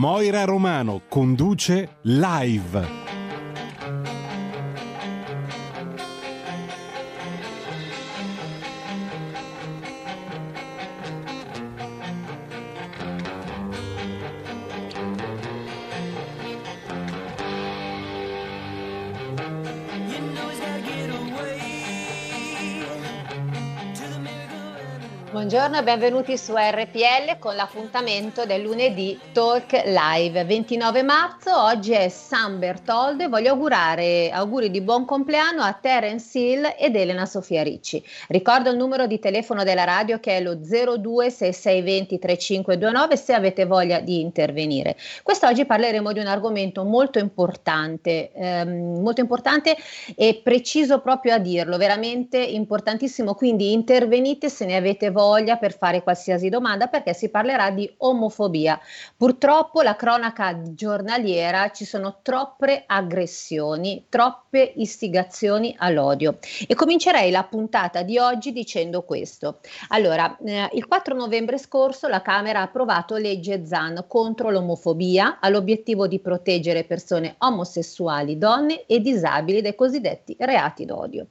Moira 0.00 0.46
Romano 0.46 1.02
conduce 1.10 1.86
live. 2.04 3.09
Buongiorno 25.50 25.78
e 25.78 25.82
benvenuti 25.82 26.38
su 26.38 26.54
RPL 26.54 27.40
con 27.40 27.56
l'appuntamento 27.56 28.46
del 28.46 28.62
lunedì 28.62 29.18
Talk 29.32 29.82
Live 29.84 30.44
29 30.44 31.02
marzo. 31.02 31.50
Oggi 31.52 31.90
è 31.90 32.08
San 32.08 32.60
Bertoldo 32.60 33.24
e 33.24 33.26
voglio 33.26 33.50
augurare 33.50 34.30
auguri 34.30 34.70
di 34.70 34.80
buon 34.80 35.04
compleanno 35.04 35.62
a 35.62 35.72
Terence 35.72 36.38
Hill 36.38 36.74
ed 36.78 36.94
Elena 36.94 37.26
Sofia 37.26 37.64
Ricci. 37.64 38.00
Ricordo 38.28 38.70
il 38.70 38.76
numero 38.76 39.08
di 39.08 39.18
telefono 39.18 39.64
della 39.64 39.82
radio 39.82 40.20
che 40.20 40.36
è 40.36 40.40
lo 40.40 40.54
026620 40.54 42.20
3529 42.20 43.16
se 43.16 43.32
avete 43.32 43.64
voglia 43.64 43.98
di 43.98 44.20
intervenire. 44.20 44.96
Quest'oggi 45.24 45.64
parleremo 45.64 46.12
di 46.12 46.20
un 46.20 46.28
argomento 46.28 46.84
molto 46.84 47.18
importante, 47.18 48.30
ehm, 48.32 49.00
molto 49.02 49.20
importante 49.20 49.76
e 50.14 50.40
preciso 50.44 51.00
proprio 51.00 51.34
a 51.34 51.38
dirlo, 51.38 51.76
veramente 51.76 52.38
importantissimo, 52.38 53.34
quindi 53.34 53.72
intervenite 53.72 54.48
se 54.48 54.64
ne 54.64 54.76
avete 54.76 55.10
voglia 55.10 55.38
voglia 55.40 55.56
per 55.56 55.76
fare 55.76 56.02
qualsiasi 56.02 56.48
domanda 56.48 56.86
perché 56.86 57.14
si 57.14 57.30
parlerà 57.30 57.70
di 57.70 57.90
omofobia. 57.98 58.78
Purtroppo 59.16 59.80
la 59.80 59.96
cronaca 59.96 60.60
giornaliera 60.74 61.70
ci 61.70 61.84
sono 61.84 62.18
troppe 62.22 62.84
aggressioni, 62.86 64.06
troppe 64.08 64.72
istigazioni 64.76 65.74
all'odio. 65.78 66.38
E 66.66 66.74
comincerei 66.74 67.30
la 67.30 67.44
puntata 67.44 68.02
di 68.02 68.18
oggi 68.18 68.52
dicendo 68.52 69.02
questo. 69.02 69.60
Allora, 69.88 70.36
eh, 70.44 70.68
il 70.72 70.86
4 70.86 71.14
novembre 71.14 71.58
scorso 71.58 72.06
la 72.06 72.20
Camera 72.20 72.60
ha 72.60 72.64
approvato 72.64 73.16
legge 73.16 73.64
ZAN 73.64 74.04
contro 74.06 74.50
l'omofobia 74.50 75.38
all'obiettivo 75.40 76.06
di 76.06 76.20
proteggere 76.20 76.84
persone 76.84 77.36
omosessuali, 77.38 78.36
donne 78.36 78.84
e 78.86 79.00
disabili 79.00 79.62
dai 79.62 79.74
cosiddetti 79.74 80.36
reati 80.38 80.84
d'odio. 80.84 81.28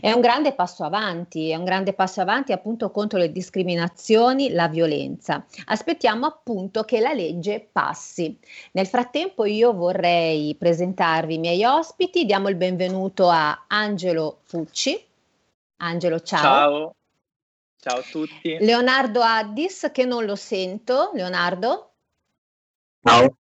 È 0.00 0.12
un 0.12 0.20
grande 0.20 0.52
passo 0.52 0.84
avanti, 0.84 1.50
è 1.50 1.56
un 1.56 1.64
grande 1.64 1.92
passo 1.92 2.20
avanti 2.20 2.52
appunto 2.52 2.90
contro 2.90 3.18
le 3.18 3.26
le 3.26 3.32
discriminazioni, 3.46 4.50
la 4.50 4.66
violenza. 4.66 5.46
Aspettiamo 5.66 6.26
appunto 6.26 6.82
che 6.82 6.98
la 6.98 7.12
legge 7.12 7.68
passi. 7.70 8.36
Nel 8.72 8.88
frattempo 8.88 9.44
io 9.44 9.72
vorrei 9.72 10.56
presentarvi 10.56 11.34
i 11.34 11.38
miei 11.38 11.64
ospiti, 11.64 12.24
diamo 12.24 12.48
il 12.48 12.56
benvenuto 12.56 13.28
a 13.28 13.64
Angelo 13.68 14.40
Fucci. 14.42 15.00
Angelo, 15.76 16.20
ciao. 16.20 16.42
Ciao. 16.42 16.94
Ciao 17.78 17.98
a 17.98 18.02
tutti. 18.02 18.56
Leonardo 18.58 19.20
Addis, 19.22 19.90
che 19.92 20.04
non 20.04 20.24
lo 20.24 20.34
sento. 20.34 21.10
Leonardo? 21.14 21.92
Ciao. 23.02 23.36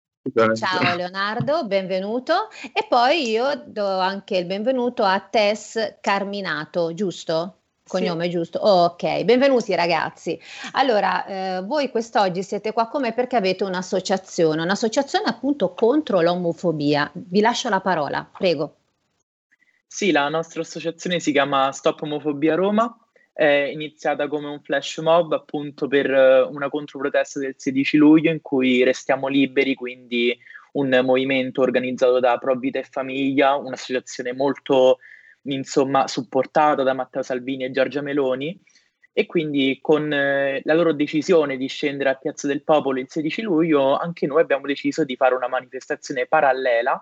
Ciao 0.54 0.96
Leonardo, 0.96 1.66
benvenuto. 1.66 2.48
E 2.72 2.86
poi 2.88 3.28
io 3.28 3.62
do 3.66 3.86
anche 3.86 4.36
il 4.36 4.46
benvenuto 4.46 5.02
a 5.02 5.20
Tess 5.20 5.98
Carminato, 6.00 6.92
giusto? 6.94 7.63
Cognome 7.86 8.24
sì. 8.24 8.30
giusto? 8.30 8.58
Oh, 8.60 8.84
ok, 8.84 9.24
benvenuti 9.24 9.74
ragazzi. 9.74 10.40
Allora, 10.72 11.26
eh, 11.26 11.62
voi 11.62 11.90
quest'oggi 11.90 12.42
siete 12.42 12.72
qua 12.72 12.88
come 12.88 13.12
perché 13.12 13.36
avete 13.36 13.64
un'associazione, 13.64 14.62
un'associazione 14.62 15.26
appunto 15.26 15.74
contro 15.74 16.22
l'omofobia. 16.22 17.10
Vi 17.12 17.40
lascio 17.40 17.68
la 17.68 17.80
parola, 17.80 18.26
prego. 18.38 18.76
Sì, 19.86 20.12
la 20.12 20.28
nostra 20.28 20.62
associazione 20.62 21.20
si 21.20 21.30
chiama 21.30 21.70
Stop 21.72 22.02
Omofobia 22.02 22.54
Roma, 22.54 22.98
è 23.34 23.68
iniziata 23.72 24.28
come 24.28 24.48
un 24.48 24.60
flash 24.60 24.98
mob 24.98 25.32
appunto 25.32 25.86
per 25.86 26.10
eh, 26.10 26.40
una 26.40 26.68
controprotesta 26.70 27.38
del 27.38 27.54
16 27.56 27.96
luglio 27.98 28.30
in 28.30 28.40
cui 28.40 28.82
restiamo 28.82 29.28
liberi, 29.28 29.74
quindi 29.74 30.36
un 30.72 31.00
movimento 31.04 31.60
organizzato 31.60 32.18
da 32.18 32.38
Pro 32.38 32.56
Vita 32.56 32.78
e 32.78 32.84
Famiglia, 32.84 33.56
un'associazione 33.56 34.32
molto 34.32 34.98
insomma, 35.44 36.06
supportata 36.08 36.82
da 36.82 36.92
Matteo 36.92 37.22
Salvini 37.22 37.64
e 37.64 37.70
Giorgia 37.70 38.00
Meloni 38.00 38.60
e 39.16 39.26
quindi 39.26 39.78
con 39.80 40.12
eh, 40.12 40.60
la 40.64 40.74
loro 40.74 40.92
decisione 40.92 41.56
di 41.56 41.68
scendere 41.68 42.10
a 42.10 42.14
Piazza 42.16 42.48
del 42.48 42.64
Popolo 42.64 42.98
il 42.98 43.06
16 43.08 43.42
luglio 43.42 43.96
anche 43.96 44.26
noi 44.26 44.40
abbiamo 44.42 44.66
deciso 44.66 45.04
di 45.04 45.14
fare 45.14 45.36
una 45.36 45.46
manifestazione 45.46 46.26
parallela 46.26 47.00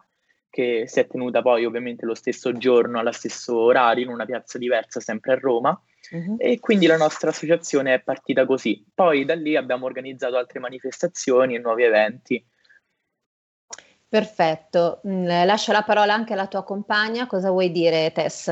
che 0.51 0.85
si 0.87 1.01
è 1.01 1.07
tenuta 1.07 1.41
poi 1.41 1.65
ovviamente 1.65 2.05
lo 2.05 2.15
stesso 2.15 2.53
giorno 2.53 2.99
allo 2.99 3.13
stesso 3.13 3.57
orario 3.57 4.05
in 4.05 4.11
una 4.11 4.27
piazza 4.27 4.59
diversa 4.59 5.01
sempre 5.01 5.33
a 5.33 5.39
Roma 5.39 5.83
uh-huh. 6.11 6.37
e 6.39 6.61
quindi 6.61 6.87
la 6.87 6.99
nostra 6.99 7.31
associazione 7.31 7.95
è 7.95 8.01
partita 8.03 8.45
così. 8.45 8.85
Poi 8.95 9.25
da 9.25 9.35
lì 9.35 9.57
abbiamo 9.57 9.87
organizzato 9.87 10.37
altre 10.37 10.61
manifestazioni 10.61 11.55
e 11.55 11.59
nuovi 11.59 11.85
eventi. 11.85 12.45
Perfetto, 14.13 15.01
mm, 15.09 15.25
lascio 15.47 15.73
la 15.73 15.85
parola 15.85 16.13
anche 16.13 16.35
alla 16.35 16.47
tua 16.47 16.63
compagna, 16.65 17.27
cosa 17.27 17.49
vuoi 17.49 17.73
dire 17.73 18.13
Tess? 18.13 18.49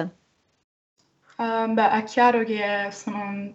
Uh, 1.37 1.71
beh, 1.71 1.91
è 1.91 2.03
chiaro 2.05 2.45
che 2.45 2.89
sono 2.91 3.53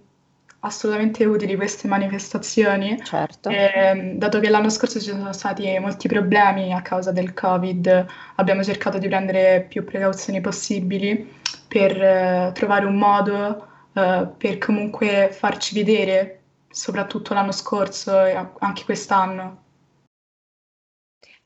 assolutamente 0.59 1.25
utili 1.25 1.55
queste 1.55 1.88
manifestazioni. 1.88 3.01
Certo. 3.03 3.49
E, 3.49 4.13
dato 4.17 4.39
che 4.39 4.49
l'anno 4.49 4.69
scorso 4.69 4.99
ci 4.99 5.09
sono 5.09 5.33
stati 5.33 5.79
molti 5.79 6.07
problemi 6.07 6.71
a 6.73 6.83
causa 6.83 7.11
del 7.11 7.33
Covid, 7.33 8.05
abbiamo 8.35 8.63
cercato 8.63 8.99
di 8.99 9.07
prendere 9.07 9.65
più 9.67 9.83
precauzioni 9.83 10.41
possibili 10.41 11.27
per 11.67 11.97
uh, 11.97 12.51
trovare 12.51 12.85
un 12.85 12.97
modo 12.97 13.67
uh, 13.94 14.31
per 14.38 14.59
comunque 14.59 15.31
farci 15.31 15.73
vedere, 15.73 16.41
soprattutto 16.69 17.33
l'anno 17.33 17.51
scorso 17.51 18.23
e 18.23 18.35
anche 18.59 18.83
quest'anno. 18.83 19.63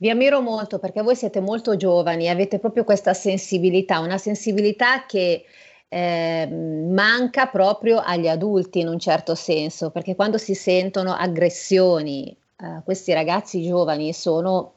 Vi 0.01 0.09
ammiro 0.09 0.39
molto 0.39 0.79
perché 0.79 1.01
voi 1.01 1.15
siete 1.15 1.41
molto 1.41 1.75
giovani, 1.75 2.29
avete 2.29 2.57
proprio 2.57 2.85
questa 2.85 3.13
sensibilità, 3.13 3.99
una 3.99 4.17
sensibilità 4.17 5.05
che 5.05 5.43
eh, 5.89 6.47
manca 6.49 7.47
proprio 7.47 7.97
agli 7.99 8.29
adulti 8.29 8.79
in 8.79 8.87
un 8.87 8.97
certo 8.97 9.35
senso, 9.35 9.91
perché 9.91 10.15
quando 10.15 10.37
si 10.37 10.53
sentono 10.55 11.11
aggressioni, 11.13 12.29
eh, 12.29 12.81
questi 12.85 13.11
ragazzi 13.11 13.61
giovani 13.61 14.13
sono, 14.13 14.73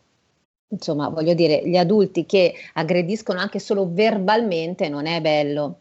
insomma, 0.68 1.08
voglio 1.08 1.34
dire, 1.34 1.62
gli 1.68 1.76
adulti 1.76 2.26
che 2.26 2.54
aggrediscono 2.74 3.38
anche 3.38 3.60
solo 3.60 3.88
verbalmente 3.92 4.88
non 4.88 5.06
è 5.06 5.20
bello. 5.20 5.78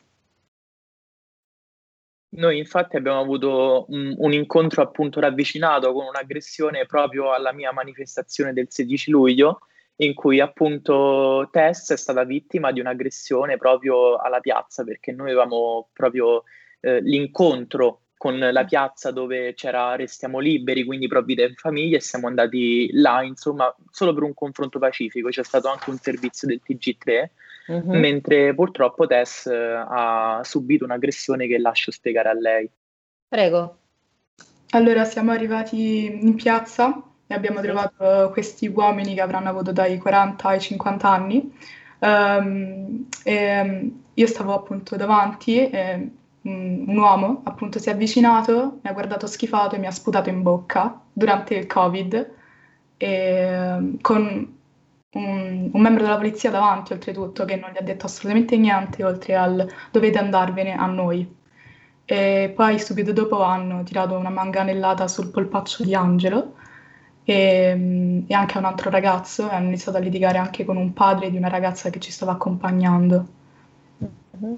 Noi 2.33 2.57
infatti 2.57 2.95
abbiamo 2.95 3.19
avuto 3.19 3.85
un, 3.89 4.15
un, 4.17 4.31
incontro 4.31 4.81
appunto 4.81 5.19
ravvicinato 5.19 5.91
con 5.91 6.05
un'aggressione 6.05 6.85
proprio 6.85 7.33
alla 7.33 7.51
mia 7.51 7.73
manifestazione 7.73 8.53
del 8.53 8.67
16 8.69 9.11
luglio, 9.11 9.59
in 9.97 10.13
cui 10.13 10.39
appunto 10.39 11.49
Tess 11.51 11.91
è 11.91 11.97
stata 11.97 12.23
vittima 12.23 12.71
di 12.71 12.79
un'aggressione 12.79 13.57
proprio 13.57 14.15
alla 14.15 14.39
piazza, 14.39 14.85
perché 14.85 15.11
noi 15.11 15.31
avevamo 15.31 15.89
proprio 15.91 16.43
eh, 16.79 17.01
l'incontro 17.01 18.03
con 18.15 18.37
la 18.37 18.65
piazza 18.65 19.11
dove 19.11 19.53
c'era 19.55 19.95
Restiamo 19.95 20.39
Liberi, 20.39 20.85
quindi 20.85 21.07
Provvida 21.07 21.43
in 21.43 21.55
Famiglia, 21.55 21.97
e 21.97 22.01
siamo 22.01 22.27
andati 22.27 22.91
là, 22.93 23.23
insomma, 23.23 23.75
solo 23.89 24.13
per 24.13 24.23
un 24.23 24.33
confronto 24.33 24.79
pacifico. 24.79 25.29
C'è 25.29 25.43
stato 25.43 25.67
anche 25.67 25.89
un 25.89 25.97
servizio 25.97 26.47
del 26.47 26.61
TG3 26.65 27.29
uh-huh. 27.67 27.97
mentre 27.97 28.53
purtroppo 28.53 29.07
Tess 29.07 29.45
eh, 29.47 29.55
ha 29.55 30.41
subito 30.43 30.83
un'aggressione 30.85 31.47
che 31.47 31.57
lascio 31.57 31.91
spiegare 31.91 32.29
a 32.29 32.33
lei. 32.33 32.69
Prego. 33.27 33.77
Allora, 34.71 35.03
siamo 35.03 35.31
arrivati 35.31 36.05
in 36.05 36.35
piazza 36.35 37.01
e 37.27 37.33
abbiamo 37.33 37.59
sì. 37.59 37.65
trovato 37.65 38.29
questi 38.31 38.67
uomini 38.67 39.13
che 39.13 39.21
avranno 39.21 39.49
avuto 39.49 39.71
dai 39.71 39.97
40 39.97 40.47
ai 40.47 40.59
50 40.59 41.09
anni. 41.09 41.53
Um, 41.99 43.07
e 43.23 43.91
io 44.13 44.27
stavo 44.27 44.53
appunto 44.53 44.95
davanti 44.95 45.69
e 45.69 46.09
un, 46.41 46.83
un 46.87 46.97
uomo 46.97 47.41
appunto 47.45 47.79
si 47.79 47.89
è 47.89 47.91
avvicinato, 47.91 48.79
mi 48.81 48.89
ha 48.89 48.93
guardato 48.93 49.27
schifato 49.27 49.75
e 49.75 49.79
mi 49.79 49.85
ha 49.85 49.91
sputato 49.91 50.29
in 50.29 50.41
bocca 50.41 50.99
durante 51.13 51.55
il 51.55 51.67
Covid 51.67 52.31
e, 52.97 53.97
con 54.01 54.59
un, 55.13 55.69
un, 55.73 55.81
membro 55.81 56.03
della 56.03 56.17
polizia 56.17 56.51
davanti, 56.51 56.93
oltretutto, 56.93 57.45
che 57.45 57.55
non 57.55 57.71
gli 57.71 57.77
ha 57.77 57.81
detto 57.81 58.05
assolutamente 58.05 58.57
niente, 58.57 59.03
oltre 59.03 59.35
al 59.35 59.67
dovete 59.91 60.17
andarvene 60.19 60.73
a 60.75 60.85
noi. 60.85 61.39
E 62.05 62.51
poi 62.55 62.79
subito 62.79 63.13
dopo 63.13 63.41
hanno 63.43 63.83
tirato 63.83 64.15
una 64.17 64.29
manganellata 64.29 65.07
sul 65.07 65.29
polpaccio 65.29 65.83
di 65.83 65.95
Angelo 65.95 66.55
e, 67.23 68.23
e 68.27 68.33
anche 68.33 68.55
a 68.55 68.59
un 68.59 68.65
altro 68.65 68.89
ragazzo 68.89 69.49
e 69.49 69.55
hanno 69.55 69.67
iniziato 69.67 69.97
a 69.97 70.01
litigare 70.01 70.37
anche 70.37 70.65
con 70.65 70.77
un 70.77 70.93
padre 70.93 71.29
di 71.29 71.37
una 71.37 71.49
ragazza 71.49 71.89
che 71.89 71.99
ci 71.99 72.11
stava 72.11 72.33
accompagnando. 72.33 73.27
Mm-hmm. 74.03 74.55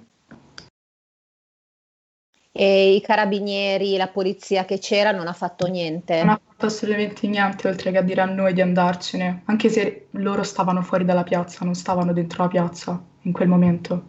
E 2.56 2.94
i 2.94 3.02
carabinieri, 3.02 3.98
la 3.98 4.10
polizia 4.10 4.64
che 4.64 4.78
c'era 4.78 5.12
non 5.12 5.28
ha 5.28 5.34
fatto 5.34 5.66
niente. 5.66 6.20
Non 6.20 6.36
ha 6.36 6.42
fatto 6.46 6.68
assolutamente 6.68 7.26
niente, 7.26 7.68
oltre 7.68 7.92
che 7.92 7.98
a 7.98 8.04
dire 8.04 8.22
a 8.22 8.26
noi 8.26 8.54
di 8.54 8.62
andarcene, 8.62 9.42
anche 9.46 9.70
se 9.70 10.10
loro 10.12 10.44
stavano 10.44 10.84
fuori 10.84 11.04
dalla 11.04 11.24
piazza, 11.24 11.66
non 11.66 11.74
stavano 11.74 12.14
dentro 12.14 12.44
la 12.44 12.50
piazza 12.50 13.04
in 13.22 13.32
quel 13.32 13.48
momento. 13.48 14.04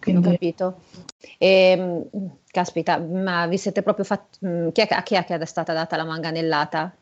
Quindi... 0.00 0.26
Ho 0.26 0.30
capito. 0.32 0.80
E, 1.38 1.46
ehm, 1.48 2.08
caspita, 2.50 2.98
ma 2.98 3.46
vi 3.46 3.56
siete 3.56 3.82
proprio 3.82 4.04
fatti... 4.04 4.44
Mm, 4.44 4.70
chi 4.70 4.80
è, 4.80 4.88
a 4.90 5.04
chi 5.04 5.14
è 5.14 5.24
che 5.24 5.36
è 5.36 5.44
stata 5.46 5.72
data 5.72 5.96
la 5.96 6.04
manganellata? 6.04 6.92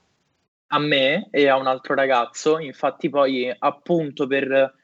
A 0.67 0.79
me 0.79 1.29
e 1.31 1.49
a 1.49 1.57
un 1.57 1.67
altro 1.67 1.95
ragazzo, 1.95 2.59
infatti 2.59 3.09
poi 3.09 3.51
appunto 3.59 4.27
per 4.27 4.75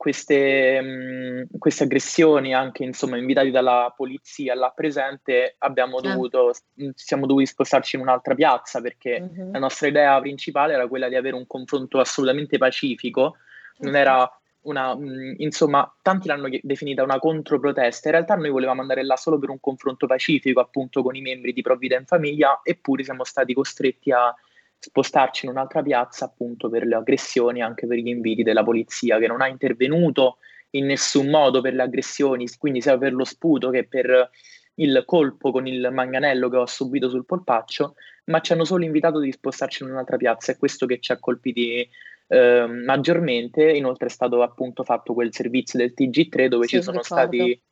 queste, 0.00 0.80
mh, 0.80 1.58
queste 1.58 1.84
aggressioni, 1.84 2.54
anche 2.54 2.84
insomma 2.84 3.18
invitati 3.18 3.50
dalla 3.50 3.92
polizia 3.94 4.54
là 4.54 4.72
presente, 4.74 5.56
abbiamo 5.58 5.98
ah. 5.98 6.00
dovuto, 6.00 6.54
siamo 6.94 7.26
dovuti 7.26 7.44
spostarci 7.44 7.96
in 7.96 8.02
un'altra 8.02 8.34
piazza 8.34 8.80
perché 8.80 9.20
uh-huh. 9.20 9.50
la 9.50 9.58
nostra 9.58 9.88
idea 9.88 10.18
principale 10.18 10.72
era 10.72 10.88
quella 10.88 11.10
di 11.10 11.16
avere 11.16 11.36
un 11.36 11.46
confronto 11.46 12.00
assolutamente 12.00 12.56
pacifico, 12.56 13.36
non 13.80 13.94
era 13.94 14.26
una, 14.62 14.96
mh, 14.96 15.34
insomma, 15.36 15.94
tanti 16.00 16.28
l'hanno 16.28 16.48
definita 16.62 17.02
una 17.02 17.18
controprotesta, 17.18 18.08
in 18.08 18.14
realtà 18.14 18.36
noi 18.36 18.48
volevamo 18.48 18.80
andare 18.80 19.04
là 19.04 19.18
solo 19.18 19.38
per 19.38 19.50
un 19.50 19.60
confronto 19.60 20.06
pacifico 20.06 20.60
appunto 20.60 21.02
con 21.02 21.14
i 21.14 21.20
membri 21.20 21.52
di 21.52 21.60
Provvida 21.60 21.98
in 21.98 22.06
Famiglia, 22.06 22.60
eppure 22.62 23.04
siamo 23.04 23.24
stati 23.24 23.52
costretti 23.52 24.12
a 24.12 24.34
spostarci 24.80 25.44
in 25.44 25.52
un'altra 25.52 25.82
piazza 25.82 26.24
appunto 26.24 26.68
per 26.70 26.86
le 26.86 26.96
aggressioni, 26.96 27.60
anche 27.60 27.86
per 27.86 27.98
gli 27.98 28.08
inviti 28.08 28.42
della 28.42 28.64
polizia 28.64 29.18
che 29.18 29.26
non 29.26 29.42
ha 29.42 29.46
intervenuto 29.46 30.38
in 30.70 30.86
nessun 30.86 31.28
modo 31.28 31.60
per 31.60 31.74
le 31.74 31.82
aggressioni, 31.82 32.48
quindi 32.58 32.80
sia 32.80 32.96
per 32.96 33.12
lo 33.12 33.24
sputo 33.24 33.70
che 33.70 33.84
per 33.84 34.30
il 34.74 35.02
colpo 35.04 35.50
con 35.50 35.66
il 35.66 35.90
manganello 35.92 36.48
che 36.48 36.56
ho 36.56 36.66
subito 36.66 37.08
sul 37.10 37.26
polpaccio, 37.26 37.96
ma 38.26 38.40
ci 38.40 38.52
hanno 38.52 38.64
solo 38.64 38.84
invitato 38.84 39.18
di 39.18 39.30
spostarci 39.30 39.82
in 39.82 39.90
un'altra 39.90 40.16
piazza, 40.16 40.52
è 40.52 40.56
questo 40.56 40.86
che 40.86 41.00
ci 41.00 41.12
ha 41.12 41.18
colpiti 41.18 41.86
eh, 42.28 42.66
maggiormente. 42.66 43.70
Inoltre 43.72 44.06
è 44.06 44.10
stato 44.10 44.42
appunto 44.42 44.82
fatto 44.82 45.12
quel 45.12 45.34
servizio 45.34 45.78
del 45.78 45.92
TG3 45.94 46.46
dove 46.46 46.66
sì, 46.66 46.76
ci 46.76 46.82
sono 46.82 47.00
ricordo. 47.00 47.22
stati 47.22 47.62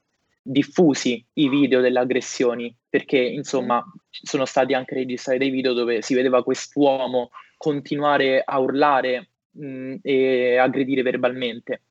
diffusi 0.40 1.24
i 1.34 1.48
video 1.48 1.80
delle 1.80 1.98
aggressioni, 1.98 2.74
perché 2.88 3.18
insomma 3.18 3.84
ci 4.10 4.26
sono 4.26 4.44
stati 4.44 4.74
anche 4.74 4.94
registrati 4.94 5.38
dei 5.38 5.50
video 5.50 5.72
dove 5.72 6.02
si 6.02 6.14
vedeva 6.14 6.42
quest'uomo 6.42 7.30
continuare 7.56 8.42
a 8.44 8.58
urlare 8.58 9.30
mh, 9.50 9.96
e 10.02 10.56
aggredire 10.56 11.02
verbalmente. 11.02 11.82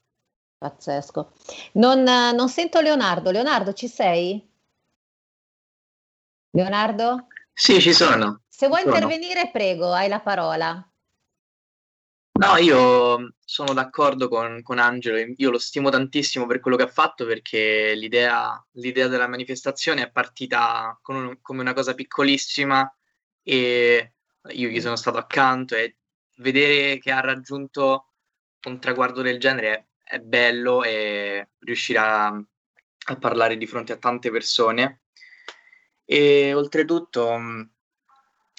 Pazzesco. 0.58 1.34
Non, 1.74 2.02
non 2.02 2.50
sento 2.50 2.82
Leonardo. 2.82 3.30
Leonardo, 3.30 3.74
ci 3.74 3.88
sei? 3.88 4.44
Leonardo? 6.52 7.28
Sì, 7.54 7.80
ci 7.80 7.94
sono. 7.94 8.42
Se 8.48 8.68
vuoi 8.68 8.82
sono. 8.82 8.96
intervenire, 8.96 9.52
prego, 9.52 9.92
hai 9.92 10.08
la 10.10 10.20
parola. 10.20 10.87
No, 12.38 12.56
io 12.57 13.34
sono 13.44 13.74
d'accordo 13.74 14.28
con, 14.28 14.62
con 14.62 14.78
Angelo, 14.78 15.18
io 15.36 15.50
lo 15.50 15.57
stimo 15.57 15.89
tantissimo 15.89 16.45
per 16.45 16.60
quello 16.60 16.78
che 16.78 16.84
ha 16.84 16.88
fatto 16.88 17.25
perché 17.25 17.95
l'idea, 17.95 18.63
l'idea 18.74 19.07
della 19.07 19.28
manifestazione 19.28 20.04
è 20.04 20.12
partita 20.12 21.00
un, 21.07 21.39
come 21.42 21.62
una 21.62 21.74
cosa 21.74 21.95
piccolissima 21.95 22.95
e 23.42 24.13
io 24.50 24.69
gli 24.69 24.80
sono 24.80 24.95
stato 24.95 25.18
accanto 25.18 25.75
e 25.75 25.98
vedere 26.38 27.00
che 27.00 27.12
ha 27.12 27.22
raggiunto 27.22 28.12
un 28.68 28.80
traguardo 28.80 29.24
del 29.24 29.39
genere 29.39 29.88
è, 30.04 30.16
è 30.18 30.19
bello 30.19 30.84
e 30.84 31.50
riuscire 31.60 31.98
a, 31.98 32.28
a, 32.28 33.16
parlare 33.18 33.57
di 33.57 33.66
fronte 33.66 33.94
a 33.94 33.98
tante 33.98 34.30
persone. 34.30 35.01
E 36.06 36.54
oltretutto 36.54 37.36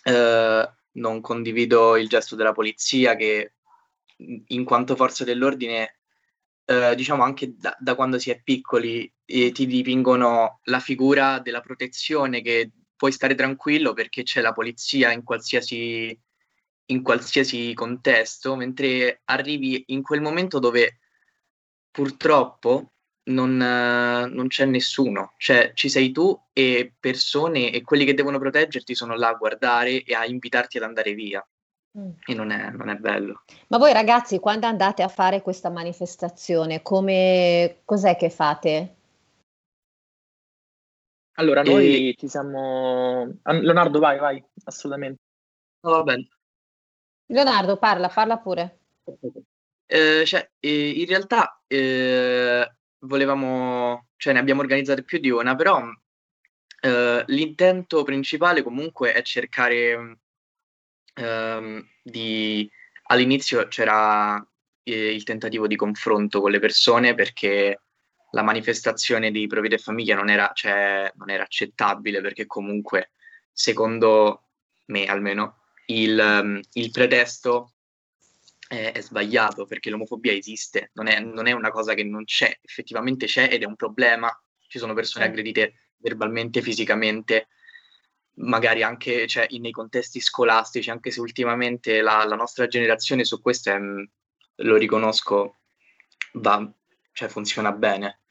eh, 0.02 0.72
non 0.92 1.20
condivido 1.20 1.96
il 1.96 2.08
gesto 2.08 2.34
della 2.34 2.52
polizia 2.52 3.14
che 3.14 3.52
in 4.46 4.64
quanto 4.64 4.96
forza 4.96 5.24
dell'ordine, 5.24 5.98
eh, 6.64 6.94
diciamo 6.94 7.22
anche 7.22 7.54
da, 7.56 7.76
da, 7.78 7.94
quando 7.94 8.18
si 8.18 8.30
è 8.30 8.40
piccoli, 8.42 9.10
eh, 9.24 9.52
ti 9.52 9.66
dipingono 9.66 10.60
la 10.64 10.80
figura 10.80 11.38
della 11.40 11.60
protezione 11.60 12.42
che 12.42 12.72
puoi 12.96 13.12
stare 13.12 13.34
tranquillo 13.34 13.92
perché 13.92 14.22
c'è 14.22 14.40
la 14.40 14.52
polizia 14.52 15.12
in 15.12 15.22
qualsiasi, 15.22 16.18
in 16.86 17.02
qualsiasi 17.02 17.72
contesto, 17.74 18.56
mentre 18.56 19.22
arrivi 19.24 19.84
in 19.88 20.02
quel 20.02 20.20
momento 20.20 20.58
dove 20.58 20.98
purtroppo 21.90 22.92
non, 23.28 23.56
non, 23.56 24.46
c'è 24.48 24.64
nessuno, 24.64 25.34
cioè 25.36 25.72
ci 25.74 25.88
sei 25.88 26.12
tu 26.12 26.38
e 26.52 26.94
persone 26.98 27.70
e 27.72 27.82
quelli 27.82 28.04
che 28.04 28.14
devono 28.14 28.38
proteggerti 28.38 28.94
sono 28.94 29.16
là 29.16 29.28
a 29.28 29.34
guardare 29.34 30.02
e 30.02 30.14
a 30.14 30.26
invitarti 30.26 30.78
ad 30.78 30.84
andare 30.84 31.12
via. 31.14 31.46
Mm. 31.98 32.10
E 32.24 32.34
non 32.34 32.50
è, 32.50 32.70
non 32.70 32.88
è, 32.88 32.96
bello. 32.96 33.42
Ma 33.68 33.78
voi 33.78 33.92
ragazzi, 33.92 34.38
quando 34.38 34.66
andate 34.66 35.02
a 35.02 35.08
fare 35.08 35.42
questa 35.42 35.68
manifestazione, 35.68 36.82
come, 36.82 37.80
cos'è 37.84 38.16
che 38.16 38.30
fate? 38.30 38.94
Allora, 41.32 41.62
noi 41.62 42.10
e... 42.10 42.14
ci 42.16 42.28
siamo... 42.28 43.40
Leonardo, 43.42 43.98
vai, 43.98 44.18
vai, 44.18 44.44
assolutamente. 44.64 45.20
Oh, 45.80 45.90
va 45.90 46.02
bene. 46.02 46.28
Leonardo, 47.26 47.76
parla, 47.76 48.08
parla 48.08 48.38
pure. 48.38 48.78
Eh, 49.86 50.24
cioè, 50.24 50.50
eh, 50.60 50.90
in 50.90 51.06
realtà 51.06 51.60
eh, 51.66 52.70
volevamo, 53.00 54.08
cioè 54.16 54.32
ne 54.32 54.38
abbiamo 54.38 54.60
organizzate 54.60 55.02
più 55.02 55.18
di 55.18 55.30
una, 55.30 55.54
però 55.54 55.82
eh, 56.80 57.24
l'intento 57.26 58.02
principale 58.02 58.62
comunque 58.62 59.12
è 59.12 59.23
cercare 59.23 60.18
ehm, 61.18 61.87
di, 62.02 62.70
all'inizio 63.04 63.66
c'era 63.68 64.44
eh, 64.82 65.14
il 65.14 65.25
tentativo 65.25 65.66
di 65.66 65.76
confronto 65.76 66.40
con 66.40 66.50
le 66.50 66.58
persone 66.60 67.14
perché 67.14 67.80
la 68.32 68.42
manifestazione 68.42 69.30
di 69.30 69.46
Provide 69.46 69.76
e 69.76 69.78
Famiglia 69.78 70.14
non 70.14 70.28
era, 70.28 70.50
cioè, 70.54 71.12
non 71.16 71.30
era 71.30 71.42
accettabile 71.42 72.20
perché 72.20 72.46
comunque, 72.46 73.12
secondo 73.52 74.44
me 74.87 75.06
almeno, 75.06 75.62
il, 75.87 76.18
um, 76.18 76.60
il 76.75 76.90
pretesto 76.90 77.75
è, 78.68 78.92
è, 78.94 79.00
sbagliato 79.00 79.64
perché 79.64 79.88
l'omofobia 79.88 80.32
esiste, 80.32 80.90
non 80.94 81.06
è, 81.06 81.20
non 81.20 81.46
è, 81.46 81.52
una 81.52 81.70
cosa 81.70 81.94
che 81.94 82.04
non 82.04 82.25
c'è, 82.25 82.58
effettivamente 82.62 83.26
c'è 83.26 83.48
ed 83.50 83.62
è 83.62 83.66
un 83.66 83.76
problema. 83.76 84.30
Ci 84.66 84.78
sono 84.78 84.92
persone 84.92 85.25
aggredite 85.25 85.92
verbalmente, 85.96 86.60
fisicamente, 86.60 87.48
magari 88.38 88.83
anche 88.83 89.26
cioè, 89.26 89.47
nei 89.59 89.71
contesti 89.71 90.21
scolastici, 90.21 90.90
anche 90.90 91.11
se 91.11 91.21
ultimamente 91.21 92.00
la, 92.00 92.25
la 92.25 92.37
nostra 92.37 92.66
generazione 92.66 93.25
su 93.25 93.40
questo 93.40 93.71
è, 93.71 93.78
mm, 93.78 94.02
lo 94.57 94.76
riconosco, 94.76 95.59
va, 96.35 96.71
cioè, 97.12 97.28
funziona 97.28 97.73
bene. 97.73 98.23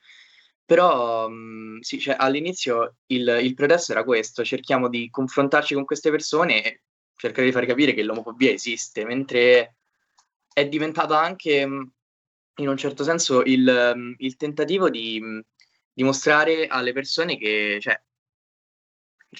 Però 0.66 1.30
mm, 1.30 1.80
sì, 1.80 2.00
cioè, 2.00 2.16
all'inizio 2.18 2.98
il, 3.08 3.40
il 3.42 3.54
pretesto 3.54 3.92
era 3.94 4.04
questo, 4.04 4.44
cerchiamo 4.44 4.90
di 4.90 5.10
confrontarci 5.10 5.74
con 5.74 5.86
queste 5.86 6.12
persone 6.12 6.64
e 6.64 6.82
cercare 7.16 7.48
di 7.48 7.54
far 7.54 7.66
capire 7.66 7.94
che 7.94 8.04
l'omofobia 8.04 8.52
esiste, 8.52 9.06
mentre 9.06 9.78
è 10.54 10.68
diventata 10.68 11.20
anche 11.20 11.66
mm, 11.66 11.84
in 12.60 12.68
un 12.68 12.78
certo 12.78 13.04
senso 13.04 13.44
il, 13.44 14.16
il 14.18 14.36
tentativo 14.36 14.90
di 14.90 15.22
dimostrare 15.94 16.68
alle 16.68 16.94
persone 16.94 17.38
che 17.38 17.80
cioè, 17.82 18.00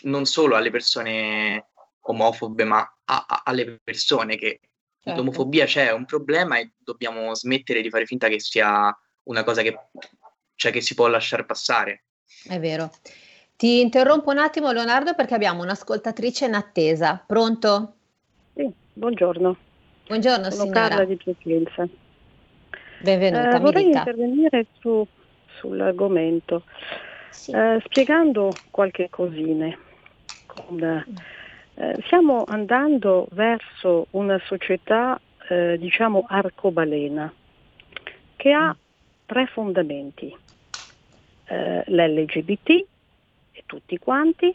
non 0.04 0.26
solo 0.26 0.56
alle 0.56 0.72
persone 0.72 1.68
omofobe, 2.02 2.64
ma 2.64 2.80
a, 3.06 3.26
a, 3.28 3.42
alle 3.46 3.80
persone 3.84 4.38
che 4.38 4.60
certo. 5.02 5.20
l'omofobia 5.20 5.66
c'è, 5.66 5.88
è 5.88 5.94
un 5.94 6.06
problema 6.06 6.58
e 6.58 6.74
dobbiamo 6.78 7.34
smettere 7.36 7.82
di 7.82 7.90
fare 7.90 8.06
finta 8.06 8.28
che 8.28 8.40
sia 8.40 8.96
una 9.24 9.44
cosa 9.44 9.62
che, 9.62 9.78
cioè, 10.56 10.72
che 10.72 10.82
si 10.82 10.96
può 10.96 11.08
lasciare 11.08 11.46
passare. 11.46 12.04
È 12.48 12.60
vero. 12.60 12.92
Ti 13.56 13.80
interrompo 13.82 14.30
un 14.30 14.38
attimo 14.38 14.72
Leonardo 14.72 15.16
perché 15.16 15.34
abbiamo 15.34 15.64
un'ascoltatrice 15.64 16.46
in 16.46 16.54
attesa. 16.54 17.24
Pronto? 17.26 17.96
Sì, 18.54 18.72
buongiorno. 18.94 19.58
Buongiorno 20.08 20.52
Sono 20.52 20.64
signora. 20.64 20.88
Carla 20.88 21.06
di 21.06 21.18
Piacenza. 21.18 21.88
Benvenuta. 23.02 23.56
Eh, 23.56 23.60
vorrei 23.60 23.86
intervenire 23.86 24.68
su, 24.80 25.06
sull'argomento. 25.60 26.64
Sì. 27.38 27.52
eh, 27.52 27.80
spiegando 27.86 28.62
qualche 28.72 29.10
cosine. 29.10 29.78
Con, 30.46 30.82
eh, 31.76 31.96
stiamo 32.06 32.44
andando 32.48 33.28
verso 33.32 34.08
una 34.12 34.40
società, 34.46 35.20
eh, 35.50 35.78
diciamo, 35.78 36.26
arcobalena, 36.28 37.32
che 38.36 38.52
ha 38.52 38.76
tre 39.26 39.46
fondamenti. 39.48 40.36
Eh, 41.50 41.84
L'LGBT 41.86 42.70
e 43.52 43.64
tutti 43.66 43.98
quanti, 43.98 44.54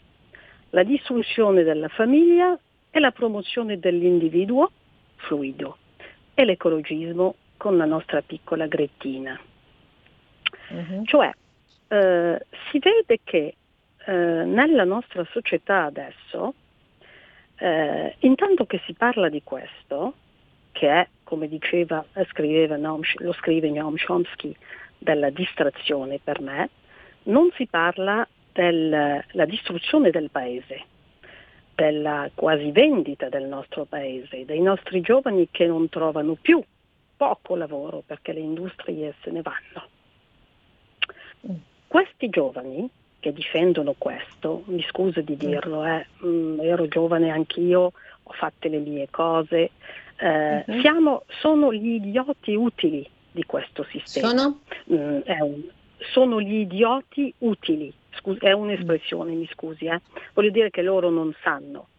la 0.71 0.83
distruzione 0.83 1.63
della 1.63 1.87
famiglia 1.87 2.57
e 2.91 2.99
la 2.99 3.11
promozione 3.11 3.79
dell'individuo 3.79 4.71
fluido 5.15 5.77
e 6.33 6.45
l'ecologismo 6.45 7.35
con 7.57 7.77
la 7.77 7.85
nostra 7.85 8.21
piccola 8.21 8.67
grettina. 8.67 9.39
Uh-huh. 10.69 11.03
Cioè, 11.05 11.31
eh, 11.93 12.45
si 12.71 12.79
vede 12.79 13.19
che 13.23 13.55
eh, 14.05 14.11
nella 14.11 14.83
nostra 14.83 15.23
società 15.29 15.83
adesso, 15.83 16.55
eh, 17.57 18.15
intanto 18.19 18.65
che 18.65 18.81
si 18.85 18.93
parla 18.93 19.29
di 19.29 19.43
questo, 19.43 20.13
che 20.71 20.89
è, 20.89 21.07
come 21.23 21.47
diceva, 21.47 22.03
scriveva 22.29 22.77
Noam, 22.77 23.01
lo 23.17 23.33
scrive 23.33 23.69
Noam 23.69 23.95
Chomsky, 24.03 24.55
della 24.97 25.29
distrazione 25.29 26.19
per 26.23 26.41
me, 26.41 26.69
non 27.23 27.51
si 27.55 27.67
parla 27.67 28.27
della 28.51 29.45
distruzione 29.45 30.09
del 30.09 30.31
paese, 30.31 30.83
della 31.75 32.29
quasi 32.33 32.71
vendita 32.71 33.29
del 33.29 33.45
nostro 33.45 33.85
paese, 33.85 34.45
dei 34.45 34.61
nostri 34.61 35.01
giovani 35.01 35.47
che 35.51 35.67
non 35.67 35.89
trovano 35.89 36.35
più 36.41 36.63
poco 37.15 37.55
lavoro 37.55 38.01
perché 38.05 38.33
le 38.33 38.39
industrie 38.39 39.13
se 39.21 39.29
ne 39.29 39.41
vanno. 39.41 41.71
Questi 41.93 42.27
giovani 42.29 42.89
che 43.19 43.31
difendono 43.31 43.93
questo, 43.95 44.63
mi 44.65 44.83
scuso 44.89 45.21
di 45.21 45.37
dirlo, 45.37 45.85
eh, 45.85 46.07
mh, 46.21 46.27
mm, 46.27 46.59
ero 46.61 46.87
giovane 46.87 47.29
anch'io, 47.29 47.91
ho 48.23 48.31
fatto 48.31 48.67
le 48.67 48.79
mie 48.79 49.09
cose, 49.11 49.69
eh, 50.17 50.63
uh-huh. 50.65 50.81
siamo, 50.81 51.23
sono 51.39 51.71
gli 51.71 51.89
idioti 51.89 52.55
utili 52.55 53.07
di 53.31 53.43
questo 53.45 53.85
sistema. 53.91 54.27
Sono? 54.29 54.61
Mm, 54.91 55.19
un, 55.27 55.63
sono 56.11 56.41
gli 56.41 56.61
idioti 56.61 57.31
utili 57.37 57.93
scusi, 58.15 58.39
è 58.39 58.53
un'espressione, 58.53 59.31
mi 59.33 59.47
scusi, 59.53 59.85
eh. 59.85 60.01
voglio 60.33 60.49
dire 60.49 60.71
che 60.71 60.81
loro 60.81 61.11
non 61.11 61.31
sanno. 61.43 61.89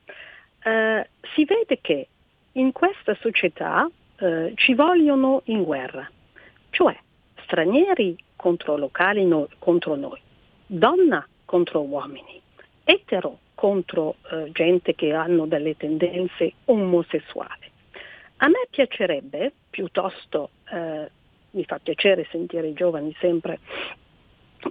Eh, 0.65 1.09
si 1.37 1.45
vede 1.45 1.79
che 1.81 2.09
in 2.55 2.73
questa 2.73 3.17
società 3.21 3.89
eh, 4.17 4.55
ci 4.57 4.75
vogliono 4.75 5.43
in 5.45 5.63
guerra, 5.63 6.11
cioè 6.71 6.99
stranieri 7.45 8.17
contro 8.45 8.77
locali 8.77 9.25
no, 9.25 9.49
contro 9.59 9.95
noi, 9.95 10.21
donna 10.67 11.27
contro 11.47 11.81
uomini, 11.81 12.39
etero 12.85 13.39
contro 13.55 14.17
eh, 14.31 14.51
gente 14.53 14.95
che 14.95 15.15
hanno 15.15 15.47
delle 15.47 15.79
tendenze 15.79 16.53
omosessuali. 16.67 17.71
A 18.39 18.49
me 18.49 18.67
piacerebbe, 18.69 19.51
piuttosto 19.71 20.51
eh, 20.71 21.11
mi 21.53 21.65
fa 21.65 21.79
piacere 21.83 22.27
sentire 22.31 22.69
i 22.69 22.75
giovani 22.75 23.17
sempre 23.19 23.61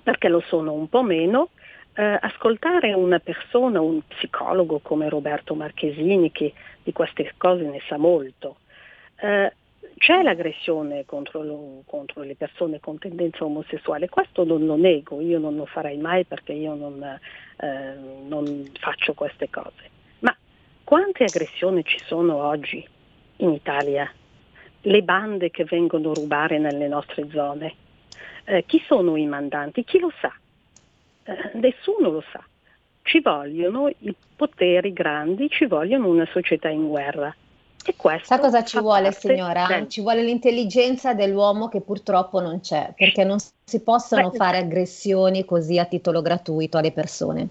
perché 0.03 0.29
lo 0.29 0.41
sono 0.41 0.73
un 0.73 0.87
po' 0.87 1.01
meno, 1.01 1.49
eh, 1.95 2.19
ascoltare 2.21 2.93
una 2.93 3.17
persona, 3.17 3.81
un 3.81 4.05
psicologo 4.05 4.81
come 4.83 5.09
Roberto 5.09 5.55
Marchesini 5.55 6.31
che 6.31 6.53
di 6.83 6.91
queste 6.91 7.33
cose 7.37 7.63
ne 7.63 7.81
sa 7.87 7.97
molto. 7.97 8.57
Eh, 9.15 9.51
c'è 9.97 10.21
l'aggressione 10.21 11.05
contro, 11.05 11.43
lo, 11.43 11.83
contro, 11.85 12.23
le 12.23 12.35
persone 12.35 12.79
con 12.79 12.97
tendenza 12.97 13.45
omosessuale, 13.45 14.09
questo 14.09 14.43
non 14.43 14.65
lo 14.65 14.75
nego, 14.75 15.21
io 15.21 15.39
non 15.39 15.55
lo 15.55 15.65
farei 15.65 15.97
mai 15.97 16.25
perché 16.25 16.53
io 16.53 16.73
non, 16.73 17.01
eh, 17.57 17.95
non 18.27 18.69
faccio 18.79 19.13
queste 19.13 19.49
cose. 19.49 19.89
Ma 20.19 20.35
quante 20.83 21.23
aggressioni 21.23 21.83
ci 21.83 21.99
sono 22.05 22.43
oggi 22.43 22.85
in 23.37 23.51
Italia? 23.51 24.11
Le 24.81 25.01
bande 25.01 25.49
che 25.49 25.63
vengono 25.63 26.11
a 26.11 26.13
rubare 26.15 26.59
nelle 26.59 26.87
nostre 26.87 27.29
zone, 27.29 27.75
eh, 28.45 28.65
chi 28.65 28.81
sono 28.85 29.15
i 29.15 29.25
mandanti? 29.25 29.83
Chi 29.83 29.99
lo 29.99 30.11
sa? 30.19 30.33
Eh, 31.23 31.51
nessuno 31.53 32.09
lo 32.09 32.23
sa. 32.31 32.43
Ci 33.03 33.21
vogliono 33.21 33.89
i 33.89 34.15
poteri 34.35 34.91
grandi, 34.91 35.49
ci 35.49 35.65
vogliono 35.65 36.07
una 36.07 36.27
società 36.31 36.69
in 36.69 36.87
guerra. 36.87 37.33
E 37.85 37.95
questo 37.97 38.25
Sa 38.27 38.39
cosa 38.39 38.63
ci 38.63 38.79
vuole, 38.79 39.11
signora? 39.11 39.65
Del... 39.67 39.89
Ci 39.89 40.01
vuole 40.01 40.23
l'intelligenza 40.23 41.13
dell'uomo 41.13 41.67
che 41.67 41.81
purtroppo 41.81 42.39
non 42.39 42.61
c'è, 42.61 42.93
perché 42.95 43.25
non 43.25 43.37
si 43.39 43.81
possono 43.81 44.29
Beh, 44.29 44.37
fare 44.37 44.57
aggressioni 44.57 45.43
così 45.43 45.77
a 45.77 45.85
titolo 45.85 46.21
gratuito 46.21 46.77
alle 46.77 46.91
persone. 46.93 47.47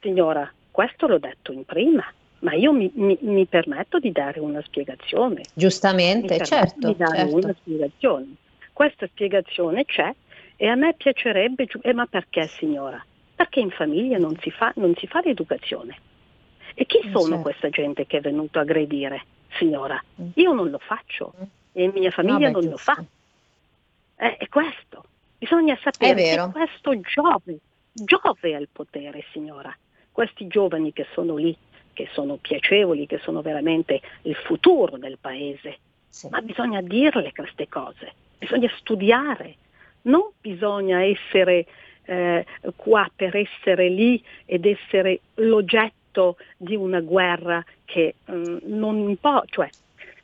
Signora, 0.00 0.50
questo 0.70 1.06
l'ho 1.06 1.18
detto 1.18 1.52
in 1.52 1.64
prima, 1.64 2.04
ma 2.40 2.52
io 2.52 2.72
mi, 2.72 2.90
mi, 2.94 3.16
mi 3.22 3.46
permetto 3.46 3.98
di 3.98 4.12
dare 4.12 4.40
una 4.40 4.60
spiegazione. 4.62 5.42
Giustamente, 5.54 6.38
certo. 6.44 6.88
Di 6.88 6.96
dare 6.96 7.18
certo. 7.18 7.36
una 7.36 7.54
spiegazione. 7.58 8.26
Questa 8.74 9.06
spiegazione 9.06 9.86
c'è 9.86 10.12
e 10.56 10.68
a 10.68 10.74
me 10.74 10.92
piacerebbe, 10.94 11.66
eh, 11.80 11.92
ma 11.94 12.04
perché 12.06 12.46
signora? 12.48 13.02
Perché 13.34 13.60
in 13.60 13.70
famiglia 13.70 14.18
non 14.18 14.36
si 14.40 14.50
fa, 14.50 14.72
non 14.76 14.94
si 14.96 15.06
fa 15.06 15.20
l'educazione. 15.24 15.96
E 16.74 16.86
chi 16.86 16.98
eh, 16.98 17.10
sono 17.10 17.26
certo. 17.26 17.42
questa 17.42 17.70
gente 17.70 18.06
che 18.06 18.18
è 18.18 18.20
venuta 18.20 18.58
a 18.58 18.62
aggredire, 18.62 19.24
signora? 19.58 20.02
Mm. 20.20 20.28
Io 20.34 20.52
non 20.52 20.70
lo 20.70 20.78
faccio 20.78 21.32
mm. 21.38 21.42
e 21.72 21.92
mia 21.94 22.10
famiglia 22.10 22.50
no, 22.50 22.58
beh, 22.58 22.60
non 22.60 22.70
lo 22.70 22.76
fa. 22.76 23.04
Eh, 24.16 24.36
è 24.36 24.48
questo. 24.48 25.04
Bisogna 25.38 25.78
sapere 25.82 26.22
che 26.22 26.50
questo 26.52 27.00
giove, 27.00 27.58
giove 27.92 28.54
al 28.54 28.68
potere, 28.70 29.24
signora. 29.32 29.76
Questi 30.10 30.46
giovani 30.46 30.92
che 30.92 31.06
sono 31.12 31.36
lì, 31.36 31.56
che 31.92 32.08
sono 32.12 32.36
piacevoli, 32.36 33.06
che 33.06 33.18
sono 33.18 33.42
veramente 33.42 34.00
il 34.22 34.34
futuro 34.36 34.96
del 34.96 35.18
paese. 35.20 35.78
Sì. 36.08 36.28
Ma 36.30 36.40
bisogna 36.40 36.80
dirle 36.80 37.32
queste 37.32 37.68
cose 37.68 38.12
bisogna 38.44 38.70
studiare, 38.76 39.56
non 40.02 40.30
bisogna 40.40 41.02
essere 41.02 41.66
eh, 42.04 42.44
qua 42.76 43.10
per 43.14 43.34
essere 43.36 43.88
lì 43.88 44.22
ed 44.44 44.66
essere 44.66 45.20
l'oggetto 45.36 46.02
di 46.56 46.76
una 46.76 47.00
guerra 47.00 47.64
che 47.84 48.14
mm, 48.30 48.58
non, 48.62 49.16
può, 49.20 49.42
cioè, 49.46 49.68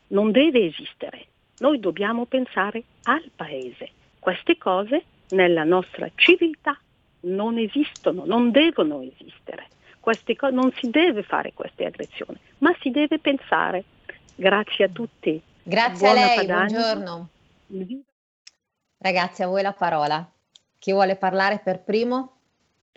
non 0.09 0.31
deve 0.31 0.67
esistere. 0.67 1.27
Noi 1.59 1.79
dobbiamo 1.79 2.25
pensare 2.27 2.83
al 3.05 3.31
paese. 3.35 3.91
Queste 4.19 4.57
cose 4.59 5.05
nella 5.31 5.65
nostra 5.65 6.11
civiltà 6.15 6.79
non 7.23 7.59
esistono, 7.59 8.25
non 8.25 8.51
devono 8.51 9.03
esistere. 9.03 9.67
Co- 10.01 10.51
non 10.51 10.73
si 10.77 10.89
deve 10.89 11.23
fare 11.23 11.53
queste 11.53 11.85
aggressioni, 11.85 12.39
ma 12.59 12.75
si 12.81 12.91
deve 12.91 13.19
pensare. 13.19 13.85
Grazie 14.35 14.87
a 14.87 14.89
tutti. 14.89 15.41
Grazie 15.63 16.09
Buona 16.09 16.23
a 16.23 16.27
lei, 16.27 16.37
Padania. 16.37 16.79
buongiorno. 16.79 17.29
Ragazzi, 18.99 19.43
a 19.43 19.47
voi 19.47 19.63
la 19.63 19.73
parola. 19.73 20.31
Chi 20.79 20.93
vuole 20.93 21.17
parlare 21.17 21.61
per 21.63 21.83
primo? 21.83 22.40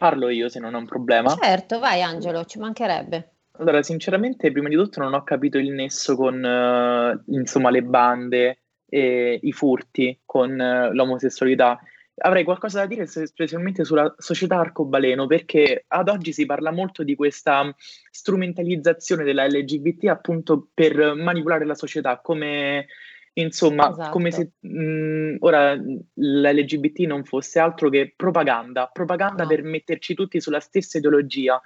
Parlo 0.04 0.28
io 0.28 0.50
se 0.50 0.60
non 0.60 0.74
ho 0.74 0.80
un 0.80 0.86
problema. 0.86 1.34
Certo, 1.34 1.80
vai 1.80 2.02
Angelo, 2.02 2.44
ci 2.44 2.60
mancherebbe. 2.60 3.36
Allora, 3.60 3.82
sinceramente, 3.82 4.52
prima 4.52 4.68
di 4.68 4.76
tutto 4.76 5.00
non 5.00 5.14
ho 5.14 5.24
capito 5.24 5.58
il 5.58 5.72
nesso 5.72 6.18
con 6.18 6.44
uh, 6.44 7.34
insomma, 7.34 7.70
le 7.70 7.84
bande 7.84 8.64
e 8.86 9.40
i 9.42 9.54
furti 9.54 10.20
con 10.26 10.60
uh, 10.60 10.94
l'omosessualità. 10.94 11.80
Avrei 12.18 12.44
qualcosa 12.44 12.80
da 12.80 12.86
dire 12.86 13.06
specialmente 13.08 13.86
sulla 13.86 14.14
società 14.18 14.58
arcobaleno, 14.58 15.26
perché 15.26 15.86
ad 15.88 16.10
oggi 16.10 16.34
si 16.34 16.46
parla 16.46 16.72
molto 16.72 17.04
di 17.04 17.16
questa 17.16 17.74
strumentalizzazione 18.12 19.24
della 19.24 19.48
LGBT 19.48 20.08
appunto 20.08 20.68
per 20.74 21.16
manipolare 21.16 21.64
la 21.64 21.76
società, 21.76 22.20
come 22.20 22.88
Insomma, 23.36 23.90
esatto. 23.90 24.12
come 24.12 24.32
se 24.32 24.52
mh, 24.60 25.38
ora 25.40 25.74
l'LGBT 25.74 27.00
non 27.02 27.24
fosse 27.24 27.60
altro 27.60 27.90
che 27.90 28.14
propaganda, 28.16 28.90
propaganda 28.92 29.44
no. 29.44 29.50
per 29.50 29.64
metterci 29.64 30.14
tutti 30.14 30.40
sulla 30.40 30.60
stessa 30.60 31.00
ideologia. 31.00 31.60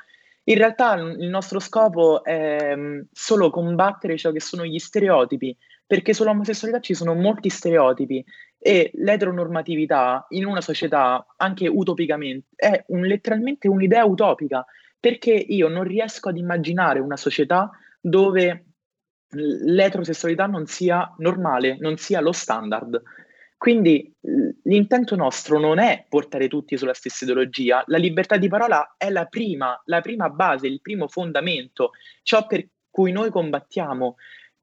In 0.46 0.58
realtà 0.58 0.94
il 0.94 1.28
nostro 1.28 1.60
scopo 1.60 2.24
è 2.24 2.74
solo 3.12 3.50
combattere 3.50 4.18
ciò 4.18 4.32
che 4.32 4.40
sono 4.40 4.66
gli 4.66 4.80
stereotipi, 4.80 5.56
perché 5.86 6.14
sull'omosessualità 6.14 6.80
ci 6.80 6.94
sono 6.94 7.14
molti 7.16 7.50
stereotipi 7.50 8.24
e 8.58 8.92
l'eteronormatività 8.94 10.26
in 10.30 10.46
una 10.46 10.62
società, 10.62 11.26
anche 11.36 11.68
utopicamente, 11.68 12.48
è 12.56 12.84
un, 12.88 13.02
letteralmente 13.02 13.68
un'idea 13.68 14.06
utopica, 14.06 14.66
perché 14.98 15.32
io 15.32 15.68
non 15.68 15.84
riesco 15.84 16.30
ad 16.30 16.38
immaginare 16.38 17.00
una 17.00 17.18
società 17.18 17.70
dove 18.00 18.67
l'eterosessualità 19.30 20.46
non 20.46 20.66
sia 20.66 21.14
normale, 21.18 21.78
non 21.80 21.98
sia 21.98 22.22
lo 22.22 22.32
standard. 22.32 23.02
Quindi 23.58 24.14
l'intento 24.64 25.16
nostro 25.16 25.60
non 25.60 25.80
è 25.80 26.06
portare 26.08 26.48
tutti 26.48 26.78
sulla 26.78 26.94
stessa 26.94 27.26
ideologia, 27.26 27.84
la 27.88 27.98
libertà 27.98 28.38
di 28.38 28.48
parola 28.48 28.96
è 28.98 29.10
la 29.10 29.26
prima, 29.26 29.82
la 29.86 30.00
prima 30.02 30.30
base, 30.30 30.68
il 30.68 30.80
primo 30.80 31.08
fondamento, 31.08 31.92
ciò 32.22 32.46
per 32.46 32.68
cui 32.90 33.12
noi 33.12 33.32
combattiamo. 33.32 34.16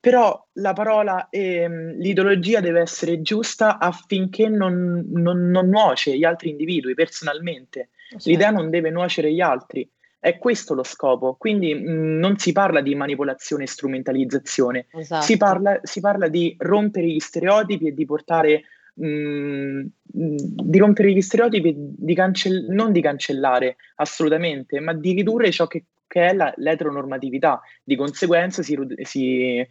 però 0.04 0.38
la 0.54 0.75
parola 0.75 1.28
e 1.30 1.66
mm, 1.66 1.90
l'ideologia 1.99 2.61
deve 2.61 2.80
essere 2.80 3.23
giusta 3.23 3.78
affinché 3.78 4.49
non, 4.49 5.02
non, 5.09 5.49
non 5.49 5.68
nuoce 5.68 6.12
agli 6.12 6.25
altri 6.25 6.50
individui 6.50 6.92
personalmente. 6.94 7.88
Certo. 8.11 8.28
L'idea 8.28 8.50
non 8.50 8.68
deve 8.68 8.90
nuocere 8.90 9.28
agli 9.28 9.40
altri. 9.40 9.90
È 10.25 10.38
questo 10.38 10.73
lo 10.73 10.85
scopo. 10.85 11.35
Quindi 11.35 11.75
mh, 11.75 11.90
mm, 11.90 12.19
non 12.19 12.38
si 12.38 12.52
parla 12.52 12.81
di 12.81 12.95
manipolazione 12.95 13.64
e 13.64 13.66
strumentalizzazione, 13.66 14.87
esatto. 14.90 15.23
si, 15.23 15.37
parla, 15.37 15.78
si, 15.83 16.00
parla, 16.00 16.28
di 16.28 16.54
rompere 16.61 17.09
gli 17.09 17.19
stereotipi 17.19 17.88
e 17.88 17.93
di 17.93 18.07
portare. 18.07 18.62
Mh, 18.95 19.07
mm, 19.07 19.81
di 20.07 20.78
rompere 20.78 21.12
gli 21.12 21.21
stereotipi, 21.21 21.75
di 21.76 22.14
cancell- 22.14 22.71
non 22.71 22.90
di 22.90 23.02
cancellare 23.02 23.76
assolutamente, 23.97 24.81
ma 24.81 24.95
di 24.95 25.12
ridurre 25.12 25.50
ciò 25.50 25.66
che, 25.66 25.85
che 26.07 26.28
è 26.28 26.33
la, 26.33 26.50
l'eteronormatività. 26.57 27.61
Di 27.83 27.95
conseguenza 27.95 28.62
si, 28.62 28.78
si 29.02 29.66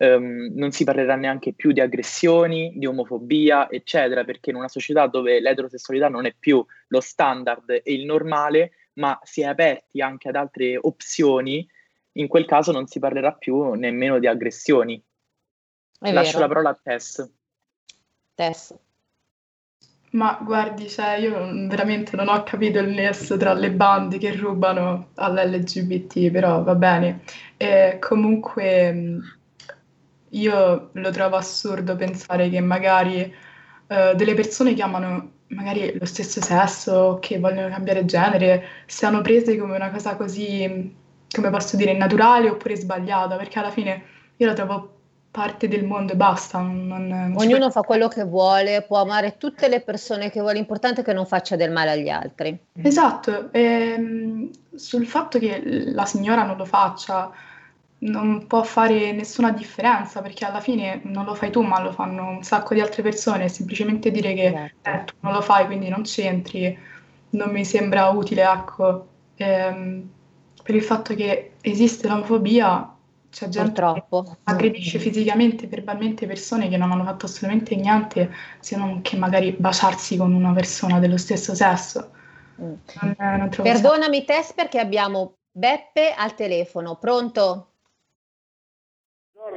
Um, 0.00 0.52
non 0.54 0.70
si 0.70 0.84
parlerà 0.84 1.16
neanche 1.16 1.54
più 1.54 1.72
di 1.72 1.80
aggressioni, 1.80 2.72
di 2.76 2.86
omofobia, 2.86 3.68
eccetera, 3.68 4.22
perché 4.22 4.50
in 4.50 4.56
una 4.56 4.68
società 4.68 5.08
dove 5.08 5.40
l'eterosessualità 5.40 6.08
non 6.08 6.24
è 6.24 6.32
più 6.38 6.64
lo 6.86 7.00
standard 7.00 7.68
e 7.68 7.92
il 7.92 8.04
normale, 8.04 8.70
ma 8.98 9.18
si 9.22 9.40
è 9.40 9.44
aperti 9.44 10.00
anche 10.00 10.28
ad 10.28 10.36
altre 10.36 10.76
opzioni, 10.76 11.66
in 12.12 12.26
quel 12.26 12.44
caso 12.44 12.72
non 12.72 12.86
si 12.86 12.98
parlerà 12.98 13.32
più 13.32 13.72
nemmeno 13.72 14.18
di 14.18 14.26
aggressioni. 14.26 15.02
È 16.00 16.12
Lascio 16.12 16.38
vero. 16.38 16.40
la 16.40 16.48
parola 16.48 16.68
a 16.70 16.80
Tess. 16.80 17.30
Tess. 18.34 18.76
Ma 20.10 20.38
guardi, 20.42 20.88
cioè, 20.88 21.16
io 21.16 21.32
veramente 21.68 22.16
non 22.16 22.28
ho 22.28 22.42
capito 22.42 22.78
il 22.78 22.88
nesso 22.88 23.36
tra 23.36 23.52
le 23.52 23.70
bande 23.70 24.18
che 24.18 24.34
rubano 24.34 25.10
all'LGBT, 25.14 26.30
però 26.30 26.62
va 26.62 26.74
bene. 26.74 27.22
E 27.56 27.98
comunque 28.00 29.18
io 30.30 30.90
lo 30.92 31.10
trovo 31.10 31.36
assurdo 31.36 31.94
pensare 31.96 32.48
che 32.48 32.60
magari 32.60 33.20
uh, 33.88 34.14
delle 34.14 34.34
persone 34.34 34.74
che 34.74 34.82
amano 34.82 35.37
magari 35.58 35.98
lo 35.98 36.06
stesso 36.06 36.40
sesso, 36.40 37.18
che 37.20 37.40
vogliono 37.40 37.68
cambiare 37.68 38.04
genere, 38.04 38.62
siano 38.86 39.20
prese 39.22 39.56
come 39.58 39.74
una 39.74 39.90
cosa 39.90 40.14
così, 40.14 40.94
come 41.28 41.50
posso 41.50 41.76
dire, 41.76 41.94
naturale 41.94 42.48
oppure 42.48 42.76
sbagliata, 42.76 43.36
perché 43.36 43.58
alla 43.58 43.72
fine 43.72 44.02
io 44.36 44.46
la 44.46 44.52
trovo 44.52 44.92
parte 45.32 45.66
del 45.66 45.84
mondo 45.84 46.12
e 46.12 46.16
basta. 46.16 46.60
Non, 46.60 47.34
Ognuno 47.36 47.70
fa 47.70 47.82
quello 47.82 48.06
che 48.06 48.24
vuole, 48.24 48.82
può 48.82 49.00
amare 49.00 49.36
tutte 49.36 49.68
le 49.68 49.80
persone 49.80 50.30
che 50.30 50.40
vuole, 50.40 50.54
l'importante 50.54 51.00
è 51.00 51.04
che 51.04 51.12
non 51.12 51.26
faccia 51.26 51.56
del 51.56 51.72
male 51.72 51.90
agli 51.90 52.08
altri. 52.08 52.56
Esatto, 52.80 53.52
e, 53.52 53.60
ehm, 53.60 54.50
sul 54.76 55.06
fatto 55.06 55.40
che 55.40 55.60
la 55.64 56.04
signora 56.04 56.44
non 56.44 56.56
lo 56.56 56.64
faccia 56.64 57.32
non 58.00 58.46
può 58.46 58.62
fare 58.62 59.12
nessuna 59.12 59.50
differenza 59.50 60.22
perché 60.22 60.44
alla 60.44 60.60
fine 60.60 61.00
non 61.04 61.24
lo 61.24 61.34
fai 61.34 61.50
tu 61.50 61.62
ma 61.62 61.80
lo 61.82 61.90
fanno 61.90 62.28
un 62.28 62.42
sacco 62.42 62.74
di 62.74 62.80
altre 62.80 63.02
persone 63.02 63.48
semplicemente 63.48 64.10
dire 64.10 64.34
che 64.34 64.52
certo. 64.52 64.90
eh, 64.90 65.04
tu 65.04 65.14
non 65.20 65.32
lo 65.32 65.40
fai 65.40 65.66
quindi 65.66 65.88
non 65.88 66.02
c'entri 66.02 66.78
non 67.30 67.50
mi 67.50 67.64
sembra 67.64 68.08
utile 68.10 68.42
ecco 68.42 69.06
ehm, 69.34 70.08
per 70.62 70.74
il 70.74 70.82
fatto 70.82 71.14
che 71.14 71.54
esiste 71.60 72.06
l'omofobia 72.06 72.94
c'è 73.30 73.48
gente 73.48 73.82
Purtroppo. 73.82 74.22
che 74.22 74.36
aggredisce 74.44 74.98
fisicamente 75.00 75.66
verbalmente 75.66 76.26
persone 76.26 76.68
che 76.68 76.76
non 76.76 76.92
hanno 76.92 77.04
fatto 77.04 77.26
assolutamente 77.26 77.74
niente 77.74 78.32
se 78.60 78.76
non 78.76 79.02
che 79.02 79.16
magari 79.16 79.56
baciarsi 79.58 80.16
con 80.16 80.32
una 80.32 80.52
persona 80.52 81.00
dello 81.00 81.16
stesso 81.16 81.52
sesso 81.52 82.12
mm. 82.62 82.72
non, 83.00 83.16
non 83.18 83.48
Perdonami 83.50 84.24
Tess 84.24 84.52
perché 84.52 84.78
abbiamo 84.78 85.34
Beppe 85.50 86.14
al 86.16 86.34
telefono 86.34 86.96
pronto? 86.96 87.67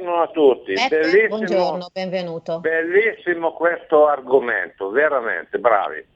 Buongiorno 0.02 0.22
a 0.22 0.28
tutti. 0.28 0.72
Beppe, 0.72 1.28
buongiorno, 1.28 1.86
benvenuto. 1.92 2.58
Bellissimo 2.58 3.52
questo 3.52 4.08
argomento, 4.08 4.90
veramente 4.90 5.58
bravi. 5.60 5.98
E 5.98 6.06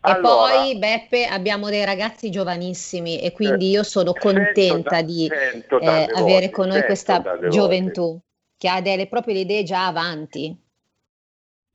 allora, 0.00 0.54
poi 0.54 0.78
Beppe 0.78 1.26
abbiamo 1.26 1.68
dei 1.68 1.84
ragazzi 1.84 2.30
giovanissimi 2.30 3.20
e 3.20 3.32
quindi 3.32 3.68
io 3.68 3.82
sono 3.82 4.14
contenta 4.14 4.96
da, 4.96 5.02
di 5.02 5.28
eh, 5.28 6.08
avere 6.14 6.48
con 6.48 6.68
noi 6.68 6.82
questa 6.84 7.38
gioventù 7.50 8.00
volte. 8.00 8.24
che 8.56 8.68
ha 8.68 8.80
delle 8.80 9.06
proprie 9.06 9.40
idee 9.40 9.62
già 9.62 9.86
avanti. 9.86 10.56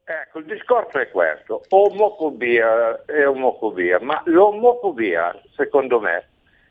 Ecco, 0.04 0.40
il 0.40 0.46
discorso 0.46 0.98
è 0.98 1.08
questo, 1.12 1.62
omofobia 1.70 3.06
e 3.06 3.26
omofobia, 3.26 4.00
ma 4.00 4.24
l'omofobia, 4.26 5.40
secondo 5.56 6.00
me, 6.00 6.30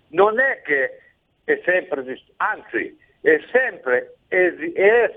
non 0.08 0.40
è 0.40 0.60
che 0.62 0.98
è 1.44 1.60
sempre, 1.64 2.18
anzi, 2.38 2.98
è 3.20 3.38
sempre 3.52 4.15
è, 4.28 4.54
è, 4.74 5.16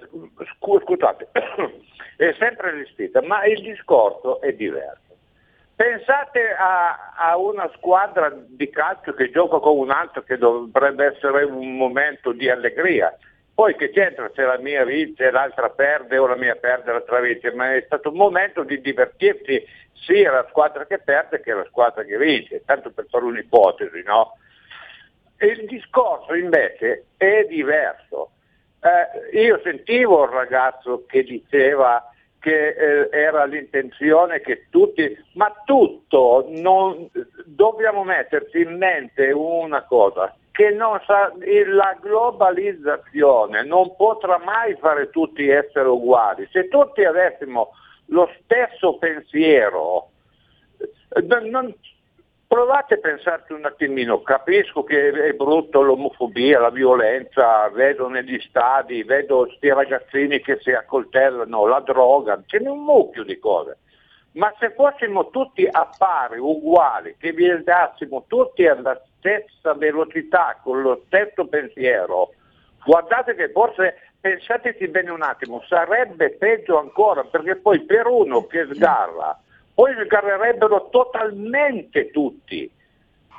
scusate, 0.58 1.30
è 2.18 2.36
sempre 2.38 2.80
esistita, 2.82 3.22
ma 3.22 3.46
il 3.46 3.62
discorso 3.62 4.42
è 4.42 4.54
diverso. 4.54 5.08
Pensate 5.76 6.54
a, 6.54 7.14
a, 7.16 7.38
una 7.38 7.70
squadra 7.78 8.34
di 8.36 8.70
calcio 8.70 9.14
che 9.14 9.32
gioca 9.32 9.60
con 9.60 9.78
un'altra 9.78 10.24
che 10.24 10.38
dovrebbe 10.38 11.06
essere 11.06 11.44
un 11.44 11.78
momento 11.78 12.34
di 12.34 12.50
allegria. 12.50 13.18
Poi 13.54 13.76
che 13.76 13.90
c'entra 13.90 14.30
se 14.36 14.42
la 14.44 14.58
mia 14.58 14.84
vince, 14.84 15.32
l'altra 15.32 15.70
perde 15.70 16.18
o 16.18 16.28
la 16.28 16.36
mia 16.36 16.56
perde, 16.56 16.92
l'altra 16.92 17.20
vince, 17.22 17.54
ma 17.54 17.76
è 17.76 17.84
stato 17.86 18.10
un 18.10 18.18
momento 18.18 18.64
di 18.64 18.80
divertirsi 18.82 19.66
sia 19.94 20.32
la 20.32 20.46
squadra 20.50 20.86
che 20.86 21.00
perde 21.00 21.42
che 21.42 21.54
la 21.54 21.66
squadra 21.66 22.04
che 22.04 22.18
vince, 22.18 22.62
tanto 22.66 22.92
per 22.92 23.06
fare 23.10 23.26
un'ipotesi, 23.26 24.02
no? 24.04 24.38
E 25.38 25.48
il 25.48 25.66
discorso 25.66 26.34
invece 26.34 27.06
è 27.16 27.46
diverso 27.48 28.32
eh, 28.82 29.40
io 29.42 29.60
sentivo 29.64 30.24
il 30.24 30.30
ragazzo 30.30 31.06
che 31.06 31.24
diceva 31.24 32.04
che 32.40 32.70
eh, 32.70 33.10
era 33.12 33.46
l'intenzione 33.46 34.40
che 34.40 34.68
tutti, 34.70 35.18
ma 35.34 35.54
tutto, 35.66 36.46
non, 36.50 37.10
dobbiamo 37.46 38.04
metterci 38.04 38.62
in 38.62 38.78
mente 38.78 39.32
una 39.32 39.84
cosa, 39.84 40.34
che 40.52 40.76
sa, 41.06 41.32
la 41.68 41.98
globalizzazione 42.02 43.64
non 43.64 43.96
potrà 43.96 44.38
mai 44.38 44.76
fare 44.76 45.10
tutti 45.10 45.48
essere 45.50 45.88
uguali. 45.88 46.48
Se 46.52 46.68
tutti 46.68 47.04
avessimo 47.04 47.72
lo 48.08 48.30
stesso 48.42 48.98
pensiero, 48.98 50.10
eh, 50.80 51.22
non, 51.50 51.74
Provate 52.50 52.96
a 52.96 52.98
pensarci 52.98 53.54
un 53.54 53.64
attimino, 53.64 54.24
capisco 54.24 54.84
che 54.84 55.12
è 55.12 55.34
brutto 55.34 55.84
l'omofobia, 55.84 56.60
la 56.60 56.72
violenza, 56.72 57.70
vedo 57.70 58.08
negli 58.10 58.40
stadi, 58.40 59.04
vedo 59.04 59.46
questi 59.46 59.70
ragazzini 59.70 60.40
che 60.40 60.58
si 60.60 60.72
accoltellano, 60.72 61.68
la 61.68 61.80
droga, 61.82 62.42
ce 62.48 62.58
n'è 62.58 62.68
un 62.68 62.84
mucchio 62.84 63.24
di 63.24 63.38
cose. 63.38 63.78
Ma 64.32 64.52
se 64.58 64.72
fossimo 64.72 65.30
tutti 65.30 65.68
a 65.70 65.88
pari, 65.96 66.40
uguali, 66.40 67.18
che 67.20 67.34
vi 67.34 67.48
andassimo 67.48 68.24
tutti 68.26 68.66
alla 68.66 69.00
stessa 69.20 69.76
velocità, 69.76 70.60
con 70.64 70.82
lo 70.82 71.04
stesso 71.06 71.46
pensiero, 71.46 72.32
guardate 72.84 73.36
che 73.36 73.52
forse 73.52 74.14
pensateci 74.20 74.88
bene 74.88 75.12
un 75.12 75.22
attimo, 75.22 75.62
sarebbe 75.68 76.32
peggio 76.32 76.80
ancora, 76.80 77.24
perché 77.26 77.58
poi 77.58 77.82
per 77.82 78.08
uno 78.08 78.48
che 78.48 78.68
sgarra 78.74 79.40
poi 79.80 79.94
sgarrerebbero 80.06 80.90
totalmente 80.90 82.12
tutti. 82.12 82.70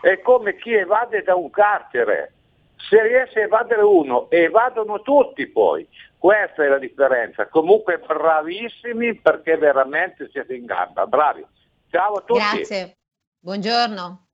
È 0.01 0.23
come 0.23 0.57
chi 0.57 0.73
evade 0.73 1.23
da 1.23 1.35
un 1.35 1.51
carcere. 1.51 2.33
Se 2.77 3.03
riesce 3.03 3.41
a 3.41 3.43
evadere 3.43 3.83
uno, 3.83 4.31
evadono 4.31 5.03
tutti 5.03 5.47
poi. 5.49 5.87
Questa 6.17 6.65
è 6.65 6.69
la 6.69 6.79
differenza. 6.79 7.47
Comunque 7.49 7.99
bravissimi 7.99 9.17
perché 9.17 9.59
veramente 9.59 10.31
siete 10.33 10.55
in 10.55 10.65
gamba. 10.65 11.07
Bravi. 11.07 11.45
Ciao 11.91 12.15
a 12.15 12.23
tutti. 12.23 12.41
Grazie. 12.41 12.97
Buongiorno. 13.39 14.29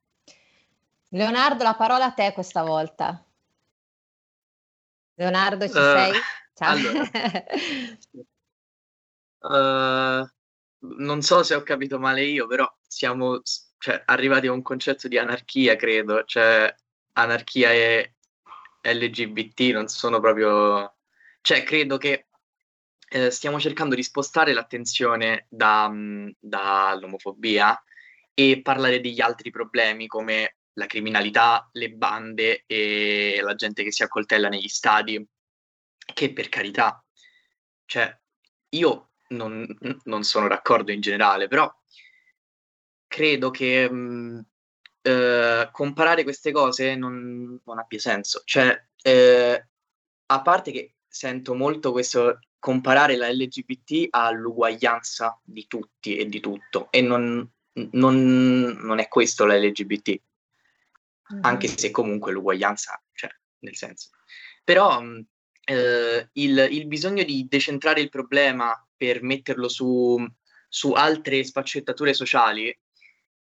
Leonardo, 1.09 1.65
la 1.65 1.75
parola 1.75 2.05
a 2.05 2.13
te 2.13 2.33
questa 2.33 2.63
volta. 2.63 3.21
Leonardo, 5.15 5.67
ci 5.67 5.77
uh, 5.77 5.81
sei? 5.81 6.13
Ciao. 6.55 6.77
Allora. 9.41 10.21
uh, 10.21 10.31
non 10.81 11.23
so 11.23 11.43
se 11.43 11.55
ho 11.55 11.63
capito 11.63 11.99
male 11.99 12.23
io, 12.25 12.47
però 12.47 12.71
siamo 12.87 13.41
cioè, 13.79 14.03
arrivati 14.07 14.47
a 14.47 14.53
un 14.53 14.63
concetto 14.63 15.09
di 15.09 15.19
anarchia, 15.19 15.77
credo, 15.77 16.25
cioè 16.25 16.75
anarchia 17.13 17.73
e 17.73 18.15
LGBT 18.83 19.73
non 19.73 19.89
sono 19.89 20.21
proprio... 20.21 20.97
cioè 21.41 21.63
credo 21.65 21.97
che 21.97 22.27
eh, 23.09 23.31
stiamo 23.31 23.61
cercando 23.61 23.95
di 23.95 24.03
spostare 24.03 24.53
l'attenzione 24.53 25.47
da, 25.49 25.89
mm, 25.89 26.31
dall'omofobia 26.39 27.81
e 28.35 28.61
parlare 28.63 29.01
degli 29.01 29.21
altri 29.21 29.51
problemi 29.51 30.07
come 30.07 30.57
la 30.75 30.87
criminalità, 30.87 31.69
le 31.73 31.91
bande 31.91 32.65
e 32.67 33.41
la 33.43 33.55
gente 33.55 33.83
che 33.83 33.93
si 33.93 34.03
accoltella 34.03 34.49
negli 34.49 34.69
stadi, 34.69 35.27
che 36.13 36.33
per 36.33 36.49
carità, 36.49 37.03
cioè 37.87 38.15
io 38.71 39.11
non, 39.29 39.67
non 40.05 40.23
sono 40.23 40.49
d'accordo 40.49 40.93
in 40.93 41.01
generale, 41.01 41.49
però 41.49 41.73
credo 43.07 43.51
che 43.51 43.91
mh, 43.91 43.97
mm, 43.97 44.39
eh, 45.03 45.69
comparare 45.71 46.23
queste 46.23 46.53
cose 46.53 46.97
non, 46.97 47.61
non, 47.65 47.79
abbia 47.79 47.99
senso. 47.99 48.43
Cioè, 48.45 48.87
eh, 49.03 49.67
a 50.27 50.43
parte 50.43 50.73
che 50.73 50.95
sento 51.07 51.55
molto 51.55 51.93
questo 51.93 52.41
comparare 52.59 53.17
la 53.17 53.31
LGBT 53.31 54.09
all'uguaglianza 54.11 55.41
di 55.43 55.67
tutti 55.69 56.17
e 56.17 56.27
di 56.27 56.41
tutto 56.41 56.91
e 56.91 57.01
non, 57.01 57.49
non, 57.93 58.79
non 58.81 58.99
è 58.99 59.07
questo 59.09 59.47
la 59.47 59.57
LGBT, 59.57 60.09
mm-hmm. 61.33 61.45
anche 61.45 61.69
se 61.69 61.91
comunque 61.91 62.33
l'uguaglianza 62.33 63.01
c'è, 63.13 63.29
nel 63.61 63.77
senso. 63.77 64.11
Però 64.65 65.01
eh, 65.67 66.29
il, 66.33 66.69
il, 66.71 66.87
bisogno 66.87 67.25
di 67.25 67.47
decentrare 67.49 68.01
il 68.01 68.09
problema 68.09 68.73
per 68.97 69.23
metterlo 69.23 69.69
su, 69.69 70.25
su 70.69 70.93
altre 70.93 71.43
sfaccettature 71.43 72.15
sociali, 72.15 72.77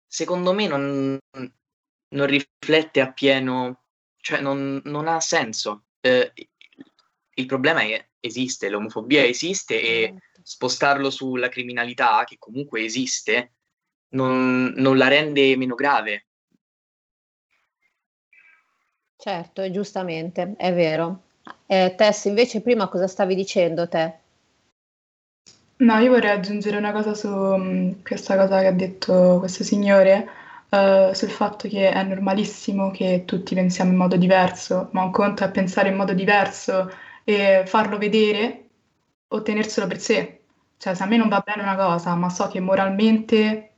secondo 0.06 0.54
me 0.54 0.68
non, 0.68 1.18
non 2.10 2.26
riflette 2.26 3.02
appieno, 3.02 3.84
cioè 4.18 4.42
non, 4.42 4.82
non 4.86 5.08
ha 5.08 5.20
senso. 5.20 5.86
Eh, 6.00 6.34
il 7.36 7.46
problema 7.46 7.82
è 7.82 7.88
che 7.88 8.10
esiste, 8.20 8.70
l'omofobia 8.70 9.24
esiste 9.24 9.80
e 9.80 10.02
certo. 10.08 10.42
spostarlo 10.42 11.12
sulla 11.12 11.50
criminalità, 11.50 12.24
che 12.26 12.38
comunque 12.40 12.84
esiste, 12.84 13.54
non, 14.10 14.74
non 14.76 14.98
la 14.98 15.08
rende 15.08 15.56
meno 15.56 15.76
grave. 15.76 16.26
Certo, 19.16 19.70
giustamente, 19.70 20.56
è 20.58 20.74
vero. 20.74 21.27
Eh, 21.66 21.94
Tess, 21.96 22.26
invece 22.26 22.62
prima 22.62 22.88
cosa 22.88 23.08
stavi 23.08 23.36
dicendo 23.36 23.88
te? 23.88 24.26
No, 25.80 25.98
io 26.00 26.10
vorrei 26.10 26.32
aggiungere 26.32 26.78
una 26.78 26.92
cosa 26.92 27.14
su 27.14 27.28
um, 27.28 28.02
questa 28.02 28.36
cosa 28.36 28.60
che 28.62 28.68
ha 28.68 28.72
detto 28.72 29.38
questo 29.40 29.64
signore, 29.64 30.28
uh, 30.70 31.14
sul 31.14 31.30
fatto 31.30 31.68
che 31.68 31.92
è 31.92 32.04
normalissimo 32.04 32.90
che 32.90 33.24
tutti 33.26 33.54
pensiamo 33.54 33.92
in 33.92 33.98
modo 33.98 34.18
diverso, 34.18 34.90
ma 34.94 35.04
un 35.04 35.12
conto 35.12 35.44
è 35.44 35.52
pensare 35.52 35.90
in 35.90 35.96
modo 35.96 36.14
diverso 36.14 36.90
e 37.24 37.64
farlo 37.68 37.98
vedere 38.00 38.70
o 39.28 39.42
tenerselo 39.44 39.86
per 39.86 40.00
sé. 40.00 40.42
Cioè, 40.78 40.96
se 40.96 41.04
a 41.04 41.06
me 41.06 41.18
non 41.18 41.30
va 41.30 41.44
bene 41.46 41.62
una 41.62 41.76
cosa, 41.76 42.16
ma 42.16 42.30
so 42.30 42.48
che 42.48 42.60
moralmente 42.60 43.74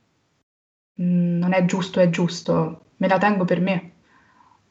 mh, 0.94 1.02
mm, 1.04 1.38
non 1.38 1.52
è 1.52 1.64
giusto, 1.66 2.00
è 2.00 2.08
giusto, 2.10 2.84
me 2.96 3.08
la 3.08 3.18
tengo 3.18 3.44
per 3.44 3.60
me. 3.60 3.92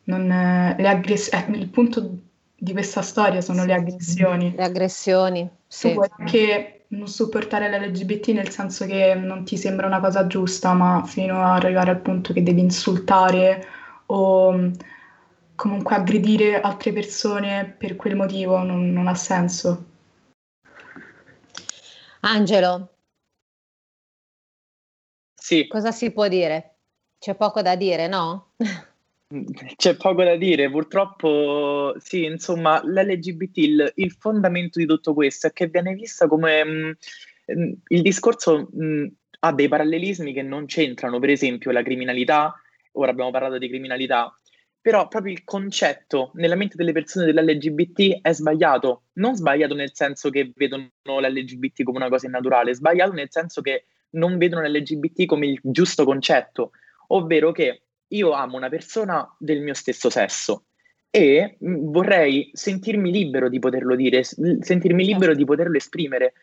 Non, 0.06 0.32
eh, 0.32 0.88
aggress- 0.88 1.32
eh, 1.34 1.46
il 1.52 1.70
punto 1.70 2.18
di 2.60 2.74
questa 2.74 3.02
storia 3.02 3.42
sono 3.42 3.66
le 3.66 3.74
aggressioni. 3.74 4.54
Le 4.56 4.64
aggressioni, 4.64 5.50
sì. 5.68 5.90
Tu 5.90 5.94
puoi 5.96 6.08
anche 6.18 6.86
non 6.90 7.08
supportare 7.08 7.70
l'LGBT 7.70 8.30
nel 8.30 8.50
senso 8.50 8.86
che 8.86 9.14
non 9.16 9.46
ti 9.46 9.58
sembra 9.58 9.88
una 9.88 10.00
cosa 10.00 10.28
giusta, 10.28 10.74
ma 10.74 11.04
fino 11.06 11.42
ad 11.44 11.64
arrivare 11.64 11.92
al 11.92 12.02
punto 12.02 12.34
che 12.34 12.44
devi 12.44 12.62
insultare 12.62 13.66
o 14.08 14.72
comunque 15.56 15.96
aggredire 15.96 16.62
altre 16.62 16.92
persone 16.94 17.76
per 17.78 17.96
quel 17.96 18.16
motivo 18.16 18.64
non, 18.64 18.92
non 18.92 19.08
ha 19.08 19.16
senso. 19.16 19.86
Angelo. 22.22 22.94
Sì. 25.36 25.68
Cosa 25.68 25.92
si 25.92 26.12
può 26.12 26.28
dire? 26.28 26.78
C'è 27.18 27.36
poco 27.36 27.62
da 27.62 27.76
dire, 27.76 28.08
no? 28.08 28.54
C'è 29.76 29.96
poco 29.96 30.24
da 30.24 30.36
dire, 30.36 30.72
purtroppo 30.72 31.94
sì, 32.00 32.24
insomma, 32.24 32.82
l'LGBT, 32.84 33.58
il, 33.58 33.92
il 33.98 34.12
fondamento 34.14 34.80
di 34.80 34.88
tutto 34.88 35.14
questo 35.14 35.46
è 35.46 35.54
che 35.54 35.68
viene 35.68 35.94
vista 35.94 36.28
come 36.28 36.64
mh, 36.64 36.98
mm, 37.56 37.72
il 37.90 38.02
discorso 38.02 38.70
mh, 38.72 38.84
mm, 38.84 39.06
ha 39.42 39.54
dei 39.54 39.68
parallelismi 39.68 40.34
che 40.34 40.42
non 40.42 40.66
c'entrano, 40.66 41.20
per 41.20 41.30
esempio 41.30 41.70
la 41.70 41.84
criminalità, 41.84 42.56
ora 42.94 43.12
abbiamo 43.12 43.30
parlato 43.30 43.60
di 43.60 43.68
criminalità, 43.68 44.36
però 44.82 45.08
proprio 45.08 45.32
il 45.32 45.44
concetto 45.44 46.32
nella 46.34 46.56
mente 46.56 46.76
delle 46.76 46.92
persone 46.92 47.32
dell'LGBT 47.32 48.22
è 48.24 48.34
sbagliato. 48.34 49.04
Non 49.14 49.36
sbagliato 49.36 49.76
nel 49.76 49.92
senso 49.94 50.32
che 50.32 50.54
vedono 50.56 50.90
l'LGBT 51.04 51.84
come 51.84 51.98
una 51.98 52.10
cosa 52.10 52.26
innaturale, 52.26 52.74
sbagliato 52.74 53.12
nel 53.12 53.30
senso 53.30 53.62
che 53.62 53.86
non 54.12 54.40
vedono 54.40 54.68
l'LGBT 54.68 55.26
come 55.26 55.46
il 55.46 55.60
giusto 55.62 56.04
concetto, 56.04 56.72
ovvero 57.10 57.52
che 57.52 57.84
io 58.10 58.32
amo 58.32 58.58
una 58.58 58.70
persona 58.70 59.28
del 59.38 59.62
mio 59.62 59.74
stesso 59.74 60.10
sesso 60.10 60.66
e 61.10 61.58
mm, 61.64 61.92
vorrei 61.92 62.50
sentirmi 62.54 63.12
libero 63.12 63.50
di 63.50 63.60
poterlo 63.60 63.96
dire, 63.96 64.24
sentirmi 64.24 65.04
libero 65.04 65.32
certo. 65.32 65.38
di 65.38 65.46
poterlo 65.46 65.78
esprimere. 65.78 66.34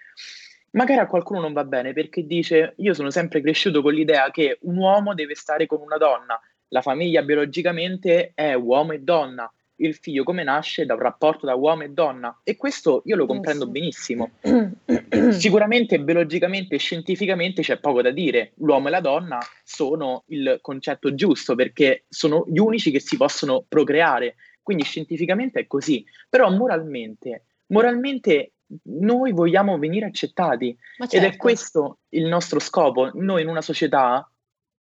Magari 0.70 1.00
a 1.00 1.07
qualcuno 1.07 1.40
non 1.40 1.52
va 1.52 1.64
bene 1.64 1.92
perché 1.92 2.26
dice 2.26 2.74
io 2.76 2.92
sono 2.92 3.11
sempre 3.11 3.40
cresciuto 3.40 3.81
con 3.81 3.94
l'idea 3.94 4.31
che 4.31 4.59
un 4.62 4.76
uomo 4.76 5.14
deve 5.14 5.35
stare 5.35 5.66
con 5.66 5.81
una 5.81 5.96
donna 5.96 6.38
la 6.68 6.83
famiglia 6.83 7.22
biologicamente 7.22 8.33
è 8.35 8.55
uomo 8.55 8.92
e 8.92 9.00
donna, 9.00 9.50
il 9.77 9.95
figlio 9.95 10.25
come 10.25 10.43
nasce 10.43 10.87
da 10.87 10.95
un 10.95 11.01
rapporto 11.01 11.47
da 11.47 11.55
uomo 11.55 11.83
e 11.83 11.91
donna. 11.91 12.41
E 12.43 12.57
questo 12.57 13.03
io 13.05 13.17
lo 13.17 13.25
eh, 13.25 13.27
comprendo 13.27 13.67
benissimo. 13.67 14.31
Sicuramente 15.31 16.01
biologicamente 16.01 16.77
e 16.77 16.79
scientificamente 16.79 17.62
c'è 17.62 17.79
poco 17.79 18.03
da 18.03 18.11
dire, 18.11 18.53
l'uomo 18.57 18.89
e 18.89 18.91
la 18.91 19.01
donna 19.01 19.39
sono 19.65 20.25
il 20.29 20.59
concetto 20.61 21.15
giusto 21.15 21.55
perché 21.55 22.05
sono 22.09 22.45
gli 22.49 22.59
unici 22.59 22.91
che 22.91 23.01
si 23.01 23.17
possono 23.17 23.65
procreare, 23.69 24.37
quindi 24.62 24.85
scientificamente 24.85 25.61
è 25.61 25.67
così, 25.67 26.05
però 26.29 26.51
moralmente, 26.51 27.45
moralmente 27.69 28.53
noi 28.83 29.33
vogliamo 29.33 29.79
venire 29.79 30.07
accettati. 30.07 30.77
Certo. 30.97 31.17
ed 31.17 31.23
è 31.23 31.27
certo. 31.27 31.39
questo 31.39 31.99
il 32.11 32.27
nostro 32.27 32.59
scopo, 32.59 33.11
noi 33.15 33.43
in 33.43 33.49
una 33.49 33.62
società 33.62 34.29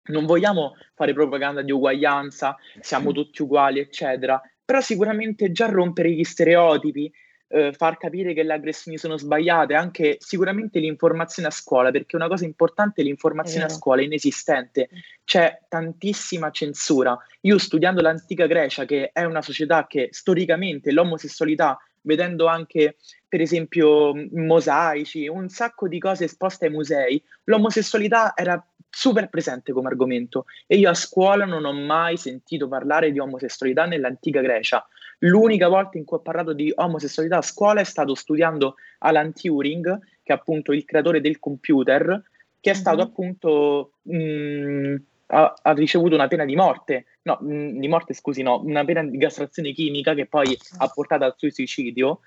non 0.04 0.26
vogliamo 0.26 0.74
fare 0.96 1.14
propaganda 1.14 1.62
di 1.62 1.72
uguaglianza, 1.72 2.58
siamo 2.80 3.12
tutti 3.12 3.42
uguali, 3.42 3.80
eccetera, 3.80 4.42
però 4.72 4.82
sicuramente 4.82 5.52
già 5.52 5.66
rompere 5.66 6.14
gli 6.14 6.24
stereotipi, 6.24 7.12
eh, 7.50 7.74
far 7.74 7.98
capire 7.98 8.34
che 8.34 8.44
le 8.44 8.54
aggressioni 8.54 8.98
sono 8.98 9.18
sbagliate, 9.18 9.74
anche 9.74 10.16
sicuramente 10.22 10.80
l'informazione 10.80 11.50
a 11.50 11.52
scuola, 11.52 11.92
perché 11.92 12.16
una 12.16 12.30
cosa 12.30 12.46
importante 12.46 13.02
è 13.02 13.04
l'informazione 13.04 13.66
a 13.66 13.70
scuola 13.70 14.00
è 14.00 14.06
inesistente, 14.06 14.88
c'è 15.26 15.64
tantissima 15.68 16.52
censura. 16.52 17.20
Io 17.42 17.58
studiando 17.58 18.00
l'antica 18.00 18.46
Grecia, 18.46 18.86
che 18.86 19.10
è 19.12 19.26
una 19.26 19.42
società 19.42 19.88
che 19.88 20.08
storicamente 20.12 20.94
l'omosessualità, 20.94 21.78
vedendo 22.04 22.46
anche 22.46 22.96
per 23.28 23.42
esempio 23.42 24.14
mosaici, 24.32 25.28
un 25.28 25.50
sacco 25.50 25.90
di 25.90 26.00
cose 26.00 26.24
esposte 26.24 26.68
ai 26.68 26.72
musei, 26.72 27.22
l'omosessualità 27.44 28.32
era 28.38 28.66
super 28.92 29.30
presente 29.30 29.72
come 29.72 29.88
argomento 29.88 30.46
e 30.68 30.78
io 30.78 30.90
a 30.90 30.94
scuola 30.94 31.46
non 31.46 31.64
ho 31.64 31.72
mai 31.72 32.18
sentito 32.18 32.68
parlare 32.68 33.12
di 33.12 33.20
omosessualità 33.20 33.86
nell'antica 33.86 34.42
Grecia. 34.42 34.86
L'unica 35.20 35.68
volta 35.70 35.98
in 35.98 36.04
cui 36.04 36.18
ho 36.18 36.22
parlato 36.22 36.54
di 36.54 36.72
omosessualità 36.76 37.38
a 37.38 37.42
scuola 37.42 37.80
è 37.80 37.86
stato 37.86 38.16
studiando 38.16 38.76
Alan 39.00 39.34
Turing, 39.34 40.00
che 40.22 40.34
è 40.34 40.36
appunto 40.36 40.74
il 40.74 40.84
creatore 40.84 41.22
del 41.22 41.40
computer, 41.40 42.22
che 42.60 42.72
è 42.72 42.74
stato 42.74 42.98
mm-hmm. 42.98 43.08
appunto 43.08 43.92
mh, 44.02 44.18
mm, 44.18 44.96
ha, 45.28 45.54
ha, 45.62 45.72
ricevuto 45.74 46.16
una 46.16 46.28
pena 46.28 46.44
di 46.44 46.56
morte, 46.56 47.06
no, 47.24 47.38
mh, 47.40 47.54
mm, 47.54 47.80
di 47.80 47.88
morte 47.88 48.14
scusi, 48.14 48.42
no, 48.42 48.62
una 48.64 48.84
pena 48.84 49.04
di 49.04 49.18
castrazione 49.18 49.72
chimica 49.72 50.14
che 50.14 50.26
poi 50.26 50.58
ha 50.78 50.88
portato 50.88 51.24
al 51.24 51.36
suo 51.38 51.50
suicidio 51.50 52.20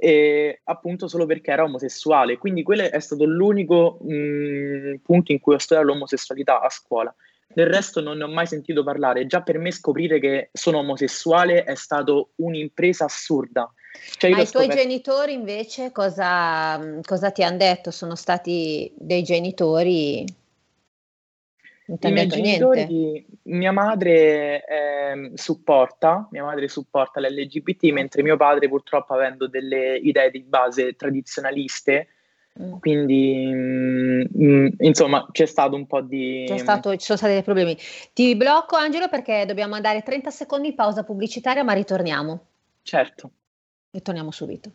e 0.00 0.62
appunto 0.64 1.08
solo 1.08 1.26
perché 1.26 1.50
era 1.50 1.64
omosessuale. 1.64 2.38
Quindi 2.38 2.62
quello 2.62 2.82
è 2.82 3.00
stato 3.00 3.24
l'unico 3.26 3.98
mh, 4.00 4.14
mm, 4.14 4.94
punto 5.02 5.32
in 5.32 5.40
cui 5.40 5.54
ho 5.54 5.58
studiato 5.58 5.86
l'omosessualità 5.88 6.62
a 6.62 6.70
scuola. 6.70 7.14
Del 7.52 7.66
resto 7.66 8.00
non 8.00 8.16
ne 8.16 8.24
ho 8.24 8.28
mai 8.28 8.46
sentito 8.46 8.82
parlare. 8.82 9.26
Già 9.26 9.42
per 9.42 9.58
me 9.58 9.70
scoprire 9.70 10.18
che 10.18 10.48
sono 10.52 10.78
omosessuale 10.78 11.64
è 11.64 11.74
stato 11.74 12.30
un'impresa 12.36 13.04
assurda. 13.04 13.70
Cioè, 14.16 14.30
Ma 14.30 14.40
i 14.40 14.48
tuoi 14.48 14.68
genitori 14.68 15.34
invece 15.34 15.92
cosa, 15.92 17.00
cosa 17.02 17.30
ti 17.30 17.42
hanno 17.42 17.58
detto? 17.58 17.90
Sono 17.90 18.14
stati 18.14 18.90
dei 18.96 19.22
genitori 19.22 20.24
i 21.98 22.12
miei 22.12 22.26
genitori, 22.26 23.26
mia 23.44 23.72
madre 23.72 24.64
eh, 24.64 25.30
supporta, 25.34 26.28
mia 26.30 26.44
madre 26.44 26.68
supporta 26.68 27.20
l'LGBT, 27.20 27.84
mentre 27.90 28.22
mio 28.22 28.36
padre 28.36 28.68
purtroppo 28.68 29.14
avendo 29.14 29.48
delle 29.48 29.96
idee 29.96 30.30
di 30.30 30.42
base 30.42 30.94
tradizionaliste, 30.94 32.08
mm. 32.60 32.78
quindi 32.78 33.44
mh, 33.52 34.42
mm, 34.42 34.66
insomma 34.78 35.26
c'è 35.32 35.46
stato 35.46 35.74
un 35.74 35.86
po' 35.86 36.00
di... 36.00 36.44
C'è 36.46 36.58
stato, 36.58 36.96
ci 36.96 37.04
sono 37.04 37.18
stati 37.18 37.32
dei 37.32 37.42
problemi. 37.42 37.76
Ti 38.12 38.36
blocco 38.36 38.76
Angelo 38.76 39.08
perché 39.08 39.44
dobbiamo 39.46 39.74
andare 39.74 40.02
30 40.02 40.30
secondi 40.30 40.68
in 40.68 40.74
pausa 40.74 41.02
pubblicitaria, 41.02 41.64
ma 41.64 41.72
ritorniamo. 41.72 42.46
Certo. 42.82 43.30
Ritorniamo 43.90 44.30
subito. 44.30 44.70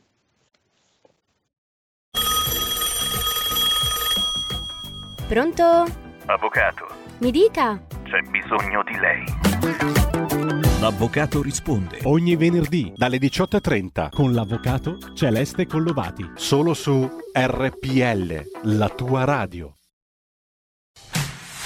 Pronto? 5.27 5.85
Avvocato. 6.27 6.94
Mi 7.19 7.31
dica. 7.31 7.81
C'è 8.03 8.19
bisogno 8.29 8.83
di 8.83 8.97
lei. 8.99 9.23
L'avvocato 10.81 11.41
risponde 11.41 11.99
ogni 12.03 12.35
venerdì 12.35 12.91
dalle 12.95 13.17
18.30 13.17 14.09
con 14.09 14.33
l'avvocato 14.33 14.97
Celeste 15.13 15.65
Collovati. 15.65 16.29
Solo 16.35 16.73
su 16.73 17.09
RPL, 17.33 18.43
la 18.63 18.89
tua 18.89 19.23
radio. 19.23 19.77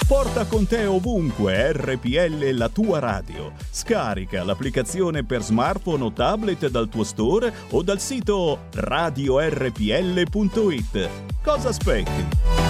Porta 0.06 0.46
con 0.46 0.66
te 0.66 0.86
ovunque 0.86 1.72
RPL 1.72 2.50
la 2.54 2.68
tua 2.68 2.98
radio. 2.98 3.52
Scarica 3.70 4.42
l'applicazione 4.42 5.24
per 5.24 5.42
smartphone 5.42 6.04
o 6.04 6.12
tablet 6.12 6.68
dal 6.68 6.88
tuo 6.88 7.04
store 7.04 7.52
o 7.70 7.82
dal 7.82 8.00
sito 8.00 8.66
radiorpl.it. 8.72 9.78
Cosa 11.42 11.68
aspetti? 11.68 12.69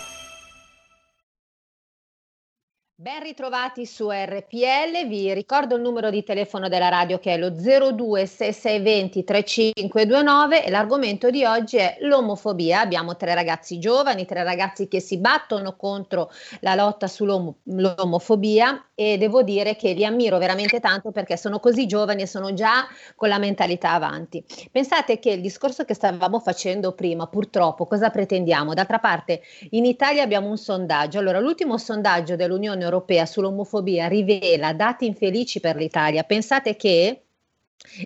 Ben 3.01 3.23
ritrovati 3.23 3.87
su 3.87 4.11
RPL, 4.11 5.07
vi 5.07 5.33
ricordo 5.33 5.75
il 5.75 5.81
numero 5.81 6.11
di 6.11 6.23
telefono 6.23 6.69
della 6.69 6.87
radio 6.87 7.17
che 7.17 7.33
è 7.33 7.37
lo 7.39 7.49
026620 7.49 9.23
3529 9.23 10.63
e 10.63 10.69
l'argomento 10.69 11.31
di 11.31 11.43
oggi 11.43 11.77
è 11.77 11.97
l'omofobia. 12.01 12.79
Abbiamo 12.79 13.15
tre 13.15 13.33
ragazzi 13.33 13.79
giovani, 13.79 14.27
tre 14.27 14.43
ragazzi 14.43 14.87
che 14.87 14.99
si 14.99 15.17
battono 15.17 15.75
contro 15.75 16.29
la 16.59 16.75
lotta 16.75 17.07
sull'omofobia 17.07 18.89
e 18.93 19.17
devo 19.17 19.41
dire 19.41 19.75
che 19.75 19.93
li 19.93 20.05
ammiro 20.05 20.37
veramente 20.37 20.79
tanto 20.79 21.09
perché 21.09 21.37
sono 21.37 21.59
così 21.59 21.87
giovani 21.87 22.21
e 22.21 22.27
sono 22.27 22.53
già 22.53 22.85
con 23.15 23.29
la 23.29 23.39
mentalità 23.39 23.93
avanti. 23.93 24.45
Pensate 24.71 25.17
che 25.17 25.31
il 25.31 25.41
discorso 25.41 25.85
che 25.85 25.95
stavamo 25.95 26.39
facendo 26.39 26.91
prima, 26.91 27.25
purtroppo, 27.25 27.87
cosa 27.87 28.11
pretendiamo? 28.11 28.75
D'altra 28.75 28.99
parte 28.99 29.41
in 29.71 29.85
Italia 29.85 30.21
abbiamo 30.21 30.49
un 30.49 30.57
sondaggio, 30.57 31.17
allora 31.17 31.39
l'ultimo 31.39 31.79
sondaggio 31.79 32.35
dell'Unione 32.35 32.73
europea 32.83 32.89
sull'omofobia 33.25 34.07
rivela 34.07 34.73
dati 34.73 35.05
infelici 35.05 35.59
per 35.59 35.75
l'Italia. 35.75 36.23
Pensate 36.23 36.75
che 36.75 37.23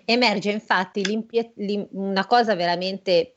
emerge 0.04 0.50
infatti 0.50 1.02
una 1.90 2.26
cosa 2.26 2.54
veramente 2.54 3.36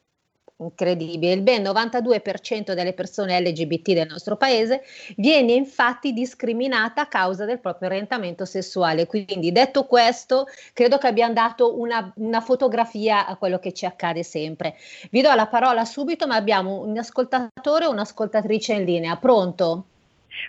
incredibile. 0.59 1.33
Il 1.33 1.41
ben 1.41 1.63
92% 1.63 2.73
delle 2.73 2.93
persone 2.93 3.39
LGBT 3.39 3.93
del 3.93 4.07
nostro 4.07 4.35
paese 4.35 4.83
viene 5.15 5.53
infatti 5.53 6.13
discriminata 6.13 7.01
a 7.01 7.07
causa 7.07 7.45
del 7.45 7.59
proprio 7.59 7.89
orientamento 7.89 8.45
sessuale. 8.45 9.07
Quindi, 9.07 9.51
detto 9.51 9.85
questo, 9.85 10.47
credo 10.73 10.97
che 10.97 11.07
abbiamo 11.07 11.33
dato 11.33 11.79
una, 11.79 12.11
una 12.17 12.41
fotografia 12.41 13.25
a 13.25 13.35
quello 13.37 13.59
che 13.59 13.73
ci 13.73 13.85
accade 13.85 14.23
sempre. 14.23 14.75
Vi 15.11 15.21
do 15.21 15.33
la 15.33 15.47
parola 15.47 15.85
subito, 15.85 16.27
ma 16.27 16.35
abbiamo 16.35 16.81
un 16.81 16.97
ascoltatore 16.97 17.85
o 17.85 17.91
un'ascoltatrice 17.91 18.73
in 18.73 18.83
linea. 18.83 19.17
Pronto? 19.17 19.85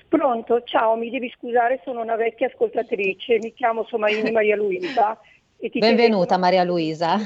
Pronto, 0.09 0.63
ciao, 0.65 0.97
mi 0.97 1.11
devi 1.11 1.31
scusare, 1.37 1.81
sono 1.85 2.01
una 2.01 2.17
vecchia 2.17 2.49
ascoltatrice, 2.49 3.39
mi 3.39 3.53
chiamo 3.53 3.85
Somaini 3.85 4.31
Maria 4.33 4.57
Luisa. 4.57 5.19
Benvenuta 5.59 6.27
chiedo... 6.27 6.41
Maria 6.41 6.65
Luisa. 6.65 7.17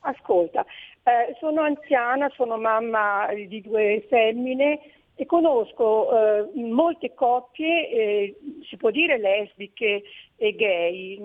Ascolta, 0.00 0.64
eh, 1.02 1.36
sono 1.38 1.62
anziana, 1.62 2.30
sono 2.34 2.56
mamma 2.56 3.28
di 3.34 3.60
due 3.60 4.04
femmine 4.08 4.80
e 5.16 5.26
conosco 5.26 6.10
eh, 6.10 6.50
molte 6.54 7.14
coppie, 7.14 7.88
eh, 7.88 8.38
si 8.68 8.76
può 8.76 8.90
dire 8.90 9.16
lesbiche 9.18 10.02
e 10.36 10.54
gay, 10.54 11.18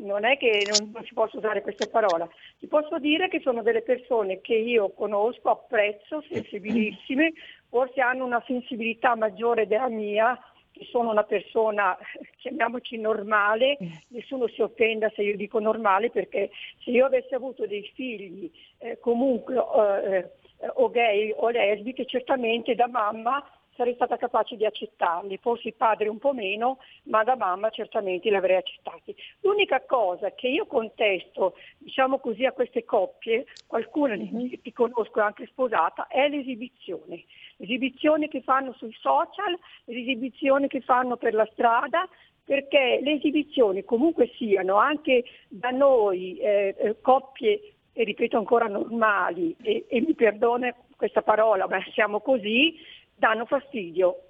non 0.00 0.24
è 0.24 0.36
che 0.36 0.64
non, 0.66 0.90
non, 0.94 1.04
si 1.04 1.12
possa 1.12 1.36
usare 1.36 1.62
questa 1.62 1.86
parola, 1.86 2.28
ti 2.58 2.68
posso 2.68 2.98
dire 2.98 3.28
che 3.28 3.40
sono 3.40 3.62
delle 3.62 3.82
persone 3.82 4.40
che 4.40 4.54
io 4.54 4.90
conosco, 4.90 5.50
apprezzo, 5.50 6.22
sensibilissime, 6.28 7.32
forse 7.68 8.00
hanno 8.00 8.24
una 8.24 8.42
sensibilità 8.46 9.16
maggiore 9.16 9.66
della 9.66 9.88
mia, 9.88 10.40
che 10.70 10.84
sono 10.90 11.10
una 11.10 11.24
persona, 11.24 11.96
chiamiamoci 12.36 12.98
normale, 12.98 13.76
nessuno 14.08 14.46
si 14.46 14.60
offenda 14.60 15.10
se 15.16 15.22
io 15.22 15.34
dico 15.34 15.58
normale, 15.58 16.10
perché 16.10 16.50
se 16.84 16.90
io 16.90 17.06
avessi 17.06 17.34
avuto 17.34 17.66
dei 17.66 17.90
figli 17.94 18.50
eh, 18.78 18.98
comunque 19.00 19.56
eh, 19.56 20.30
o 20.74 20.90
gay 20.90 21.32
o 21.36 21.48
lesbiche, 21.50 22.06
certamente 22.06 22.74
da 22.74 22.88
mamma 22.88 23.44
sarei 23.76 23.94
stata 23.94 24.16
capace 24.16 24.56
di 24.56 24.64
accettarli, 24.64 25.36
forse 25.36 25.68
il 25.68 25.74
padre 25.74 26.08
un 26.08 26.18
po' 26.18 26.32
meno, 26.32 26.78
ma 27.04 27.22
da 27.22 27.36
mamma 27.36 27.70
certamente 27.70 28.28
li 28.28 28.34
avrei 28.34 28.56
accettati. 28.56 29.14
L'unica 29.40 29.82
cosa 29.82 30.32
che 30.32 30.48
io 30.48 30.66
contesto, 30.66 31.54
diciamo 31.78 32.18
così, 32.18 32.44
a 32.44 32.52
queste 32.52 32.84
coppie, 32.84 33.46
qualcuna 33.66 34.16
mm-hmm. 34.16 34.54
che 34.62 34.72
conosco 34.72 35.20
anche 35.20 35.46
sposata, 35.46 36.08
è 36.08 36.28
l'esibizione. 36.28 37.24
L'esibizione 37.58 38.28
che 38.28 38.40
fanno 38.40 38.72
sui 38.72 38.96
social, 38.98 39.56
l'esibizione 39.84 40.66
che 40.66 40.80
fanno 40.80 41.16
per 41.16 41.34
la 41.34 41.48
strada, 41.52 42.08
perché 42.44 43.00
le 43.02 43.12
esibizioni 43.14 43.84
comunque 43.84 44.30
siano 44.36 44.76
anche 44.76 45.24
da 45.48 45.70
noi 45.70 46.38
eh, 46.38 46.76
eh 46.78 47.00
coppie 47.00 47.75
e 47.98 48.04
ripeto 48.04 48.36
ancora 48.36 48.66
normali, 48.66 49.56
e, 49.62 49.86
e 49.88 50.00
mi 50.02 50.14
perdona 50.14 50.74
questa 50.96 51.22
parola, 51.22 51.66
ma 51.66 51.78
siamo 51.94 52.20
così, 52.20 52.74
danno 53.14 53.46
fastidio. 53.46 54.20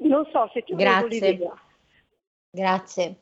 Non 0.00 0.28
so 0.30 0.50
se 0.52 0.62
ti 0.62 0.74
ho 0.74 1.06
l'idea. 1.06 1.54
Grazie. 2.50 3.20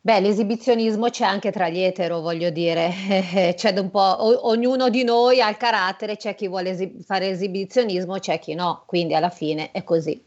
Beh, 0.00 0.18
l'esibizionismo 0.18 1.08
c'è 1.08 1.24
anche 1.24 1.52
tra 1.52 1.68
gli 1.68 1.78
etero, 1.78 2.20
voglio 2.20 2.50
dire, 2.50 2.90
c'è 3.54 3.78
un 3.78 3.90
po', 3.90 4.00
o, 4.00 4.48
ognuno 4.48 4.88
di 4.88 5.04
noi 5.04 5.40
ha 5.40 5.48
il 5.48 5.56
carattere, 5.56 6.16
c'è 6.16 6.34
chi 6.34 6.48
vuole 6.48 6.70
esib- 6.70 7.04
fare 7.04 7.28
esibizionismo, 7.28 8.18
c'è 8.18 8.40
chi 8.40 8.54
no, 8.54 8.82
quindi 8.86 9.14
alla 9.14 9.30
fine 9.30 9.70
è 9.70 9.84
così. 9.84 10.20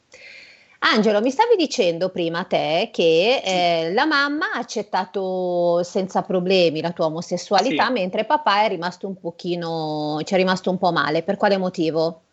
Angelo, 0.84 1.22
mi 1.22 1.30
stavi 1.30 1.56
dicendo 1.56 2.10
prima 2.10 2.44
te 2.44 2.90
che 2.92 3.42
eh, 3.46 3.94
la 3.94 4.06
mamma 4.06 4.52
ha 4.52 4.58
accettato 4.58 5.84
senza 5.84 6.24
problemi 6.24 6.82
la 6.82 6.92
tua 6.92 7.06
omosessualità, 7.06 7.86
sì. 7.86 7.92
mentre 7.92 8.26
papà 8.26 8.64
è 8.64 8.70
rimasto 8.70 9.08
un 9.08 9.20
pochino, 9.20 10.20
ci 10.24 10.34
è 10.34 10.38
rimasto 10.38 10.72
un 10.72 10.80
po' 10.80 10.92
male. 10.92 11.22
Per 11.22 11.38
quale 11.38 11.58
motivo? 11.58 12.24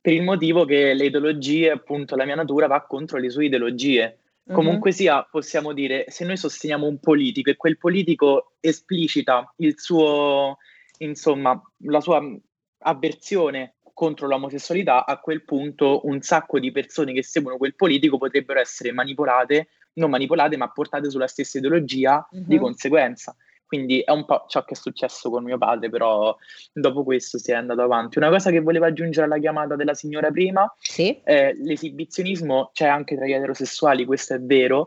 Per 0.00 0.12
il 0.12 0.22
motivo 0.22 0.64
che 0.64 0.94
le 0.94 1.06
ideologie, 1.06 1.70
appunto, 1.70 2.16
la 2.16 2.24
mia 2.24 2.36
natura 2.36 2.66
va 2.68 2.80
contro 2.86 3.18
le 3.18 3.28
sue 3.28 3.44
ideologie. 3.44 4.16
Mm-hmm. 4.48 4.56
Comunque 4.56 4.90
sia, 4.90 5.28
possiamo 5.30 5.74
dire, 5.74 6.06
se 6.08 6.24
noi 6.24 6.38
sosteniamo 6.38 6.86
un 6.86 6.98
politico 6.98 7.50
e 7.50 7.56
quel 7.56 7.76
politico 7.76 8.52
esplicita 8.60 9.52
il 9.56 9.78
suo, 9.78 10.56
insomma, 10.98 11.60
la 11.82 12.00
sua 12.00 12.22
avversione 12.78 13.74
contro 13.98 14.28
l'omosessualità, 14.28 15.04
a 15.04 15.18
quel 15.18 15.42
punto 15.42 16.02
un 16.04 16.20
sacco 16.20 16.60
di 16.60 16.70
persone 16.70 17.12
che 17.12 17.24
seguono 17.24 17.56
quel 17.56 17.74
politico 17.74 18.16
potrebbero 18.16 18.60
essere 18.60 18.92
manipolate, 18.92 19.70
non 19.94 20.08
manipolate, 20.08 20.56
ma 20.56 20.70
portate 20.70 21.10
sulla 21.10 21.26
stessa 21.26 21.58
ideologia 21.58 22.24
uh-huh. 22.30 22.44
di 22.46 22.54
mhm. 22.54 22.60
conseguenza. 22.60 23.34
Quindi 23.66 23.98
è 24.02 24.12
un 24.12 24.24
po' 24.24 24.44
ciò 24.46 24.64
che 24.64 24.74
è 24.74 24.76
successo 24.76 25.30
con 25.30 25.42
mio 25.42 25.58
padre, 25.58 25.90
però 25.90 26.34
dopo 26.72 27.02
questo 27.02 27.38
si 27.38 27.50
è 27.50 27.54
andato 27.54 27.82
avanti. 27.82 28.18
Una 28.18 28.30
cosa 28.30 28.52
che 28.52 28.60
volevo 28.60 28.84
aggiungere 28.84 29.26
alla 29.26 29.38
chiamata 29.38 29.74
della 29.74 29.94
signora 29.94 30.30
prima, 30.30 30.72
sì. 30.78 31.18
è 31.24 31.52
l'esibizionismo 31.54 32.70
c'è 32.72 32.86
anche 32.86 33.16
tra 33.16 33.26
gli 33.26 33.32
eterosessuali, 33.32 34.04
questo 34.04 34.34
è 34.34 34.40
vero, 34.40 34.86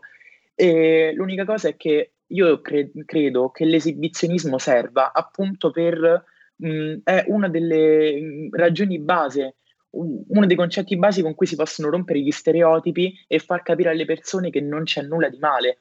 e 0.54 1.12
l'unica 1.14 1.44
cosa 1.44 1.68
è 1.68 1.76
che 1.76 2.12
io 2.28 2.62
cre- 2.62 2.90
credo 3.04 3.50
che 3.50 3.66
l'esibizionismo 3.66 4.56
serva 4.56 5.12
appunto 5.12 5.70
per 5.70 6.24
mh, 6.62 7.00
è 7.04 7.24
una 7.28 7.48
delle 7.48 8.48
ragioni 8.50 8.98
base, 9.00 9.56
uno 9.92 10.46
dei 10.46 10.56
concetti 10.56 10.96
basi 10.96 11.20
con 11.20 11.34
cui 11.34 11.46
si 11.46 11.56
possono 11.56 11.90
rompere 11.90 12.20
gli 12.20 12.30
stereotipi 12.30 13.12
e 13.26 13.38
far 13.38 13.62
capire 13.62 13.90
alle 13.90 14.06
persone 14.06 14.48
che 14.48 14.60
non 14.60 14.84
c'è 14.84 15.02
nulla 15.02 15.28
di 15.28 15.38
male. 15.38 15.78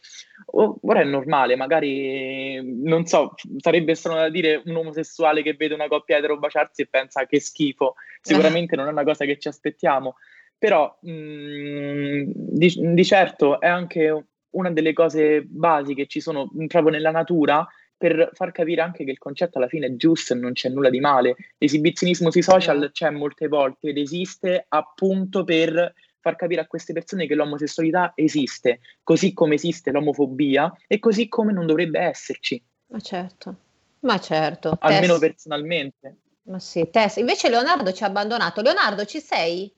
ora 0.47 0.99
è 0.99 1.05
normale, 1.05 1.55
magari, 1.55 2.61
non 2.83 3.05
so, 3.05 3.35
sarebbe 3.57 3.95
strano 3.95 4.19
da 4.19 4.29
dire 4.29 4.61
un 4.65 4.75
omosessuale 4.75 5.41
che 5.43 5.53
vede 5.53 5.75
una 5.75 5.87
coppia 5.87 6.17
etero 6.17 6.37
baciarsi 6.37 6.81
e 6.81 6.87
pensa 6.87 7.25
che 7.25 7.39
schifo, 7.39 7.95
sicuramente 8.21 8.75
non 8.75 8.87
è 8.87 8.91
una 8.91 9.03
cosa 9.03 9.23
che 9.23 9.37
ci 9.37 9.47
aspettiamo, 9.47 10.15
però 10.57 10.97
mh, 11.01 12.23
di, 12.35 12.73
di 12.93 13.05
certo 13.05 13.61
è 13.61 13.67
anche 13.67 14.25
una 14.51 14.71
delle 14.71 14.91
cose 14.91 15.43
basi 15.43 15.93
che 15.93 16.07
ci 16.07 16.19
sono 16.19 16.51
proprio 16.67 16.91
nella 16.91 17.11
natura 17.11 17.65
per 18.01 18.31
far 18.33 18.51
capire 18.51 18.81
anche 18.81 19.03
che 19.03 19.11
il 19.11 19.19
concetto 19.19 19.59
alla 19.59 19.67
fine 19.67 19.85
è 19.85 19.95
giusto 19.95 20.33
e 20.33 20.35
non 20.35 20.53
c'è 20.53 20.69
nulla 20.69 20.89
di 20.89 20.99
male. 20.99 21.35
L'esibizionismo 21.59 22.31
sui 22.31 22.41
social 22.41 22.89
c'è 22.91 23.11
molte 23.11 23.47
volte 23.47 23.89
ed 23.89 23.99
esiste 23.99 24.65
appunto 24.69 25.43
per 25.43 25.93
far 26.19 26.35
capire 26.35 26.61
a 26.61 26.65
queste 26.65 26.93
persone 26.93 27.27
che 27.27 27.35
l'omosessualità 27.35 28.13
esiste, 28.15 28.79
così 29.03 29.33
come 29.33 29.53
esiste 29.53 29.91
l'omofobia 29.91 30.73
e 30.87 30.97
così 30.97 31.27
come 31.27 31.53
non 31.53 31.67
dovrebbe 31.67 31.99
esserci. 31.99 32.59
Ma 32.87 32.99
certo, 33.01 33.55
ma 33.99 34.19
certo. 34.19 34.77
Almeno 34.79 35.19
Tess- 35.19 35.19
personalmente. 35.19 36.17
Ma 36.45 36.57
sì, 36.57 36.89
Tess. 36.89 37.17
Invece 37.17 37.49
Leonardo 37.49 37.93
ci 37.93 38.03
ha 38.03 38.07
abbandonato. 38.07 38.63
Leonardo, 38.63 39.05
ci 39.05 39.19
sei? 39.19 39.71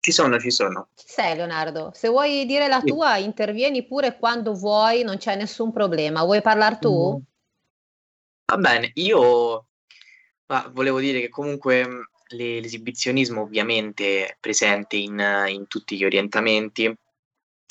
Ci 0.00 0.12
sono, 0.12 0.38
ci 0.38 0.50
sono. 0.50 0.88
Ci 0.94 1.04
sei 1.08 1.36
Leonardo? 1.36 1.92
Se 1.94 2.08
vuoi 2.08 2.46
dire 2.46 2.68
la 2.68 2.80
Sì. 2.80 2.86
tua, 2.86 3.18
intervieni 3.18 3.86
pure 3.86 4.16
quando 4.18 4.54
vuoi, 4.54 5.02
non 5.02 5.18
c'è 5.18 5.36
nessun 5.36 5.72
problema. 5.72 6.24
Vuoi 6.24 6.40
parlare 6.40 6.78
tu? 6.80 7.22
Va 8.46 8.56
bene, 8.56 8.90
io 8.94 9.66
ma 10.46 10.68
volevo 10.72 10.98
dire 10.98 11.20
che 11.20 11.28
comunque 11.28 12.08
le- 12.30 12.60
l'esibizionismo 12.60 13.42
ovviamente 13.42 14.26
è 14.26 14.36
presente 14.40 14.96
in, 14.96 15.18
in 15.48 15.66
tutti 15.68 15.96
gli 15.96 16.04
orientamenti 16.04 16.92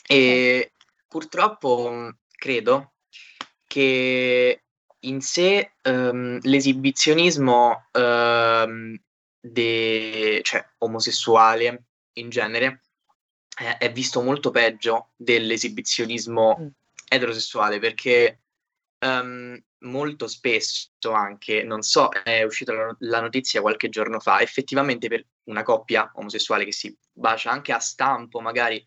e 0.07 0.71
purtroppo 1.07 1.89
mh, 1.91 2.17
credo 2.31 2.93
che 3.67 4.63
in 4.99 5.21
sé 5.21 5.73
ehm, 5.81 6.39
l'esibizionismo 6.43 7.87
ehm, 7.91 8.97
de- 9.41 10.39
cioè, 10.43 10.65
omosessuale 10.79 11.83
in 12.19 12.29
genere 12.29 12.83
eh, 13.59 13.77
è 13.77 13.91
visto 13.91 14.21
molto 14.21 14.51
peggio 14.51 15.11
dell'esibizionismo 15.15 16.73
eterosessuale 17.07 17.79
perché 17.79 18.41
ehm, 18.99 19.61
molto 19.79 20.27
spesso 20.27 21.11
anche, 21.11 21.63
non 21.63 21.81
so, 21.81 22.09
è 22.09 22.43
uscita 22.43 22.73
la, 22.73 22.95
la 22.99 23.21
notizia 23.21 23.61
qualche 23.61 23.89
giorno 23.89 24.19
fa, 24.19 24.41
effettivamente 24.41 25.07
per 25.07 25.25
una 25.45 25.63
coppia 25.63 26.11
omosessuale 26.15 26.65
che 26.65 26.71
si 26.71 26.95
bacia 27.11 27.51
anche 27.51 27.71
a 27.71 27.79
stampo, 27.79 28.39
magari 28.39 28.85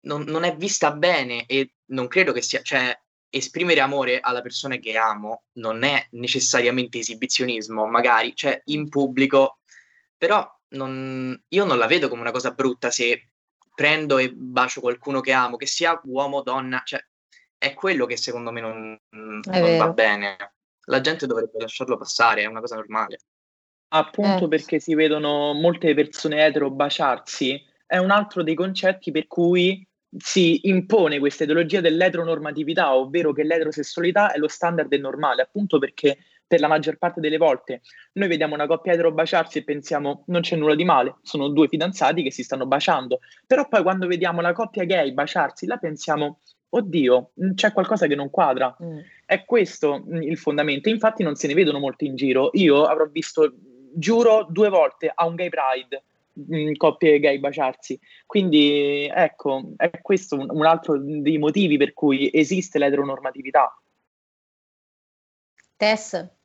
non, 0.00 0.22
non 0.22 0.44
è 0.44 0.56
vista 0.56 0.92
bene 0.92 1.46
e 1.46 1.74
non 1.86 2.08
credo 2.08 2.32
che 2.32 2.42
sia, 2.42 2.62
cioè 2.62 2.96
esprimere 3.28 3.80
amore 3.80 4.20
alla 4.20 4.42
persona 4.42 4.76
che 4.76 4.96
amo 4.96 5.44
non 5.52 5.84
è 5.84 6.06
necessariamente 6.12 6.98
esibizionismo, 6.98 7.86
magari, 7.86 8.34
cioè 8.34 8.60
in 8.66 8.88
pubblico, 8.88 9.60
però 10.16 10.46
non- 10.72 11.40
io 11.48 11.64
non 11.64 11.78
la 11.78 11.86
vedo 11.86 12.08
come 12.08 12.20
una 12.20 12.30
cosa 12.30 12.50
brutta 12.50 12.90
se 12.90 13.30
prendo 13.74 14.18
e 14.18 14.32
bacio 14.32 14.80
qualcuno 14.80 15.20
che 15.20 15.32
amo, 15.32 15.56
che 15.56 15.66
sia 15.66 15.98
uomo 16.04 16.38
o 16.38 16.42
donna, 16.42 16.82
cioè 16.84 17.00
è 17.56 17.74
quello 17.74 18.06
che 18.06 18.16
secondo 18.16 18.50
me 18.50 18.60
non, 18.60 19.00
non 19.10 19.76
va 19.78 19.90
bene. 19.92 20.36
La 20.86 21.00
gente 21.00 21.26
dovrebbe 21.26 21.60
lasciarlo 21.60 21.96
passare, 21.96 22.42
è 22.42 22.46
una 22.46 22.60
cosa 22.60 22.74
normale. 22.74 23.20
Appunto 23.94 24.46
Eh. 24.46 24.48
perché 24.48 24.80
si 24.80 24.94
vedono 24.94 25.52
molte 25.52 25.94
persone 25.94 26.44
etero 26.44 26.70
baciarsi, 26.70 27.62
è 27.86 27.98
un 27.98 28.10
altro 28.10 28.42
dei 28.42 28.54
concetti 28.54 29.10
per 29.10 29.26
cui 29.26 29.86
si 30.16 30.68
impone 30.68 31.18
questa 31.18 31.44
ideologia 31.44 31.80
dell'eteronormatività, 31.80 32.94
ovvero 32.94 33.32
che 33.32 33.44
l'eterosessualità 33.44 34.32
è 34.32 34.38
lo 34.38 34.48
standard 34.48 34.88
del 34.88 35.00
normale, 35.00 35.42
appunto 35.42 35.78
perché 35.78 36.18
per 36.52 36.60
la 36.60 36.68
maggior 36.68 36.98
parte 36.98 37.18
delle 37.18 37.38
volte 37.38 37.80
noi 38.12 38.28
vediamo 38.28 38.52
una 38.52 38.66
coppia 38.66 38.92
etero 38.92 39.10
baciarsi 39.10 39.56
e 39.56 39.64
pensiamo 39.64 40.24
non 40.26 40.42
c'è 40.42 40.54
nulla 40.54 40.74
di 40.74 40.84
male, 40.84 41.16
sono 41.22 41.48
due 41.48 41.66
fidanzati 41.66 42.22
che 42.22 42.30
si 42.30 42.42
stanno 42.42 42.66
baciando, 42.66 43.20
però 43.46 43.66
poi 43.66 43.80
quando 43.80 44.06
vediamo 44.06 44.42
la 44.42 44.52
coppia 44.52 44.84
gay 44.84 45.12
baciarsi, 45.12 45.64
là 45.64 45.78
pensiamo 45.78 46.40
oddio, 46.68 47.30
mh, 47.32 47.54
c'è 47.54 47.72
qualcosa 47.72 48.06
che 48.06 48.14
non 48.14 48.28
quadra. 48.28 48.76
Mm. 48.82 48.98
È 49.24 49.46
questo 49.46 50.02
mh, 50.06 50.22
il 50.22 50.36
fondamento. 50.36 50.90
Infatti 50.90 51.22
non 51.22 51.36
se 51.36 51.46
ne 51.46 51.54
vedono 51.54 51.78
molti 51.78 52.04
in 52.04 52.16
giro. 52.16 52.50
Io 52.52 52.84
avrò 52.84 53.06
visto, 53.06 53.54
giuro, 53.94 54.46
due 54.48 54.68
volte 54.68 55.10
a 55.14 55.26
un 55.26 55.34
gay 55.34 55.48
pride 55.48 56.02
mh, 56.32 56.72
coppie 56.76 57.18
gay 57.18 57.38
baciarsi. 57.38 57.98
Quindi 58.26 59.10
ecco, 59.10 59.72
è 59.76 59.90
questo 60.02 60.36
un, 60.36 60.46
un 60.50 60.64
altro 60.64 60.98
dei 60.98 61.38
motivi 61.38 61.78
per 61.78 61.92
cui 61.92 62.30
esiste 62.32 62.78
l'eteronormatività. 62.78 63.74
Tess? 65.76 66.40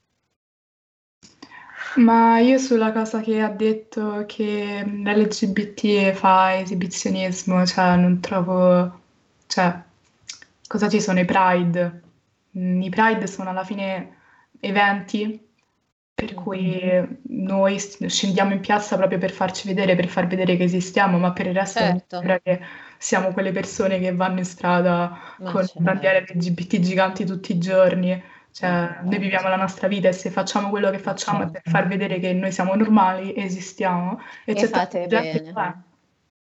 Ma 1.97 2.39
io 2.39 2.59
sulla 2.59 2.91
cosa 2.91 3.21
che 3.21 3.41
ha 3.41 3.49
detto 3.49 4.23
che 4.27 4.83
l'LGBT 4.85 6.11
fa 6.13 6.57
esibizionismo, 6.59 7.65
cioè 7.65 7.95
non 7.95 8.19
trovo, 8.19 9.01
cioè 9.47 9.81
cosa 10.67 10.89
ci 10.89 11.01
sono 11.01 11.19
i 11.19 11.25
Pride? 11.25 12.01
Mm, 12.57 12.81
I 12.83 12.89
Pride 12.89 13.25
sono 13.27 13.49
alla 13.49 13.63
fine 13.63 14.15
eventi 14.59 15.43
per 16.13 16.33
cui 16.33 16.79
noi 17.29 17.79
scendiamo 17.79 18.53
in 18.53 18.59
piazza 18.59 18.95
proprio 18.97 19.19
per 19.19 19.31
farci 19.31 19.67
vedere, 19.67 19.95
per 19.95 20.07
far 20.07 20.27
vedere 20.27 20.57
che 20.57 20.63
esistiamo, 20.63 21.17
ma 21.19 21.31
per 21.31 21.47
il 21.47 21.53
resto 21.53 21.79
Certo. 21.79 22.17
sembra 22.17 22.39
che 22.39 22.59
siamo 22.97 23.31
quelle 23.33 23.51
persone 23.51 23.99
che 23.99 24.13
vanno 24.15 24.39
in 24.39 24.45
strada 24.45 25.35
Ma 25.37 25.51
con 25.51 25.61
certo. 25.65 25.79
bandiere 25.81 26.21
LGBT 26.21 26.79
giganti 26.79 27.25
tutti 27.25 27.51
i 27.53 27.57
giorni. 27.59 28.21
Cioè, 28.57 29.01
noi 29.03 29.19
viviamo 29.19 29.49
la 29.49 29.55
nostra 29.55 29.87
vita 29.87 30.07
e 30.07 30.13
se 30.13 30.31
facciamo 30.31 30.69
quello 30.69 30.89
che 30.89 30.97
facciamo 30.97 31.43
è 31.43 31.51
per 31.51 31.61
far 31.63 31.85
vedere 31.87 32.17
che 32.19 32.33
noi 32.33 32.51
siamo 32.51 32.73
normali, 32.73 33.35
esistiamo 33.35 34.19
e 34.45 34.53
E 34.53 34.55
c'è 34.55 34.65
fate 34.67 35.01
che 35.01 35.07
bene. 35.53 35.83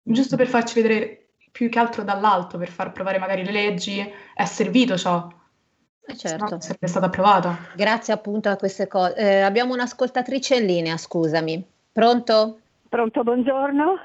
giusto 0.03 0.37
per 0.37 0.47
farci 0.47 0.81
vedere 0.81 1.31
più 1.51 1.67
che 1.67 1.79
altro 1.79 2.03
dall'alto, 2.03 2.57
per 2.57 2.69
far 2.69 2.93
provare 2.93 3.17
magari 3.19 3.43
le 3.43 3.51
leggi, 3.51 3.99
è 4.33 4.45
servito 4.45 4.95
ciò, 4.95 5.27
Eh, 6.05 6.15
se 6.15 6.29
no 6.29 6.37
certo. 6.37 6.49
non 6.51 6.61
sarebbe 6.61 6.87
stata 6.87 7.07
approvata. 7.07 7.57
Grazie 7.75 8.13
appunto 8.13 8.47
a 8.47 8.55
queste 8.55 8.87
cose. 8.87 9.15
Eh, 9.17 9.41
abbiamo 9.41 9.73
un'ascoltatrice 9.73 10.55
in 10.55 10.65
linea, 10.65 10.95
scusami. 10.95 11.61
Pronto? 11.91 12.59
Pronto, 12.87 13.23
buongiorno. 13.23 14.01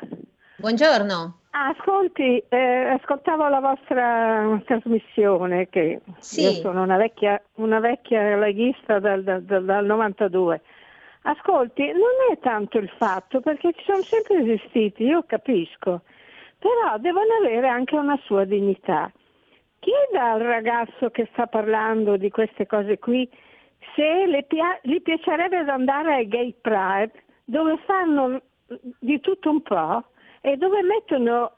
Buongiorno. 0.66 1.38
Ascolti, 1.50 2.40
eh, 2.48 2.96
ascoltavo 2.96 3.48
la 3.48 3.58
vostra 3.58 4.62
trasmissione, 4.64 5.68
che 5.68 6.00
Sì. 6.18 6.42
io 6.42 6.52
sono 6.52 6.84
una 6.84 6.96
vecchia, 6.96 7.42
una 7.54 7.80
vecchia 7.80 8.36
leghista 8.36 9.00
dal, 9.00 9.24
dal- 9.24 9.42
dal- 9.42 9.64
dal 9.64 9.84
92. 9.84 10.60
Ascolti, 11.22 11.84
non 11.86 12.14
è 12.30 12.38
tanto 12.38 12.78
il 12.78 12.88
fatto, 12.96 13.40
perché 13.40 13.72
ci 13.72 13.82
sono 13.84 14.02
sempre 14.02 14.36
esistiti, 14.38 15.02
io 15.02 15.24
capisco, 15.26 16.02
però 16.60 16.96
devono 16.98 17.34
avere 17.40 17.66
anche 17.66 17.96
una 17.96 18.16
sua 18.22 18.44
dignità. 18.44 19.10
Chieda 19.80 20.30
al 20.34 20.42
ragazzo 20.42 21.10
che 21.10 21.28
sta 21.32 21.48
parlando 21.48 22.16
di 22.16 22.30
queste 22.30 22.66
cose 22.66 23.00
qui 23.00 23.28
se 23.96 24.26
le 24.26 24.44
pia- 24.44 24.78
gli 24.82 25.02
piacerebbe 25.02 25.56
andare 25.68 26.14
ai 26.14 26.28
gay 26.28 26.54
pride 26.60 27.24
dove 27.46 27.78
fanno 27.84 28.40
di 29.00 29.18
tutto 29.18 29.50
un 29.50 29.60
po' 29.60 30.04
e 30.42 30.56
dove 30.58 30.82
mettono 30.82 31.52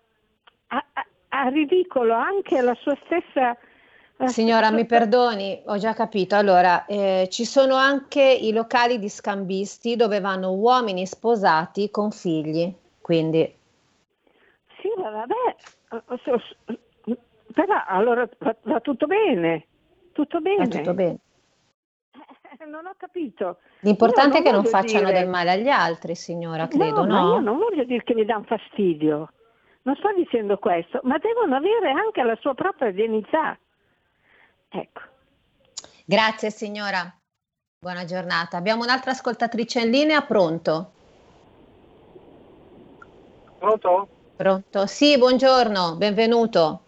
a, 0.69 0.85
a- 0.93 1.07
a 1.31 1.49
ridicolo 1.49 2.15
anche 2.15 2.61
la 2.61 2.75
sua 2.75 2.97
stessa... 3.05 3.57
la 4.17 4.27
Signora, 4.27 4.67
stessa- 4.67 4.75
mi 4.77 4.87
perdoni, 4.87 5.63
ho 5.67 5.79
già 5.79 5.95
capito. 5.95 6.37
Allora, 6.37 6.85
eh, 6.87 7.29
ci 7.31 7.45
sono 7.45 7.75
anche 7.77 8.23
i 8.23 8.53
locali 8.53 8.99
di 8.99 9.09
scambisti 9.09 9.97
dove 9.97 10.21
vanno 10.21 10.53
uomini 10.53 11.07
sposati 11.07 11.91
con 11.91 12.11
figli. 12.11 12.73
Quindi, 13.01 13.55
Sì, 14.81 14.89
ma 15.01 15.11
vabbè, 15.11 15.57
eh, 15.91 17.19
però 17.53 17.85
allora 17.87 18.29
va, 18.39 18.57
va 18.63 18.81
tutto 18.81 19.07
bene, 19.07 19.67
tutto 20.13 20.41
bene. 20.41 20.65
è 20.65 20.69
tutto 20.69 20.95
bene. 20.95 21.19
Eh, 22.59 22.65
Non 22.67 22.87
ho 22.87 22.95
capito. 22.97 23.59
L'importante 23.81 24.39
è 24.39 24.43
che 24.43 24.51
non 24.51 24.65
facciano 24.65 25.07
dire- 25.07 25.21
del 25.21 25.29
male 25.29 25.53
agli 25.53 25.69
altri, 25.69 26.15
signora, 26.15 26.69
credo, 26.69 27.05
no, 27.05 27.13
ma 27.13 27.21
no? 27.21 27.35
io 27.35 27.41
non 27.41 27.59
voglio 27.59 27.85
dire 27.85 28.03
che 28.03 28.15
mi 28.15 28.25
danno 28.25 28.45
fastidio, 28.45 29.33
non 29.83 29.95
sto 29.97 30.13
dicendo 30.15 30.59
questo, 30.59 31.01
ma 31.03 31.19
devono 31.19 31.57
avere 31.57 31.91
anche 31.91 32.23
la 32.23 32.37
sua 32.41 32.55
propria 32.55 32.91
dignità. 32.91 33.57
Ecco. 34.69 35.01
Grazie, 36.07 36.51
signora. 36.51 37.01
Buona 37.79 38.05
giornata. 38.05 38.57
Abbiamo 38.57 38.83
un'altra 38.83 39.11
ascoltatrice 39.11 39.81
in 39.81 39.91
linea, 39.91 40.23
pronto? 40.23 40.93
Pronto? 43.59 44.09
Pronto? 44.37 44.87
Sì, 44.87 45.17
buongiorno, 45.19 45.97
benvenuto. 45.97 46.81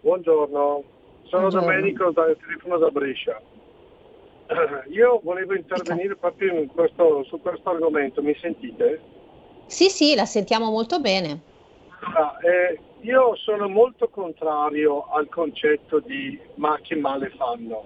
Buongiorno, 0.00 0.82
sono 1.24 1.48
Buongiorno. 1.48 1.66
Domenico 1.66 2.10
dal 2.12 2.36
telefono 2.40 2.78
da 2.78 2.88
Brescia. 2.90 3.40
Io 4.90 5.20
volevo 5.22 5.54
intervenire 5.54 6.16
proprio 6.16 6.58
in 6.58 6.66
questo- 6.68 7.24
su 7.24 7.40
questo 7.40 7.70
argomento, 7.70 8.22
mi 8.22 8.34
sentite? 8.40 9.00
Sì, 9.66 9.88
sì, 9.88 10.14
la 10.14 10.24
sentiamo 10.24 10.70
molto 10.70 11.00
bene. 11.00 11.40
Allora, 12.00 12.38
eh, 12.40 12.78
io 13.00 13.34
sono 13.36 13.68
molto 13.68 14.08
contrario 14.08 15.06
al 15.10 15.28
concetto 15.28 16.00
di 16.00 16.38
ma 16.56 16.78
che 16.82 16.96
male 16.96 17.30
fanno, 17.36 17.84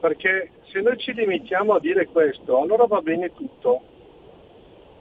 perché 0.00 0.50
se 0.70 0.80
noi 0.80 0.98
ci 0.98 1.12
limitiamo 1.12 1.74
a 1.74 1.80
dire 1.80 2.06
questo, 2.06 2.60
allora 2.60 2.86
va 2.86 3.00
bene 3.00 3.32
tutto. 3.34 3.82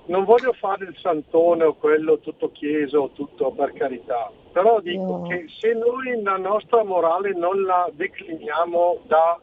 Non 0.08 0.24
voglio 0.24 0.54
fare 0.54 0.86
il 0.86 0.96
santone 1.02 1.64
o 1.64 1.74
quello 1.74 2.20
tutto 2.20 2.52
chieso, 2.52 3.10
tutto 3.14 3.52
per 3.52 3.74
carità, 3.74 4.32
Però 4.52 4.80
dico 4.80 5.24
che 5.24 5.48
se 5.60 5.74
noi 5.74 6.22
la 6.22 6.38
nostra 6.38 6.84
morale 6.84 7.34
non 7.34 7.64
la 7.64 7.90
decliniamo 7.92 9.00
da, 9.04 9.38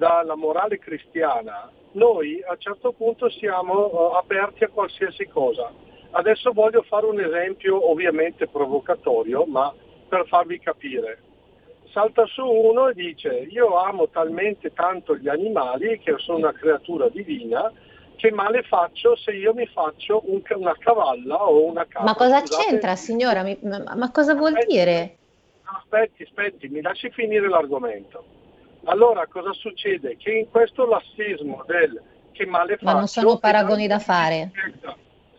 dalla 0.00 0.34
morale 0.34 0.78
cristiana, 0.78 1.70
noi 1.92 2.42
a 2.42 2.52
un 2.52 2.58
certo 2.58 2.92
punto 2.92 3.28
siamo 3.28 3.90
uh, 3.92 4.14
aperti 4.14 4.64
a 4.64 4.68
qualsiasi 4.68 5.26
cosa. 5.26 5.70
Adesso 6.12 6.52
voglio 6.52 6.82
fare 6.88 7.04
un 7.04 7.20
esempio 7.20 7.90
ovviamente 7.90 8.48
provocatorio, 8.48 9.44
ma 9.44 9.72
per 10.08 10.26
farvi 10.26 10.58
capire. 10.58 11.18
Salta 11.92 12.24
su 12.26 12.42
uno 12.42 12.88
e 12.88 12.94
dice 12.94 13.46
io 13.50 13.76
amo 13.76 14.08
talmente 14.08 14.72
tanto 14.72 15.16
gli 15.16 15.28
animali 15.28 15.98
che 15.98 16.14
sono 16.16 16.38
una 16.38 16.52
creatura 16.52 17.10
divina 17.10 17.70
che 18.16 18.30
male 18.32 18.62
faccio 18.62 19.16
se 19.16 19.32
io 19.32 19.52
mi 19.52 19.66
faccio 19.66 20.22
un, 20.24 20.40
una 20.56 20.76
cavalla 20.78 21.46
o 21.46 21.66
una 21.66 21.84
capra. 21.84 22.04
Ma 22.04 22.14
cosa 22.14 22.38
Scusate, 22.38 22.70
c'entra 22.70 22.96
signora? 22.96 23.42
Mi, 23.42 23.58
ma, 23.62 23.94
ma, 23.96 24.10
cosa 24.10 24.34
vuol 24.34 24.54
aspetti, 24.54 24.72
dire? 24.72 25.16
Aspetti, 25.64 26.22
aspetti, 26.22 26.68
mi 26.68 26.80
lasci 26.80 27.10
finire 27.10 27.48
l'argomento. 27.48 28.38
Allora 28.84 29.26
cosa 29.26 29.52
succede? 29.52 30.16
Che 30.16 30.30
in 30.30 30.50
questo 30.50 30.86
lassismo 30.86 31.64
del 31.66 32.00
che 32.32 32.46
male 32.46 32.76
faccio... 32.76 32.84
Ma 32.84 32.92
non 32.92 33.06
sono 33.06 33.38
paragoni 33.38 33.86
da 33.86 33.98
fare. 33.98 34.50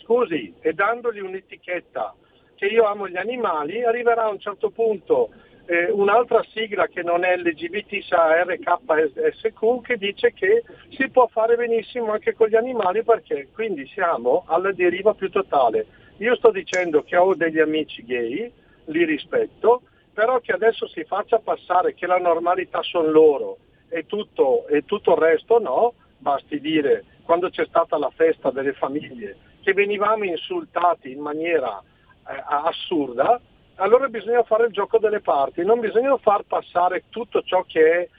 Scusi, 0.02 0.54
e 0.60 0.74
dandogli 0.74 1.20
un'etichetta 1.20 2.14
che 2.56 2.68
io 2.68 2.84
amo 2.84 3.08
gli 3.08 3.18
animali, 3.18 3.84
arriverà 3.84 4.24
a 4.26 4.30
un 4.30 4.40
certo 4.40 4.70
punto 4.70 5.30
eh, 5.66 5.90
un'altra 5.90 6.44
sigla 6.52 6.88
che 6.88 7.02
non 7.02 7.24
è 7.24 7.38
LGBT, 7.38 8.04
sa 8.04 8.44
RKSQ, 8.44 9.82
che 9.82 9.98
dice 9.98 10.34
che 10.34 10.64
si 10.90 11.10
può 11.10 11.28
fare 11.28 11.56
benissimo 11.56 12.12
anche 12.12 12.34
con 12.34 12.50
gli 12.50 12.56
animali 12.56 13.04
perché 13.04 13.48
quindi 13.54 13.88
siamo 13.88 14.44
alla 14.48 14.72
deriva 14.72 15.14
più 15.14 15.30
totale. 15.30 15.86
Io 16.18 16.36
sto 16.36 16.52
dicendo 16.52 17.04
che 17.04 17.18
ho 17.18 17.34
degli 17.34 17.60
amici 17.60 18.04
gay, 18.04 18.52
li 18.86 19.06
rispetto, 19.06 19.84
però 20.14 20.40
che 20.40 20.52
adesso 20.52 20.88
si 20.88 21.04
faccia 21.04 21.40
passare 21.40 21.94
che 21.94 22.06
la 22.06 22.18
normalità 22.18 22.82
sono 22.84 23.10
loro 23.10 23.58
e 23.90 24.06
tutto, 24.06 24.68
e 24.68 24.86
tutto 24.86 25.12
il 25.12 25.18
resto 25.18 25.60
no, 25.60 25.94
basti 26.18 26.60
dire 26.60 27.04
quando 27.24 27.50
c'è 27.50 27.66
stata 27.66 27.98
la 27.98 28.12
festa 28.16 28.52
delle 28.52 28.74
famiglie 28.74 29.38
che 29.62 29.74
venivamo 29.74 30.24
insultati 30.24 31.12
in 31.12 31.20
maniera 31.20 31.82
eh, 32.28 32.44
assurda, 32.46 33.40
allora 33.76 34.08
bisogna 34.08 34.44
fare 34.44 34.66
il 34.66 34.72
gioco 34.72 34.98
delle 34.98 35.22
parti, 35.22 35.64
non 35.64 35.80
bisogna 35.80 36.16
far 36.18 36.44
passare 36.44 37.04
tutto 37.10 37.42
ciò 37.42 37.64
che 37.64 37.92
è 37.92 38.10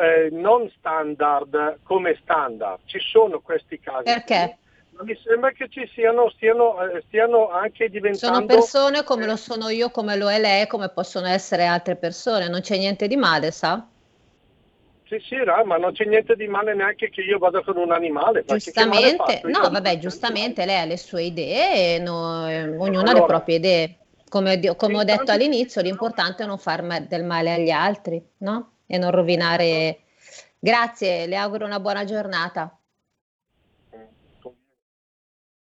eh, 0.00 0.28
non 0.30 0.70
standard 0.78 1.80
come 1.82 2.18
standard. 2.22 2.80
Ci 2.84 2.98
sono 3.00 3.40
questi 3.40 3.78
casi. 3.78 4.04
Perché? 4.04 4.58
Ma 4.98 5.04
mi 5.04 5.16
sembra 5.22 5.52
che 5.52 5.68
ci 5.68 5.88
siano, 5.94 6.28
stiano, 6.30 6.82
eh, 6.82 7.04
stiano 7.06 7.50
anche 7.50 7.88
diventando... 7.88 8.34
Sono 8.34 8.46
persone 8.46 9.04
come 9.04 9.26
lo 9.26 9.36
sono 9.36 9.68
io, 9.68 9.90
come 9.90 10.16
lo 10.16 10.28
è 10.28 10.40
lei, 10.40 10.66
come 10.66 10.88
possono 10.88 11.28
essere 11.28 11.66
altre 11.66 11.94
persone, 11.94 12.48
non 12.48 12.60
c'è 12.60 12.76
niente 12.76 13.06
di 13.06 13.14
male, 13.14 13.52
sa? 13.52 13.86
Sì, 15.06 15.20
sì, 15.20 15.36
ma 15.64 15.76
non 15.76 15.92
c'è 15.92 16.04
niente 16.04 16.34
di 16.34 16.48
male 16.48 16.74
neanche 16.74 17.10
che 17.10 17.20
io 17.20 17.38
vada 17.38 17.62
con 17.62 17.76
un 17.76 17.92
animale. 17.92 18.44
Giustamente, 18.44 19.40
no, 19.44 19.70
vabbè, 19.70 19.98
giustamente 19.98 20.66
lei 20.66 20.80
ha 20.80 20.84
le 20.84 20.98
sue 20.98 21.22
idee, 21.22 22.00
no, 22.00 22.42
ognuno 22.42 22.98
allora, 22.98 23.10
ha 23.10 23.14
le 23.14 23.24
proprie 23.24 23.56
idee. 23.56 23.98
Come, 24.28 24.60
come 24.74 24.98
ho 24.98 25.04
detto 25.04 25.30
all'inizio, 25.30 25.80
l'importante 25.80 26.42
è 26.42 26.46
non 26.46 26.58
far 26.58 26.82
del 27.06 27.24
male 27.24 27.54
agli 27.54 27.70
altri, 27.70 28.22
no? 28.38 28.72
E 28.84 28.98
non 28.98 29.12
rovinare. 29.12 30.00
Grazie, 30.58 31.26
le 31.26 31.36
auguro 31.36 31.64
una 31.64 31.78
buona 31.78 32.04
giornata. 32.04 32.77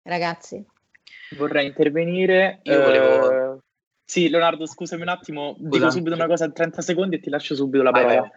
Ragazzi. 0.02 0.64
Vorrei 1.36 1.66
intervenire. 1.66 2.60
Io 2.62 2.80
volevo... 2.80 3.54
Eh, 3.54 3.58
sì, 4.04 4.28
Leonardo, 4.28 4.66
scusami 4.66 5.02
un 5.02 5.08
attimo, 5.08 5.54
Scusa. 5.54 5.68
dico 5.68 5.90
subito 5.90 6.14
una 6.14 6.26
cosa 6.26 6.44
in 6.44 6.52
30 6.52 6.82
secondi 6.82 7.16
e 7.16 7.20
ti 7.20 7.30
lascio 7.30 7.54
subito 7.54 7.82
la 7.82 7.92
parola. 7.92 8.20
Vai, 8.20 8.20
vai. 8.20 8.30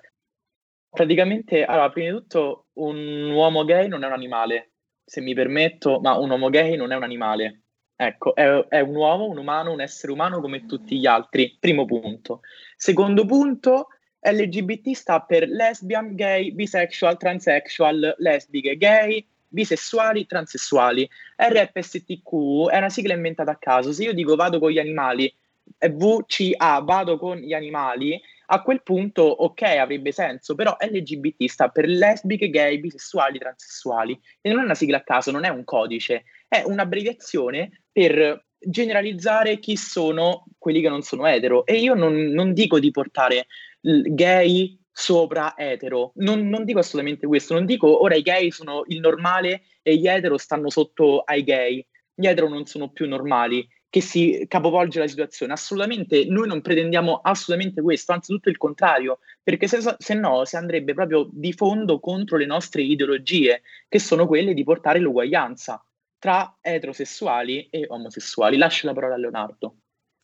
Praticamente, 0.89 1.65
allora, 1.65 1.89
prima 1.89 2.11
di 2.11 2.17
tutto, 2.17 2.67
un 2.73 3.29
uomo 3.31 3.65
gay 3.65 3.89
non 3.89 4.03
è 4.03 4.05
un 4.05 4.13
animale, 4.13 4.71
se 5.03 5.19
mi 5.19 5.33
permetto, 5.33 5.99
ma 5.99 6.17
un 6.17 6.29
uomo 6.29 6.49
gay 6.49 6.77
non 6.77 6.93
è 6.93 6.95
un 6.95 7.03
animale. 7.03 7.63
Ecco, 7.97 8.35
è, 8.35 8.45
è, 8.69 8.79
un 8.79 8.95
uomo, 8.95 9.25
un 9.25 9.37
umano, 9.37 9.71
un 9.71 9.81
essere 9.81 10.13
umano 10.13 10.39
come 10.39 10.65
tutti 10.65 10.97
gli 10.97 11.05
altri. 11.05 11.57
Primo 11.59 11.85
punto. 11.85 12.41
Secondo 12.77 13.25
punto, 13.25 13.87
LGBT 14.21 14.91
sta 14.91 15.21
per 15.21 15.47
lesbian, 15.47 16.15
gay, 16.15 16.51
bisexual, 16.51 17.17
transsexual, 17.17 18.15
lesbiche, 18.17 18.77
gay, 18.77 19.25
bisessuali, 19.55 20.27
transessuali. 20.27 21.09
RFSTQ 21.37 22.69
è 22.69 22.77
una 22.77 22.89
sigla 22.89 23.13
inventata 23.15 23.51
a 23.51 23.57
caso. 23.57 23.91
Se 23.93 24.03
io 24.03 24.13
dico 24.13 24.35
vado 24.35 24.59
con 24.59 24.69
gli 24.69 24.77
animali, 24.77 25.33
VCA, 25.79 26.79
vado 26.81 27.17
con 27.17 27.37
gli 27.37 27.53
animali, 27.53 28.21
a 28.47 28.61
quel 28.61 28.83
punto 28.83 29.23
ok, 29.23 29.61
avrebbe 29.63 30.11
senso, 30.11 30.53
però 30.53 30.77
LGBT 30.79 31.45
sta 31.45 31.69
per 31.69 31.87
lesbiche, 31.87 32.49
gay, 32.49 32.79
bisessuali, 32.79 33.39
transessuali. 33.39 34.19
E 34.41 34.49
non 34.49 34.59
è 34.59 34.63
una 34.63 34.75
sigla 34.75 34.97
a 34.97 35.03
caso, 35.03 35.31
non 35.31 35.45
è 35.45 35.49
un 35.49 35.63
codice, 35.63 36.25
è 36.47 36.61
un'abbreviazione 36.63 37.85
per 37.91 38.45
generalizzare 38.59 39.59
chi 39.59 39.75
sono 39.77 40.45
quelli 40.59 40.81
che 40.81 40.89
non 40.89 41.01
sono 41.01 41.25
etero. 41.25 41.65
E 41.65 41.77
io 41.77 41.95
non, 41.95 42.13
non 42.13 42.53
dico 42.53 42.77
di 42.79 42.91
portare 42.91 43.47
gay 43.81 44.77
sopra 44.97 45.57
etero, 45.57 46.13
non, 46.15 46.47
non, 46.47 46.63
dico 46.63 46.79
assolutamente 46.79 47.27
questo, 47.27 47.53
non 47.53 47.65
dico 47.65 48.01
ora 48.01 48.15
i 48.15 48.21
gay 48.21 48.49
sono 48.49 48.83
il 48.87 49.01
normale 49.01 49.63
e 49.81 49.97
gli 49.97 50.07
etero 50.07 50.37
stanno 50.37 50.69
sotto 50.69 51.19
ai 51.19 51.43
gay, 51.43 51.85
gli 52.13 52.25
etero 52.25 52.47
non 52.47 52.65
sono 52.65 52.89
più 52.89 53.05
normali, 53.05 53.67
che 53.89 53.99
si 53.99 54.45
capovolge 54.47 54.99
la 54.99 55.07
situazione. 55.07 55.51
Assolutamente, 55.51 56.23
noi 56.25 56.47
non 56.47 56.61
pretendiamo 56.61 57.19
assolutamente 57.21 57.81
questo, 57.81 58.13
anzi 58.13 58.31
tutto 58.31 58.47
il 58.47 58.55
contrario, 58.55 59.19
perché 59.43 59.67
se, 59.67 59.79
se, 59.97 60.13
no 60.13 60.45
si 60.45 60.55
andrebbe 60.55 60.93
proprio 60.93 61.27
di 61.29 61.51
fondo 61.51 61.99
contro 61.99 62.37
le 62.37 62.45
nostre 62.45 62.81
ideologie, 62.81 63.63
che 63.89 63.99
sono 63.99 64.25
quelle 64.27 64.53
di 64.53 64.63
portare 64.63 64.99
l'uguaglianza 64.99 65.85
tra 66.17 66.57
eterosessuali 66.61 67.67
e 67.69 67.85
omosessuali. 67.89 68.55
Lascio 68.55 68.87
la 68.87 68.93
parola 68.93 69.15
a 69.15 69.17
Leonardo. 69.17 69.75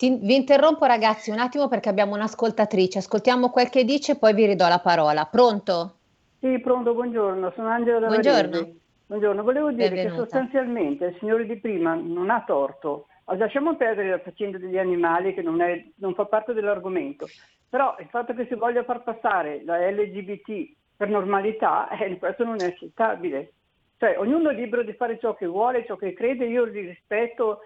Ti, 0.02 0.18
vi 0.20 0.34
interrompo 0.34 0.86
ragazzi 0.86 1.30
un 1.30 1.38
attimo 1.38 1.68
perché 1.68 1.88
abbiamo 1.88 2.16
un'ascoltatrice, 2.16 2.98
ascoltiamo 2.98 3.52
quel 3.52 3.70
che 3.70 3.84
dice 3.84 4.14
e 4.14 4.18
poi 4.18 4.34
vi 4.34 4.48
ridò 4.48 4.68
la 4.68 4.80
parola. 4.80 5.26
Pronto? 5.26 5.98
Sì, 6.40 6.58
pronto, 6.58 6.96
buongiorno, 6.96 7.52
sono 7.56 7.68
Angela 7.68 8.00
da 8.00 8.08
Buongiorno. 8.08 8.68
Buongiorno, 9.06 9.44
volevo 9.44 9.70
dire 9.70 9.90
Benvenuta. 9.90 10.16
che 10.16 10.20
sostanzialmente 10.22 11.06
il 11.06 11.18
signore 11.20 11.46
di 11.46 11.56
prima 11.58 11.94
non 11.94 12.32
ha 12.32 12.44
torto, 12.48 13.06
lasciamo 13.26 13.76
perdere 13.76 14.10
la 14.10 14.18
faccenda 14.18 14.58
degli 14.58 14.80
animali 14.80 15.36
che 15.36 15.44
non, 15.44 15.62
è, 15.62 15.86
non 15.98 16.16
fa 16.16 16.26
parte 16.26 16.54
dell'argomento, 16.54 17.28
però 17.70 17.96
il 18.00 18.08
fatto 18.10 18.34
che 18.34 18.48
si 18.48 18.56
voglia 18.56 18.84
far 18.84 19.04
passare 19.04 19.62
la 19.64 19.88
LGBT 19.88 20.78
per 20.98 21.10
normalità, 21.10 21.88
eh, 21.96 22.18
questo 22.18 22.44
non 22.44 22.60
è 22.60 22.66
accettabile. 22.66 23.54
Cioè, 24.00 24.18
ognuno 24.18 24.50
è 24.50 24.56
libero 24.56 24.82
di 24.82 24.94
fare 24.94 25.20
ciò 25.20 25.36
che 25.36 25.46
vuole, 25.46 25.86
ciò 25.86 25.96
che 25.96 26.14
crede, 26.14 26.46
io 26.46 26.64
li 26.64 26.88
rispetto 26.88 27.60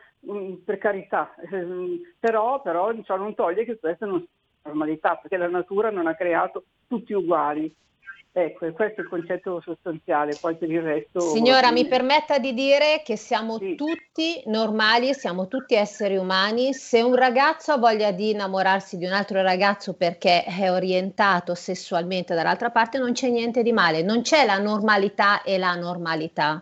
per 0.64 0.78
carità, 0.78 1.36
eh, 1.36 2.02
però, 2.20 2.62
però 2.62 2.92
ciò 3.04 3.18
non 3.18 3.36
toglie 3.36 3.66
che 3.66 3.78
questa 3.78 4.06
non 4.06 4.20
sia 4.20 4.30
normalità, 4.64 5.16
perché 5.16 5.38
la 5.38 5.48
natura 5.48 5.92
non 5.92 6.08
ha 6.08 6.16
creato 6.16 6.64
tutti 6.88 7.14
uguali. 7.14 7.74
Ecco, 8.38 8.70
questo 8.74 9.00
è 9.00 9.04
il 9.04 9.08
concetto 9.08 9.62
sostanziale, 9.62 10.36
poi 10.42 10.58
per 10.58 10.70
il 10.70 10.82
resto... 10.82 11.22
Signora, 11.22 11.72
mi 11.72 11.88
permetta 11.88 12.38
di 12.38 12.54
dire 12.54 13.02
che 13.02 13.16
siamo 13.16 13.58
sì. 13.60 13.76
tutti 13.76 14.44
normali, 14.48 15.14
siamo 15.14 15.48
tutti 15.48 15.74
esseri 15.74 16.18
umani. 16.18 16.74
Se 16.74 17.02
un 17.02 17.16
ragazzo 17.16 17.72
ha 17.72 17.78
voglia 17.78 18.12
di 18.12 18.32
innamorarsi 18.32 18.98
di 18.98 19.06
un 19.06 19.14
altro 19.14 19.42
ragazzo 19.42 19.94
perché 19.94 20.44
è 20.44 20.70
orientato 20.70 21.56
sessualmente 21.56 22.36
dall'altra 22.36 22.72
parte, 22.72 22.98
non 22.98 23.14
c'è 23.14 23.30
niente 23.30 23.64
di 23.64 23.72
male, 23.72 24.02
non 24.02 24.22
c'è 24.22 24.46
la 24.46 24.58
normalità 24.58 25.42
e 25.42 25.58
la 25.58 25.74
normalità. 25.76 26.62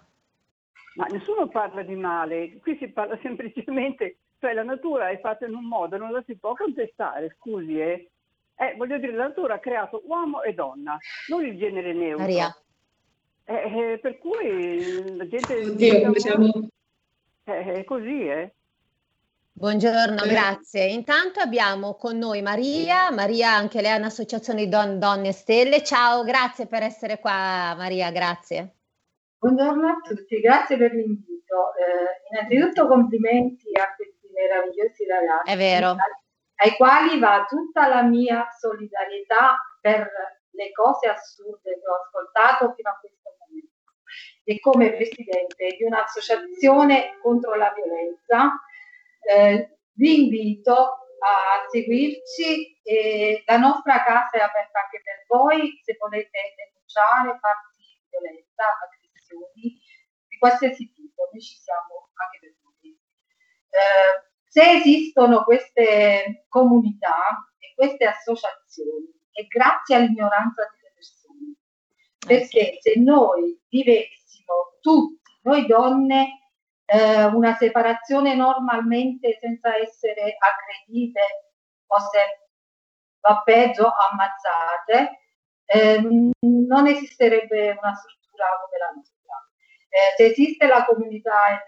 Ma 0.95 1.05
nessuno 1.05 1.47
parla 1.47 1.81
di 1.81 1.95
male, 1.95 2.57
qui 2.59 2.77
si 2.77 2.87
parla 2.87 3.17
semplicemente, 3.23 4.17
cioè 4.39 4.53
la 4.53 4.63
natura 4.63 5.09
è 5.09 5.19
fatta 5.19 5.45
in 5.45 5.55
un 5.55 5.65
modo, 5.65 5.97
non 5.97 6.11
la 6.11 6.23
si 6.25 6.35
può 6.35 6.53
contestare, 6.53 7.35
scusi, 7.39 7.79
eh. 7.79 8.09
Eh, 8.55 8.75
voglio 8.77 8.99
dire, 8.99 9.13
la 9.13 9.27
natura 9.27 9.55
ha 9.55 9.59
creato 9.59 10.03
uomo 10.05 10.43
e 10.43 10.53
donna, 10.53 10.97
non 11.27 11.43
il 11.43 11.57
genere 11.57 11.93
neutro. 11.93 12.19
Maria. 12.19 12.55
Eh, 13.45 13.91
eh, 13.93 13.99
per 13.99 14.19
cui 14.19 15.15
la 15.15 15.27
gente... 15.27 15.55
Oddio, 15.55 16.01
come 16.01 16.19
siamo... 16.19 16.69
Eh, 17.45 17.73
è 17.73 17.83
così, 17.83 18.27
eh. 18.27 18.53
Buongiorno, 19.55 20.23
grazie. 20.25 20.85
Intanto 20.85 21.39
abbiamo 21.39 21.95
con 21.95 22.17
noi 22.17 22.41
Maria, 22.41 23.11
Maria 23.11 23.53
anche 23.53 23.81
lei 23.81 23.91
è 23.91 23.97
un'associazione 23.97 24.63
di 24.63 24.69
don, 24.69 24.97
donne 24.97 25.31
stelle. 25.31 25.83
Ciao, 25.83 26.23
grazie 26.23 26.67
per 26.67 26.83
essere 26.83 27.19
qua 27.19 27.75
Maria, 27.77 28.11
grazie. 28.11 28.73
Buongiorno 29.43 29.89
a 29.89 29.99
tutti, 30.01 30.39
grazie 30.39 30.77
per 30.77 30.93
l'invito. 30.93 31.75
Eh, 31.75 32.31
innanzitutto 32.31 32.87
complimenti 32.87 33.77
a 33.77 33.93
questi 33.93 34.29
meravigliosi 34.31 35.05
ragazzi. 35.05 35.51
È 35.51 35.57
vero 35.57 35.97
ai 36.63 36.71
quali 36.77 37.19
va 37.19 37.45
tutta 37.45 37.89
la 37.89 38.03
mia 38.03 38.47
solidarietà 38.57 39.57
per 39.81 40.09
le 40.51 40.71
cose 40.71 41.09
assurde 41.09 41.77
che 41.77 41.85
ho 41.85 41.95
ascoltato 42.05 42.73
fino 42.73 42.89
a 42.89 42.97
questo 43.01 43.35
momento. 43.37 43.91
E 44.45 44.59
come 44.61 44.95
presidente 44.95 45.75
di 45.75 45.83
un'associazione 45.83 47.19
contro 47.21 47.55
la 47.55 47.73
violenza, 47.75 48.55
eh, 49.27 49.77
vi 49.91 50.23
invito 50.23 50.73
a 51.19 51.67
seguirci 51.69 52.79
e 52.81 53.43
la 53.45 53.57
nostra 53.57 54.05
casa 54.05 54.37
è 54.37 54.39
aperta 54.39 54.79
anche 54.79 55.01
per 55.03 55.25
voi 55.27 55.81
se 55.83 55.97
volete 55.99 56.55
denunciare 56.55 57.37
fatti 57.41 57.99
violenza, 58.07 58.63
aggressioni 59.33 59.79
di 60.27 60.37
qualsiasi 60.37 60.91
tipo, 60.93 61.29
noi 61.31 61.41
ci 61.41 61.55
siamo 61.55 62.09
anche 62.13 62.39
per 62.39 62.55
voi. 62.61 62.97
Eh, 63.69 64.31
se 64.45 64.71
esistono 64.71 65.43
queste 65.43 66.45
comunità 66.47 67.51
e 67.57 67.73
queste 67.75 68.05
associazioni 68.05 69.11
è 69.31 69.43
grazie 69.47 69.95
all'ignoranza 69.95 70.69
delle 70.71 70.93
persone, 70.93 71.55
perché 72.19 72.77
se 72.79 72.99
noi 72.99 73.59
vivessimo 73.67 74.77
tutti, 74.79 75.31
noi 75.41 75.65
donne, 75.65 76.51
eh, 76.85 77.25
una 77.25 77.55
separazione 77.55 78.35
normalmente 78.35 79.37
senza 79.39 79.75
essere 79.77 80.35
aggredite 80.37 81.21
o 81.87 81.99
se 81.99 82.49
va 83.21 83.41
peggio 83.43 83.89
ammazzate, 83.89 85.19
eh, 85.65 86.01
non 86.41 86.87
esisterebbe 86.87 87.71
una 87.71 87.95
struttura 87.95 88.45
come 88.61 88.77
la 88.77 88.91
nostra. 88.95 89.12
Eh, 89.93 90.15
se 90.15 90.31
esiste 90.31 90.65
la 90.65 90.85
comunità 90.85 91.61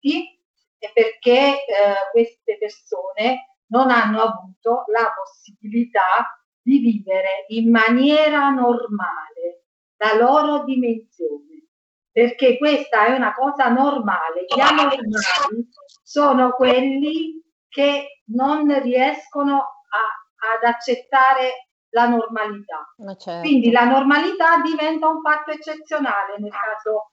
LGBT 0.00 0.36
è 0.78 0.90
perché 0.92 1.64
eh, 1.64 2.10
queste 2.10 2.58
persone 2.58 3.58
non 3.66 3.90
hanno 3.90 4.22
avuto 4.22 4.82
la 4.88 5.12
possibilità 5.14 6.42
di 6.60 6.78
vivere 6.78 7.44
in 7.48 7.70
maniera 7.70 8.48
normale 8.48 9.66
la 9.98 10.14
loro 10.14 10.64
dimensione, 10.64 11.68
perché 12.10 12.58
questa 12.58 13.06
è 13.06 13.14
una 13.14 13.32
cosa 13.34 13.68
normale. 13.68 14.44
Gli 14.46 14.60
anormali 14.60 15.68
sono 16.02 16.50
quelli 16.50 17.40
che 17.68 18.22
non 18.32 18.80
riescono 18.82 19.54
a, 19.56 20.56
ad 20.56 20.64
accettare 20.64 21.68
la 21.90 22.08
normalità. 22.08 22.94
Certo. 23.16 23.40
Quindi 23.40 23.70
la 23.70 23.84
normalità 23.84 24.60
diventa 24.60 25.08
un 25.08 25.20
fatto 25.20 25.52
eccezionale 25.52 26.34
nel 26.38 26.50
caso, 26.50 27.12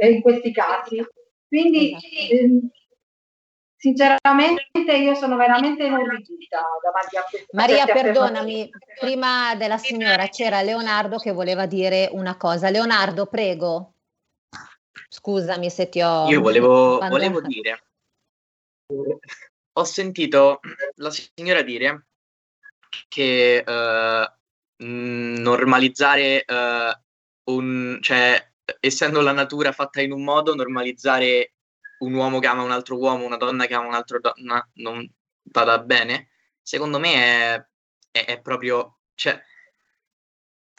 in 0.00 0.20
questi 0.22 0.52
casi. 0.52 1.04
Quindi 1.46 1.94
Esatto. 1.94 2.42
ehm, 2.42 2.70
sinceramente 3.76 4.96
io 4.96 5.14
sono 5.14 5.36
veramente 5.36 5.84
inorridita 5.84 6.64
davanti 6.82 7.16
a 7.16 7.22
queste 7.28 7.46
Maria, 7.52 7.84
perdonami, 7.84 8.70
prima 8.98 9.54
della 9.54 9.78
signora 9.78 10.28
c'era 10.28 10.62
Leonardo 10.62 11.18
che 11.18 11.32
voleva 11.32 11.66
dire 11.66 12.08
una 12.12 12.36
cosa. 12.36 12.70
Leonardo, 12.70 13.26
prego. 13.26 13.94
Scusami 15.08 15.70
se 15.70 15.88
ti 15.88 16.00
ho... 16.00 16.28
Io 16.28 16.40
volevo, 16.40 16.98
volevo 16.98 17.40
dire, 17.40 17.84
ho 19.76 19.84
sentito 19.84 20.60
la 20.96 21.10
signora 21.10 21.62
dire 21.62 22.06
che 23.08 23.64
eh, 23.66 24.32
mh, 24.76 25.34
normalizzare 25.38 26.44
eh, 26.44 26.98
un, 27.50 27.98
cioè, 28.00 28.52
essendo 28.80 29.20
la 29.20 29.32
natura 29.32 29.72
fatta 29.72 30.00
in 30.00 30.12
un 30.12 30.24
modo, 30.24 30.54
normalizzare 30.54 31.54
un 31.98 32.14
uomo 32.14 32.38
che 32.38 32.46
ama 32.46 32.62
un 32.62 32.70
altro 32.70 32.96
uomo, 32.96 33.24
una 33.24 33.36
donna 33.36 33.66
che 33.66 33.74
ama 33.74 33.86
un'altra 33.88 34.18
donna, 34.18 34.68
non 34.74 35.08
vada 35.44 35.78
bene. 35.78 36.30
Secondo 36.62 36.98
me 36.98 37.14
è, 37.14 37.66
è- 38.10 38.24
è 38.26 38.40
proprio, 38.40 38.98
cioè, 39.14 39.40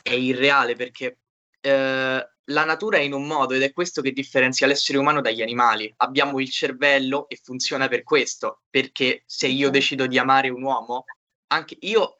è 0.01 0.13
irreale 0.13 0.75
perché 0.75 1.19
eh, 1.61 2.29
la 2.49 2.63
natura 2.63 2.97
è 2.97 3.01
in 3.01 3.13
un 3.13 3.25
modo 3.25 3.53
ed 3.55 3.63
è 3.63 3.73
questo 3.73 4.01
che 4.01 4.11
differenzia 4.11 4.67
l'essere 4.67 4.97
umano 4.99 5.21
dagli 5.21 5.41
animali. 5.41 5.91
Abbiamo 5.97 6.39
il 6.39 6.49
cervello 6.51 7.27
e 7.27 7.39
funziona 7.41 7.87
per 7.87 8.03
questo, 8.03 8.61
perché 8.69 9.23
se 9.25 9.47
io 9.47 9.69
decido 9.71 10.05
di 10.05 10.19
amare 10.19 10.49
un 10.49 10.61
uomo, 10.61 11.05
anche 11.47 11.77
io 11.81 12.15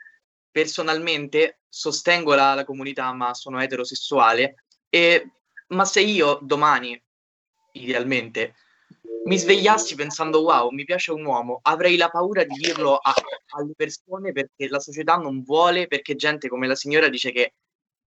personalmente 0.49 1.59
sostengo 1.69 2.33
la, 2.33 2.53
la 2.55 2.63
comunità, 2.63 3.11
ma 3.13 3.33
sono 3.33 3.61
eterosessuale, 3.61 4.63
e, 4.89 5.31
ma 5.67 5.85
se 5.85 6.01
io 6.01 6.39
domani, 6.41 7.01
idealmente, 7.73 8.55
mi 9.25 9.37
svegliassi 9.37 9.95
pensando 9.95 10.41
wow, 10.43 10.69
mi 10.69 10.83
piace 10.83 11.11
un 11.11 11.25
uomo, 11.25 11.59
avrei 11.63 11.97
la 11.97 12.09
paura 12.09 12.43
di 12.43 12.53
dirlo 12.53 12.97
a- 12.97 13.13
alle 13.55 13.73
persone 13.75 14.31
perché 14.31 14.67
la 14.67 14.79
società 14.79 15.15
non 15.15 15.41
vuole, 15.41 15.87
perché 15.87 16.15
gente 16.15 16.47
come 16.47 16.67
la 16.67 16.75
signora 16.75 17.09
dice 17.09 17.31
che, 17.31 17.53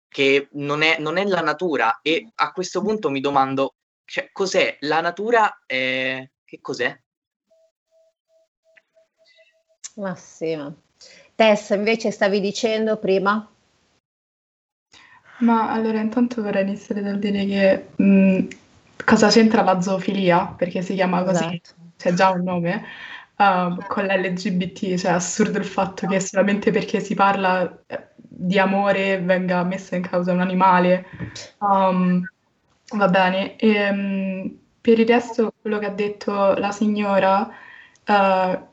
che 0.07 0.47
non, 0.51 0.83
è, 0.83 0.99
non 0.99 1.17
è 1.17 1.25
la 1.25 1.41
natura 1.41 1.99
e 2.01 2.29
a 2.35 2.51
questo 2.51 2.81
punto 2.81 3.09
mi 3.09 3.19
domando, 3.19 3.75
cioè, 4.05 4.29
cos'è? 4.31 4.77
La 4.81 5.01
natura 5.01 5.63
è... 5.65 6.29
che 6.45 6.59
cos'è? 6.61 6.97
Ma 9.95 10.15
sì, 10.15 10.55
ma... 10.55 10.71
Tess, 11.33 11.69
invece 11.71 12.11
stavi 12.11 12.39
dicendo 12.39 12.97
prima? 12.97 13.51
Ma 15.39 15.71
allora 15.71 15.99
intanto 15.99 16.41
vorrei 16.41 16.63
iniziare 16.63 17.01
dal 17.01 17.19
dire 17.19 17.45
che 17.45 17.89
mh, 18.03 18.47
cosa 19.05 19.27
c'entra 19.29 19.61
la 19.63 19.79
zoofilia? 19.81 20.47
Perché 20.57 20.81
si 20.81 20.95
chiama 20.95 21.23
così, 21.23 21.43
Esatto. 21.61 21.91
c'è 21.95 22.13
già 22.13 22.29
un 22.31 22.43
nome, 22.43 22.83
uh, 23.37 23.85
con 23.87 24.05
l'LGBT, 24.05 24.95
cioè 24.97 25.11
è 25.11 25.13
assurdo 25.13 25.59
il 25.59 25.65
fatto 25.65 26.07
che 26.07 26.19
solamente 26.19 26.71
perché 26.71 26.99
si 26.99 27.13
parla 27.13 27.83
eh, 27.85 28.07
di 28.15 28.57
amore 28.59 29.19
venga 29.21 29.63
messa 29.63 29.95
in 29.95 30.01
causa 30.03 30.31
un 30.33 30.41
animale. 30.41 31.05
Um, 31.59 32.21
va 32.95 33.07
bene, 33.07 33.55
e, 33.57 33.91
mh, 33.91 34.59
per 34.81 34.99
il 34.99 35.07
resto 35.07 35.53
quello 35.61 35.77
che 35.79 35.85
ha 35.85 35.89
detto 35.91 36.53
la 36.55 36.71
signora, 36.71 37.47
uh, 38.07 38.65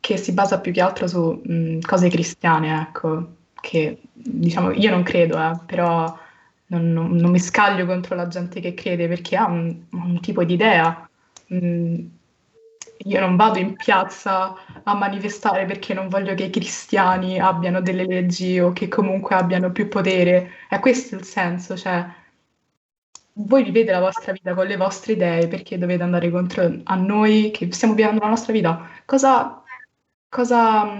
che 0.00 0.16
si 0.16 0.32
basa 0.32 0.60
più 0.60 0.72
che 0.72 0.80
altro 0.80 1.06
su 1.08 1.40
mh, 1.44 1.80
cose 1.80 2.08
cristiane, 2.08 2.80
ecco, 2.80 3.36
che 3.62 3.98
diciamo 4.12 4.72
io 4.72 4.90
non 4.90 5.02
credo, 5.04 5.38
eh, 5.38 5.58
però 5.66 6.18
non, 6.66 6.92
non- 6.92 7.16
non 7.16 7.30
mi 7.30 7.38
scaglio 7.38 7.86
contro 7.86 8.14
la 8.16 8.28
gente 8.28 8.60
che 8.60 8.74
crede 8.74 9.08
perché 9.08 9.36
ha 9.36 9.46
un, 9.46 9.74
un 9.92 10.20
tipo 10.20 10.44
di 10.44 10.54
idea. 10.54 11.08
Mm, 11.54 12.06
io 13.04 13.20
non 13.20 13.36
vado 13.36 13.58
in 13.58 13.74
piazza 13.74 14.54
a 14.82 14.94
manifestare 14.94 15.64
perché 15.66 15.92
non 15.94 16.08
voglio 16.08 16.34
che 16.34 16.44
i 16.44 16.50
cristiani 16.50 17.38
abbiano 17.40 17.80
delle 17.80 18.06
leggi 18.06 18.58
o 18.60 18.72
che 18.72 18.88
comunque 18.88 19.34
abbiano 19.36 19.72
più 19.72 19.88
potere. 19.88 20.52
È 20.68 20.78
questo 20.80 21.16
il 21.16 21.24
senso, 21.24 21.76
cioè 21.76 22.06
voi 23.34 23.64
vivete 23.64 23.90
la 23.92 24.00
vostra 24.00 24.32
vita 24.32 24.54
con 24.54 24.66
le 24.66 24.76
vostre 24.76 25.12
idee 25.14 25.48
perché 25.48 25.78
dovete 25.78 26.02
andare 26.02 26.30
contro 26.30 26.80
a 26.84 26.94
noi 26.96 27.50
che 27.52 27.72
stiamo 27.72 27.94
vivendo 27.94 28.20
la 28.20 28.28
nostra 28.28 28.52
vita. 28.52 28.88
Cosa, 29.06 29.62
cosa 30.28 30.98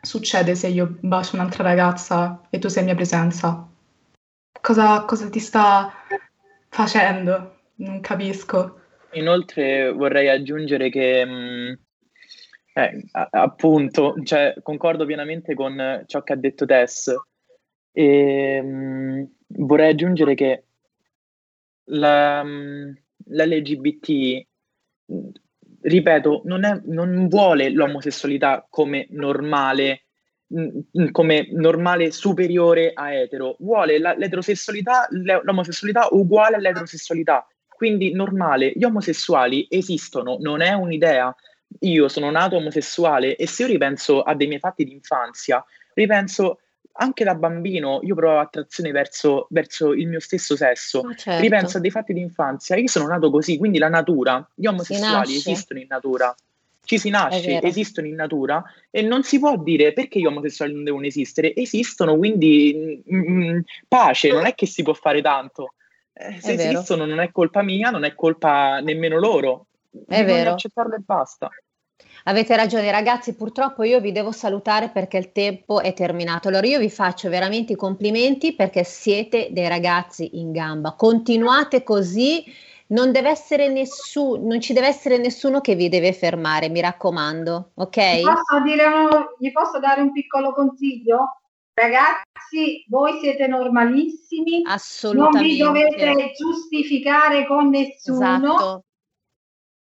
succede 0.00 0.54
se 0.54 0.68
io 0.68 0.96
bacio 1.00 1.36
un'altra 1.36 1.62
ragazza 1.62 2.40
e 2.50 2.58
tu 2.58 2.68
sei 2.68 2.80
in 2.80 2.86
mia 2.86 2.94
presenza? 2.94 3.68
Cosa, 4.60 5.04
cosa 5.04 5.28
ti 5.28 5.38
sta 5.38 5.92
facendo? 6.68 7.58
Non 7.76 8.00
capisco. 8.00 8.80
Inoltre 9.12 9.92
vorrei 9.92 10.28
aggiungere 10.28 10.90
che, 10.90 11.24
mh, 11.24 11.78
eh, 12.74 13.04
a- 13.12 13.28
appunto, 13.30 14.14
cioè, 14.24 14.54
concordo 14.62 15.06
pienamente 15.06 15.54
con 15.54 16.04
ciò 16.06 16.22
che 16.22 16.32
ha 16.32 16.36
detto 16.36 16.66
Tess 16.66 17.14
e 17.92 18.60
mh, 18.60 19.30
vorrei 19.46 19.90
aggiungere 19.90 20.34
che 20.34 20.64
la, 21.84 22.42
mh, 22.42 22.98
l'LGBT, 23.28 24.46
ripeto, 25.88 26.42
non, 26.44 26.64
è- 26.64 26.80
non 26.86 27.28
vuole 27.28 27.70
l'omosessualità 27.70 28.66
come 28.68 29.06
normale, 29.10 30.02
come 31.12 31.48
normale 31.50 32.10
superiore 32.10 32.92
a 32.92 33.12
etero, 33.12 33.56
vuole 33.60 33.98
la- 33.98 34.14
l'eterosessualità, 34.16 35.06
le- 35.10 35.40
l'omosessualità 35.42 36.08
uguale 36.10 36.56
all'eterosessualità, 36.56 37.46
quindi 37.68 38.12
normale. 38.12 38.72
Gli 38.74 38.84
omosessuali 38.84 39.66
esistono, 39.68 40.36
non 40.40 40.60
è 40.60 40.72
un'idea. 40.72 41.34
Io 41.80 42.08
sono 42.08 42.30
nato 42.30 42.56
omosessuale 42.56 43.36
e 43.36 43.46
se 43.46 43.62
io 43.62 43.68
ripenso 43.68 44.22
a 44.22 44.34
dei 44.34 44.46
miei 44.46 44.60
fatti 44.60 44.84
di 44.84 44.92
infanzia, 44.92 45.64
ripenso 45.94 46.60
anche 46.96 47.24
da 47.24 47.34
bambino, 47.34 48.00
io 48.02 48.14
provavo 48.14 48.40
attrazione 48.40 48.90
verso, 48.90 49.46
verso 49.50 49.92
il 49.92 50.08
mio 50.08 50.20
stesso 50.20 50.56
sesso. 50.56 51.02
Ma 51.02 51.14
certo. 51.14 51.40
Ripenso 51.40 51.76
a 51.78 51.80
dei 51.80 51.90
fatti 51.90 52.12
di 52.12 52.20
infanzia, 52.20 52.76
io 52.76 52.88
sono 52.88 53.06
nato 53.06 53.30
così, 53.30 53.58
quindi 53.58 53.78
la 53.78 53.88
natura, 53.88 54.46
gli 54.54 54.66
omosessuali 54.66 55.36
esistono 55.36 55.80
in 55.80 55.86
natura. 55.88 56.34
Ci 56.86 56.98
si 56.98 57.10
nasce, 57.10 57.60
esistono 57.62 58.06
in 58.06 58.14
natura 58.14 58.62
e 58.90 59.02
non 59.02 59.24
si 59.24 59.40
può 59.40 59.58
dire 59.58 59.92
perché 59.92 60.20
gli 60.20 60.24
omosessuali 60.24 60.72
non 60.72 60.84
devono 60.84 61.04
esistere. 61.04 61.52
Esistono, 61.54 62.16
quindi 62.16 63.02
mm, 63.12 63.32
mm, 63.32 63.58
pace, 63.88 64.30
non 64.30 64.46
è 64.46 64.54
che 64.54 64.66
si 64.66 64.84
può 64.84 64.94
fare 64.94 65.20
tanto. 65.20 65.74
Eh, 66.12 66.40
se 66.40 66.52
esistono 66.52 67.04
non 67.04 67.18
è 67.18 67.32
colpa 67.32 67.62
mia, 67.62 67.90
non 67.90 68.04
è 68.04 68.14
colpa 68.14 68.78
nemmeno 68.78 69.18
loro. 69.18 69.66
È 69.90 70.22
Bisogna 70.22 70.24
vero. 70.24 70.50
accettarlo 70.52 70.94
e 70.94 71.00
basta. 71.04 71.50
Avete 72.28 72.56
ragione 72.56 72.90
ragazzi, 72.90 73.36
purtroppo 73.36 73.84
io 73.84 74.00
vi 74.00 74.10
devo 74.10 74.32
salutare 74.32 74.88
perché 74.88 75.16
il 75.16 75.30
tempo 75.30 75.80
è 75.80 75.94
terminato. 75.94 76.48
Allora 76.48 76.66
io 76.66 76.80
vi 76.80 76.90
faccio 76.90 77.28
veramente 77.28 77.74
i 77.74 77.76
complimenti 77.76 78.52
perché 78.56 78.82
siete 78.82 79.48
dei 79.52 79.68
ragazzi 79.68 80.40
in 80.40 80.50
gamba. 80.50 80.94
Continuate 80.94 81.84
così 81.84 82.44
non 82.88 83.12
deve 83.12 83.30
essere 83.30 83.68
nessuno, 83.68 84.44
non 84.44 84.60
ci 84.60 84.72
deve 84.72 84.88
essere 84.88 85.18
nessuno 85.18 85.60
che 85.60 85.76
vi 85.76 85.88
deve 85.88 86.12
fermare, 86.12 86.68
mi 86.68 86.80
raccomando, 86.80 87.70
ok? 87.74 88.14
Gli 88.16 88.22
posso, 88.22 88.62
dire 88.64 88.84
gli 89.38 89.52
posso 89.52 89.78
dare 89.78 90.00
un 90.00 90.10
piccolo 90.10 90.52
consiglio? 90.52 91.42
Ragazzi, 91.74 92.84
voi 92.88 93.20
siete 93.20 93.46
normalissimi, 93.46 94.62
non 94.62 94.62
vi 94.62 94.72
Assolutamente. 94.72 95.62
dovete 95.62 96.32
giustificare 96.36 97.46
con 97.46 97.68
nessuno. 97.68 98.36
Esatto. 98.36 98.84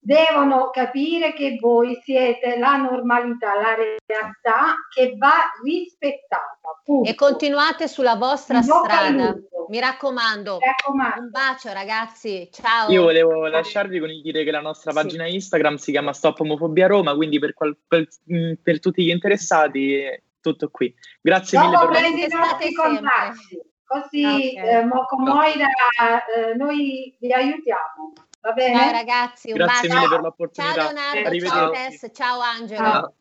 Devono 0.08 0.70
capire 0.70 1.34
che 1.34 1.58
voi 1.60 2.00
siete 2.02 2.58
la 2.58 2.78
normalità, 2.78 3.56
la 3.56 3.76
realtà 3.76 4.76
che 4.90 5.16
va 5.18 5.34
rispettata. 5.62 6.56
punto. 6.84 7.10
E 7.10 7.16
continuate 7.16 7.90
sulla 7.90 8.16
vostra 8.16 8.60
al 8.60 8.64
strada. 8.64 9.36
Mi 9.68 9.80
raccomando. 9.82 10.60
Mi 10.60 10.66
raccomando. 10.66 11.20
Un 11.24 11.30
bacio 11.30 11.74
ragazzi, 11.74 12.48
ciao. 12.54 12.90
Io 12.90 13.02
volevo 13.04 13.48
lasciarvi 13.48 14.00
con 14.00 14.10
il 14.10 14.22
dire 14.22 14.46
che 14.46 14.52
la 14.52 14.62
nostra 14.62 14.92
Sì. 14.92 14.98
pagina 14.98 15.28
Instagram 15.28 15.76
si 15.76 15.92
chiama 15.92 16.14
Stop 16.14 16.40
Omofobia 16.40 16.88
Roma, 16.88 17.14
quindi 17.14 17.38
per, 17.40 17.54
qual- 17.54 17.78
per- 17.86 18.08
mh, 18.24 18.54
per 18.64 18.80
tutti 18.80 19.04
gli 19.04 19.10
interessati 19.10 19.94
è 19.94 20.22
tutto 20.40 20.70
qui. 20.70 20.94
Grazie 21.22 21.60
mille 21.60 21.72
Dopo 21.74 21.88
per 21.88 21.98
prendi 21.98 22.24
i 22.24 22.28
nostri 22.30 22.74
contatti, 22.74 23.60
così 23.86 24.26
Ok. 24.26 24.66
eh. 24.66 24.88
Moira 25.18 25.68
eh, 25.68 26.56
noi 26.56 27.14
vi 27.20 27.34
aiutiamo. 27.34 28.14
Va 28.48 28.54
bene? 28.54 28.78
Ciao 28.80 28.92
ragazzi, 28.92 29.52
un 29.52 29.58
Grazie 29.58 29.90
bacio. 29.90 29.94
mille 29.94 30.08
per 30.08 30.10
Ciao 30.10 30.22
l'opportunità. 30.22 30.82
Leonardo, 30.84 31.20
ciao 31.20 31.28
Arrivederci. 31.28 32.00
Tess, 32.00 32.12
ciao 32.14 32.40
Angelo. 32.40 32.82
Ciao. 32.82 33.14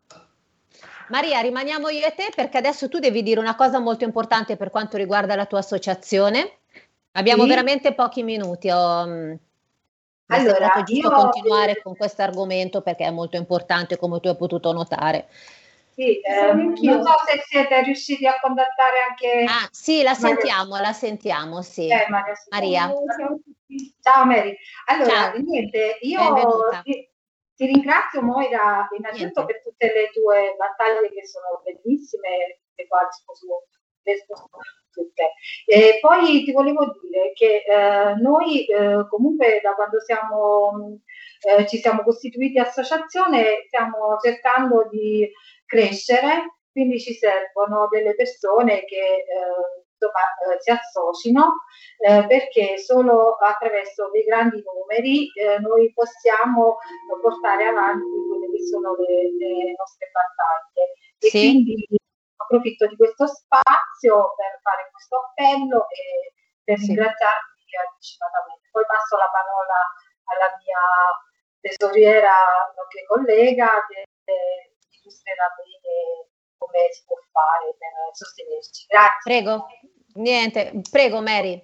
Maria, 1.08 1.40
rimaniamo 1.40 1.88
io 1.88 2.06
e 2.06 2.14
te 2.14 2.30
perché 2.32 2.58
adesso 2.58 2.88
tu 2.88 3.00
devi 3.00 3.24
dire 3.24 3.40
una 3.40 3.56
cosa 3.56 3.80
molto 3.80 4.04
importante 4.04 4.56
per 4.56 4.70
quanto 4.70 4.96
riguarda 4.96 5.34
la 5.34 5.46
tua 5.46 5.58
associazione. 5.58 6.58
Abbiamo 7.12 7.42
Sì. 7.42 7.48
veramente 7.48 7.92
pochi 7.92 8.22
minuti. 8.22 8.70
Ho, 8.70 9.04
mm, 9.04 9.30
mi 9.30 9.38
è 10.26 10.34
Allora, 10.38 10.50
sembrato 10.54 10.82
giusto 10.84 11.08
io- 11.08 11.14
continuare 11.14 11.82
con 11.82 11.96
questo 11.96 12.22
argomento 12.22 12.80
perché 12.82 13.04
è 13.06 13.10
molto 13.10 13.36
importante, 13.36 13.98
come 13.98 14.20
tu 14.20 14.28
hai 14.28 14.36
potuto 14.36 14.70
notare. 14.72 15.26
Sì, 15.96 16.20
eh, 16.20 16.52
non 16.52 16.76
so 16.76 17.14
se 17.26 17.42
siete 17.46 17.82
riusciti 17.82 18.26
a 18.26 18.38
contattare 18.38 18.98
anche 19.08 19.44
Ah, 19.48 19.66
sì, 19.70 20.02
la 20.02 20.10
Maria- 20.20 20.28
sentiamo, 20.36 20.76
la 20.76 20.92
sentiamo, 20.92 21.62
sì. 21.62 21.88
Eh, 21.90 22.06
Maria. 22.10 22.34
Maria. 22.50 22.94
Ciao 24.02 24.26
Mary. 24.26 24.54
Allora, 24.88 25.08
Ciao. 25.10 25.38
niente, 25.38 25.96
io 26.02 26.20
ti, 26.84 27.10
ti 27.54 27.64
ringrazio 27.66 28.20
Moira 28.20 28.86
innanzitutto 28.94 29.44
Niente. 29.44 29.44
per 29.46 29.62
tutte 29.62 29.86
le 29.86 30.10
tue 30.12 30.54
battaglie 30.58 31.08
che 31.10 31.26
sono 31.26 31.62
bellissime, 31.64 32.60
le 32.74 32.86
quali 32.86 33.08
sposo 33.12 33.64
tutte. 34.90 35.32
E 35.66 35.98
poi 36.00 36.44
ti 36.44 36.52
volevo 36.52 36.84
dire 37.02 37.32
che 37.34 37.64
eh, 37.66 38.14
noi 38.20 38.66
eh, 38.66 39.06
comunque 39.08 39.60
da 39.62 39.72
quando 39.74 39.98
siamo, 40.00 40.98
eh, 41.40 41.66
ci 41.66 41.78
siamo 41.78 42.02
costituiti 42.02 42.58
associazione 42.58 43.64
stiamo 43.66 44.16
cercando 44.22 44.88
di 44.90 45.28
crescere, 45.66 46.58
quindi 46.72 47.00
ci 47.00 47.14
servono 47.14 47.88
delle 47.88 48.14
persone 48.14 48.84
che 48.84 48.96
eh, 48.96 49.84
insomma, 49.96 50.54
eh, 50.54 50.60
si 50.60 50.70
associno 50.70 51.54
eh, 52.04 52.26
perché 52.26 52.78
solo 52.78 53.36
attraverso 53.36 54.10
dei 54.10 54.24
grandi 54.24 54.62
numeri 54.62 55.30
eh, 55.32 55.58
noi 55.58 55.92
possiamo 55.94 56.78
portare 57.22 57.66
avanti 57.66 58.04
quelle 58.28 58.50
che 58.52 58.62
sono 58.66 58.94
le, 58.96 59.32
le 59.36 59.74
nostre 59.76 60.10
battaglie. 60.12 60.92
E 61.18 61.28
Sì. 61.28 61.38
quindi 61.64 61.86
approfitto 62.36 62.86
di 62.86 62.96
questo 62.96 63.26
spazio 63.26 64.34
per 64.36 64.60
fare 64.62 64.88
questo 64.92 65.16
appello 65.16 65.88
e 65.88 66.34
per 66.62 66.78
Sì. 66.78 66.88
ringraziarvi 66.92 67.72
anticipatamente. 67.88 68.68
Poi 68.70 68.84
passo 68.84 69.16
la 69.16 69.30
parola 69.32 69.78
alla 70.28 70.50
mia 70.60 70.84
tesoriera, 71.60 72.36
nonché 72.76 73.04
collega, 73.06 73.80
che 73.88 74.04
eh, 74.28 74.75
illustrerà 75.06 75.46
bene 75.54 76.26
come 76.58 76.90
si 76.90 77.02
può 77.06 77.16
fare 77.30 77.70
per 77.78 77.94
sostenerci. 78.12 78.86
Grazie. 78.90 79.22
Prego. 79.22 79.66
Niente, 80.14 80.82
prego 80.90 81.22
Mary. 81.22 81.62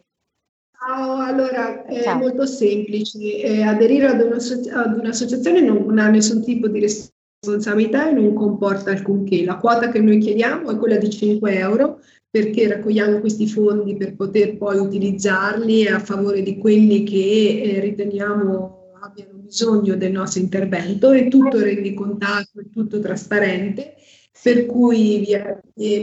Ciao, 0.79 1.17
allora 1.21 1.85
è 1.85 2.03
Ciao. 2.03 2.19
molto 2.19 2.47
semplice. 2.47 3.19
Eh, 3.19 3.63
aderire 3.63 4.07
ad, 4.07 4.21
un'asso- 4.21 4.61
ad 4.73 4.99
un'associazione 4.99 5.61
non 5.61 5.99
ha 5.99 6.09
nessun 6.09 6.43
tipo 6.43 6.69
di 6.69 6.81
responsabilità 6.81 8.09
e 8.09 8.13
non 8.13 8.35
comporta 8.35 8.91
alcunché. 8.91 9.45
La 9.45 9.57
quota 9.57 9.91
che 9.91 10.01
noi 10.01 10.19
chiediamo 10.19 10.71
è 10.71 10.77
quella 10.77 10.97
di 10.97 11.11
5 11.11 11.55
euro 11.57 12.01
perché 12.29 12.67
raccogliamo 12.67 13.21
questi 13.21 13.47
fondi 13.47 13.97
per 13.97 14.17
poter 14.17 14.57
poi 14.57 14.79
utilizzarli 14.79 15.87
a 15.87 15.99
favore 15.99 16.43
di 16.43 16.59
quelli 16.59 17.05
che 17.05 17.63
eh, 17.63 17.81
riteniamo 17.81 18.82
abbiano 19.03 19.39
bisogno 19.39 19.97
del 19.97 20.13
nostro 20.13 20.41
intervento. 20.41 21.11
È 21.11 21.29
tutto 21.29 21.59
rendicontato, 21.59 22.61
è 22.61 22.71
tutto 22.71 23.01
trasparente. 23.01 23.95
Per 24.43 24.67
cui 24.67 25.19
via- 25.19 25.61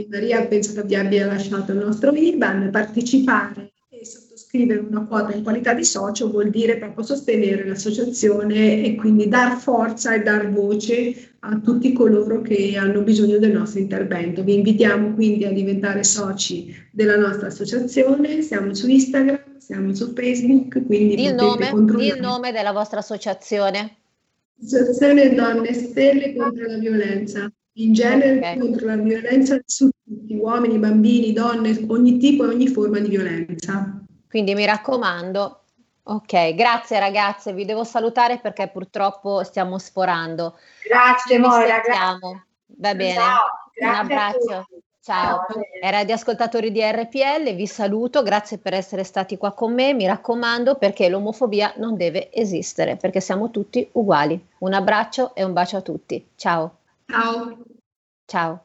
Maria 0.08 0.46
penso 0.46 0.72
che 0.74 0.84
vi 0.84 0.94
abbia 0.94 1.26
lasciato 1.26 1.72
il 1.72 1.78
nostro 1.78 2.12
IBAN, 2.12 2.70
partecipare 2.70 3.72
e 3.88 4.04
sottoscrivere 4.06 4.80
una 4.80 5.04
quota 5.04 5.34
in 5.34 5.42
qualità 5.42 5.74
di 5.74 5.84
socio 5.84 6.30
vuol 6.30 6.48
dire 6.48 6.78
proprio 6.78 7.04
sostenere 7.04 7.66
l'associazione 7.66 8.82
e 8.84 8.94
quindi 8.94 9.28
dar 9.28 9.58
forza 9.58 10.14
e 10.14 10.22
dar 10.22 10.50
voce 10.50 11.34
a 11.40 11.58
tutti 11.58 11.92
coloro 11.92 12.40
che 12.40 12.76
hanno 12.76 13.02
bisogno 13.02 13.38
del 13.38 13.52
nostro 13.52 13.80
intervento. 13.80 14.42
Vi 14.42 14.54
invitiamo 14.54 15.14
quindi 15.14 15.44
a 15.44 15.52
diventare 15.52 16.04
soci 16.04 16.74
della 16.92 17.16
nostra 17.16 17.48
associazione, 17.48 18.40
siamo 18.42 18.72
su 18.74 18.88
Instagram, 18.88 19.39
siamo 19.70 19.94
su 19.94 20.12
Facebook, 20.14 20.84
quindi 20.84 21.14
Di 21.14 21.26
il 21.26 21.34
nome, 21.34 21.68
il 21.68 22.18
nome 22.20 22.50
della 22.50 22.72
vostra 22.72 22.98
associazione. 22.98 23.98
Associazione 24.60 25.32
Donne 25.32 25.72
Stelle 25.72 26.34
contro 26.34 26.66
la 26.66 26.76
violenza. 26.76 27.48
In 27.74 27.92
genere 27.92 28.38
Ok. 28.38 28.58
contro 28.58 28.86
la 28.86 28.96
violenza 28.96 29.60
su 29.64 29.88
tutti, 30.04 30.34
uomini, 30.34 30.76
bambini, 30.76 31.32
donne, 31.32 31.84
ogni 31.86 32.18
tipo 32.18 32.44
e 32.44 32.48
ogni 32.48 32.66
forma 32.66 32.98
di 32.98 33.10
violenza. 33.10 34.02
Quindi 34.28 34.54
mi 34.54 34.64
raccomando. 34.64 35.62
Ok, 36.02 36.54
grazie 36.56 36.98
ragazze, 36.98 37.52
vi 37.52 37.64
devo 37.64 37.84
salutare 37.84 38.40
perché 38.40 38.68
purtroppo 38.72 39.44
stiamo 39.44 39.78
sforando. 39.78 40.58
Grazie 40.84 41.38
Moira, 41.38 41.76
risentiamo. 41.76 42.44
Va 42.66 42.94
bene. 42.96 43.14
Ciao, 43.14 43.44
Un 43.66 43.72
grazie 43.72 43.94
a 43.94 43.98
abbraccio. 44.00 44.66
Ciao. 45.02 45.46
Ciao. 45.48 45.62
Era 45.80 46.04
di 46.04 46.12
ascoltatori 46.12 46.70
di 46.70 46.80
RPL, 46.82 47.54
vi 47.54 47.66
saluto, 47.66 48.22
grazie 48.22 48.58
per 48.58 48.74
essere 48.74 49.02
stati 49.02 49.38
qua 49.38 49.52
con 49.52 49.72
me, 49.72 49.94
mi 49.94 50.06
raccomando 50.06 50.74
perché 50.76 51.08
l'omofobia 51.08 51.72
non 51.76 51.96
deve 51.96 52.30
esistere, 52.32 52.96
perché 52.96 53.20
siamo 53.20 53.50
tutti 53.50 53.88
uguali. 53.92 54.48
Un 54.58 54.74
abbraccio 54.74 55.34
e 55.34 55.42
un 55.42 55.54
bacio 55.54 55.78
a 55.78 55.82
tutti. 55.82 56.28
Ciao. 56.36 56.78
Ciao. 57.06 57.58
Ciao. 58.26 58.64